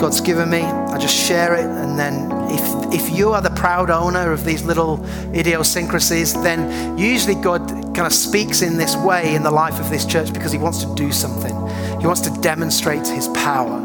God's 0.00 0.22
given 0.22 0.48
me. 0.48 0.62
I 0.62 0.96
just 0.96 1.14
share 1.14 1.54
it, 1.54 1.66
and 1.66 1.98
then 1.98 2.30
if, 2.50 2.94
if 2.94 3.14
you 3.14 3.32
are 3.32 3.42
the 3.42 3.50
proud 3.50 3.90
owner 3.90 4.32
of 4.32 4.46
these 4.46 4.64
little 4.64 5.04
idiosyncrasies, 5.34 6.32
then 6.42 6.96
usually 6.96 7.34
God 7.34 7.68
kind 7.68 8.06
of 8.06 8.14
speaks 8.14 8.62
in 8.62 8.78
this 8.78 8.96
way 8.96 9.34
in 9.34 9.42
the 9.42 9.50
life 9.50 9.78
of 9.78 9.90
this 9.90 10.06
church 10.06 10.32
because 10.32 10.52
He 10.52 10.58
wants 10.58 10.82
to 10.84 10.94
do 10.94 11.12
something. 11.12 11.54
He 12.00 12.06
wants 12.06 12.22
to 12.22 12.30
demonstrate 12.40 13.06
His 13.06 13.28
power 13.28 13.78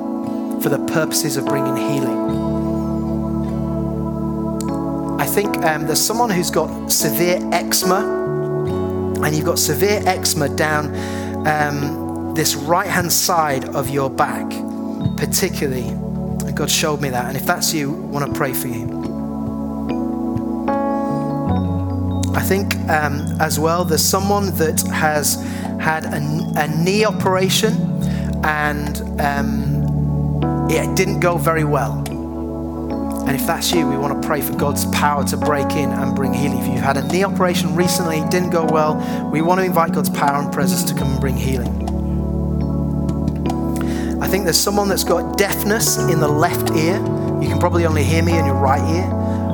for 0.61 0.69
the 0.69 0.79
purposes 0.85 1.35
of 1.35 1.47
bringing 1.47 1.75
healing. 1.75 2.17
I 5.19 5.25
think 5.25 5.57
um, 5.65 5.85
there's 5.85 5.99
someone 5.99 6.29
who's 6.29 6.49
got 6.49 6.89
severe 6.89 7.41
eczema, 7.51 9.19
and 9.21 9.35
you've 9.35 9.45
got 9.45 9.59
severe 9.59 10.01
eczema 10.05 10.47
down 10.47 10.95
um, 11.45 12.33
this 12.35 12.55
right 12.55 12.87
hand 12.87 13.11
side 13.11 13.65
of 13.75 13.89
your 13.89 14.09
back, 14.09 14.49
particularly 15.17 15.93
God 16.55 16.71
showed 16.71 17.01
me 17.01 17.09
that. 17.09 17.25
And 17.25 17.35
if 17.35 17.45
that's 17.45 17.73
you, 17.73 17.91
I 17.91 17.97
want 18.07 18.31
to 18.31 18.37
pray 18.37 18.53
for 18.53 18.67
you. 18.69 18.85
I 22.33 22.41
think 22.41 22.75
um, 22.89 23.21
as 23.41 23.59
well, 23.59 23.83
there's 23.83 24.03
someone 24.03 24.55
that 24.57 24.81
has 24.87 25.35
had 25.81 26.05
a, 26.05 26.53
a 26.55 26.67
knee 26.67 27.03
operation 27.03 27.73
and 28.45 29.01
um, 29.19 30.69
it 30.69 30.95
didn't 30.95 31.19
go 31.19 31.37
very 31.37 31.65
well. 31.65 32.03
And 33.27 33.35
if 33.35 33.45
that's 33.47 33.71
you, 33.71 33.87
we 33.87 33.97
want 33.97 34.21
to 34.21 34.27
pray 34.27 34.39
for 34.39 34.53
God's 34.53 34.85
power 34.85 35.25
to 35.25 35.37
break 35.37 35.71
in 35.71 35.89
and 35.89 36.15
bring 36.15 36.33
healing. 36.33 36.59
If 36.59 36.67
you've 36.67 36.83
had 36.83 36.95
a 36.95 37.07
knee 37.07 37.23
operation 37.23 37.75
recently, 37.75 38.21
didn't 38.29 38.51
go 38.51 38.65
well, 38.65 38.95
we 39.31 39.41
want 39.41 39.59
to 39.59 39.65
invite 39.65 39.93
God's 39.93 40.09
power 40.09 40.41
and 40.41 40.53
presence 40.53 40.83
to 40.91 40.93
come 40.93 41.11
and 41.11 41.19
bring 41.19 41.35
healing. 41.35 41.84
I 44.25 44.27
think 44.27 44.43
there's 44.43 44.59
someone 44.59 44.89
that's 44.89 45.03
got 45.03 45.37
deafness 45.37 45.97
in 45.97 46.19
the 46.19 46.27
left 46.27 46.71
ear. 46.71 46.95
You 47.39 47.47
can 47.47 47.59
probably 47.59 47.85
only 47.85 48.03
hear 48.03 48.23
me 48.23 48.35
in 48.35 48.43
your 48.47 48.55
right 48.55 48.81
ear. 48.95 49.03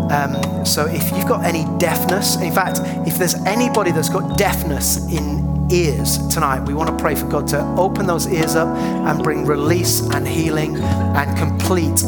Um, 0.10 0.66
so 0.66 0.86
if 0.86 1.12
you've 1.12 1.28
got 1.28 1.44
any 1.44 1.66
deafness, 1.78 2.38
in 2.38 2.54
fact, 2.54 2.80
if 3.06 3.18
there's 3.18 3.36
anybody 3.46 3.92
that's 3.92 4.08
got 4.08 4.38
deafness 4.38 5.12
in 5.12 5.68
ears 5.70 6.26
tonight, 6.30 6.62
we 6.62 6.74
want 6.74 6.90
to 6.90 6.96
pray 7.04 7.16
for 7.16 7.28
God 7.28 7.50
to 7.50 7.60
open 7.78 8.08
those 8.08 8.28
ears 8.28 8.56
up 8.56 8.70
and 8.70 9.22
bring 9.22 9.46
release 9.46 10.00
and 10.12 10.26
healing 10.26 10.78
and 10.78 11.38
complete, 11.38 12.00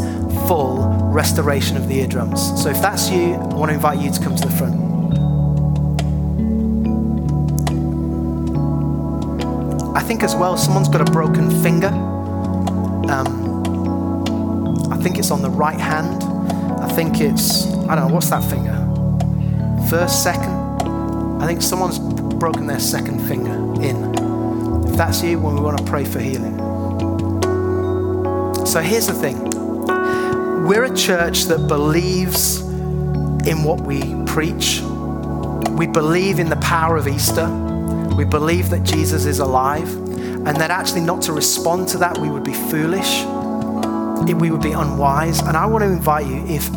full 0.47 0.87
restoration 1.11 1.75
of 1.75 1.89
the 1.89 1.95
eardrums. 1.95 2.39
So 2.63 2.69
if 2.69 2.81
that's 2.81 3.09
you, 3.09 3.33
I 3.33 3.55
want 3.55 3.71
to 3.71 3.75
invite 3.75 3.99
you 3.99 4.09
to 4.09 4.21
come 4.21 4.37
to 4.37 4.47
the 4.47 4.55
front. 4.55 4.79
I 9.97 10.01
think 10.01 10.23
as 10.23 10.33
well, 10.33 10.55
someone's 10.55 10.87
got 10.87 11.01
a 11.01 11.11
broken 11.11 11.51
finger. 11.61 12.12
Um, 13.09 14.91
I 14.91 14.97
think 14.97 15.19
it's 15.19 15.31
on 15.31 15.41
the 15.41 15.49
right 15.49 15.79
hand. 15.79 16.23
I 16.81 16.87
think 16.87 17.19
it's, 17.19 17.67
I 17.87 17.95
don't 17.95 18.07
know, 18.07 18.13
what's 18.13 18.29
that 18.29 18.43
finger? 18.49 18.77
First, 19.89 20.23
second? 20.23 20.51
I 21.41 21.45
think 21.45 21.61
someone's 21.61 21.99
broken 21.99 22.67
their 22.67 22.79
second 22.79 23.27
finger 23.27 23.53
in. 23.81 24.13
If 24.87 24.95
that's 24.95 25.23
you, 25.23 25.39
when 25.39 25.55
we 25.55 25.61
want 25.61 25.77
to 25.77 25.83
pray 25.83 26.05
for 26.05 26.19
healing. 26.19 26.57
So 28.65 28.81
here's 28.81 29.07
the 29.07 29.13
thing 29.13 29.49
we're 30.65 30.85
a 30.85 30.95
church 30.95 31.43
that 31.45 31.67
believes 31.67 32.61
in 32.61 33.63
what 33.63 33.81
we 33.81 34.01
preach. 34.25 34.81
We 35.71 35.87
believe 35.87 36.39
in 36.39 36.49
the 36.49 36.59
power 36.61 36.95
of 36.95 37.07
Easter. 37.07 37.47
We 38.15 38.23
believe 38.23 38.69
that 38.69 38.83
Jesus 38.83 39.25
is 39.25 39.39
alive 39.39 40.02
and 40.45 40.57
that 40.57 40.71
actually 40.71 41.01
not 41.01 41.21
to 41.23 41.33
respond 41.33 41.87
to 41.89 41.97
that, 41.99 42.17
we 42.17 42.29
would 42.29 42.43
be 42.43 42.53
foolish, 42.53 43.23
we 44.39 44.51
would 44.51 44.61
be 44.61 44.71
unwise. 44.71 45.39
And 45.41 45.55
I 45.55 45.65
want 45.65 45.83
to 45.83 45.89
invite 45.89 46.27
you, 46.27 46.45
if 46.47 46.69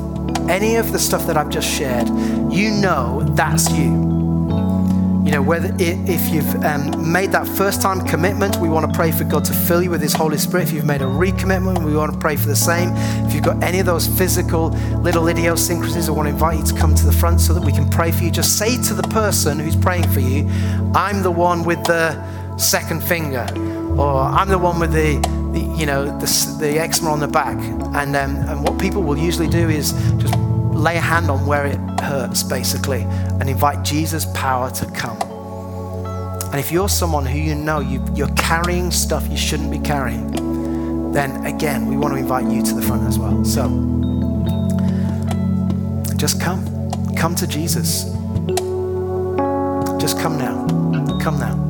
any 0.49 0.77
of 0.77 0.93
the 0.93 0.99
stuff 0.99 1.27
that 1.27 1.37
I've 1.37 1.51
just 1.51 1.69
shared, 1.69 2.09
you 2.53 2.71
know 2.71 3.23
that's 3.35 3.71
you. 3.73 4.17
You 5.27 5.33
know, 5.33 5.43
whether 5.43 5.75
if 5.81 6.33
you've 6.33 6.65
um, 6.65 7.11
made 7.11 7.33
that 7.33 7.49
first 7.49 7.83
time 7.83 8.07
commitment, 8.07 8.59
we 8.59 8.69
want 8.69 8.89
to 8.89 8.97
pray 8.97 9.11
for 9.11 9.25
God 9.25 9.45
to 9.47 9.53
fill 9.53 9.83
you 9.83 9.91
with 9.91 10.01
His 10.01 10.13
Holy 10.13 10.39
Spirit. 10.39 10.69
If 10.69 10.73
you've 10.73 10.85
made 10.85 11.03
a 11.03 11.07
recommitment, 11.07 11.85
we 11.85 11.97
want 11.97 12.13
to 12.13 12.19
pray 12.21 12.37
for 12.37 12.47
the 12.47 12.55
same. 12.55 12.91
If 13.27 13.35
you've 13.35 13.43
got 13.43 13.61
any 13.61 13.81
of 13.81 13.87
those 13.87 14.07
physical 14.07 14.69
little 15.01 15.27
idiosyncrasies, 15.27 16.09
I 16.09 16.13
want 16.13 16.29
to 16.29 16.33
invite 16.33 16.59
you 16.59 16.65
to 16.67 16.75
come 16.77 16.95
to 16.95 17.05
the 17.05 17.13
front 17.13 17.41
so 17.41 17.53
that 17.55 17.65
we 17.65 17.73
can 17.73 17.89
pray 17.89 18.13
for 18.13 18.23
you. 18.23 18.31
Just 18.31 18.57
say 18.57 18.81
to 18.85 18.95
the 18.95 19.03
person 19.03 19.59
who's 19.59 19.75
praying 19.75 20.07
for 20.11 20.21
you, 20.21 20.49
I'm 20.95 21.25
the 21.25 21.33
one 21.33 21.65
with 21.65 21.83
the 21.83 22.13
second 22.57 23.03
finger, 23.03 23.47
or 23.99 24.21
I'm 24.21 24.49
the 24.49 24.59
one 24.59 24.79
with 24.79 24.93
the, 24.93 25.19
the 25.53 25.61
you 25.79 25.87
know, 25.87 26.07
the, 26.19 26.57
the 26.61 26.79
eczema 26.79 27.11
on 27.11 27.21
the 27.21 27.29
back. 27.29 27.57
And, 27.95 28.15
um, 28.17 28.37
and 28.37 28.63
what 28.63 28.79
people 28.79 29.03
will 29.03 29.19
usually 29.19 29.49
do 29.49 29.69
is 29.69 29.93
just 30.19 30.35
lay 30.37 30.97
a 30.97 31.01
hand 31.01 31.31
on 31.31 31.47
where 31.47 31.67
it 31.67 31.79
hurts, 32.01 32.43
basically, 32.43 33.03
and 33.41 33.49
invite 33.49 33.83
Jesus' 33.85 34.27
power 34.35 34.71
to 34.71 34.87
come. 34.93 35.19
And 36.47 36.61
if 36.61 36.71
you're 36.71 36.89
someone 36.89 37.27
who 37.27 37.39
you 37.39 37.55
know 37.55 37.81
you, 37.81 38.05
you're 38.15 38.35
carrying 38.35 38.91
stuff 38.91 39.29
you 39.29 39.37
shouldn't 39.37 39.71
be 39.71 39.79
carrying, 39.79 41.13
then 41.13 41.45
again, 41.45 41.87
we 41.87 41.97
want 41.97 42.15
to 42.15 42.19
invite 42.19 42.51
you 42.51 42.63
to 42.63 42.75
the 42.75 42.83
front 42.83 43.07
as 43.09 43.19
well. 43.19 43.45
So 43.45 43.69
just 46.17 46.41
come. 46.41 46.65
Come 47.17 47.35
to 47.35 47.47
Jesus. 47.47 48.05
Just 50.01 50.19
come 50.19 50.39
now. 50.39 50.67
Come 51.21 51.39
now. 51.39 51.66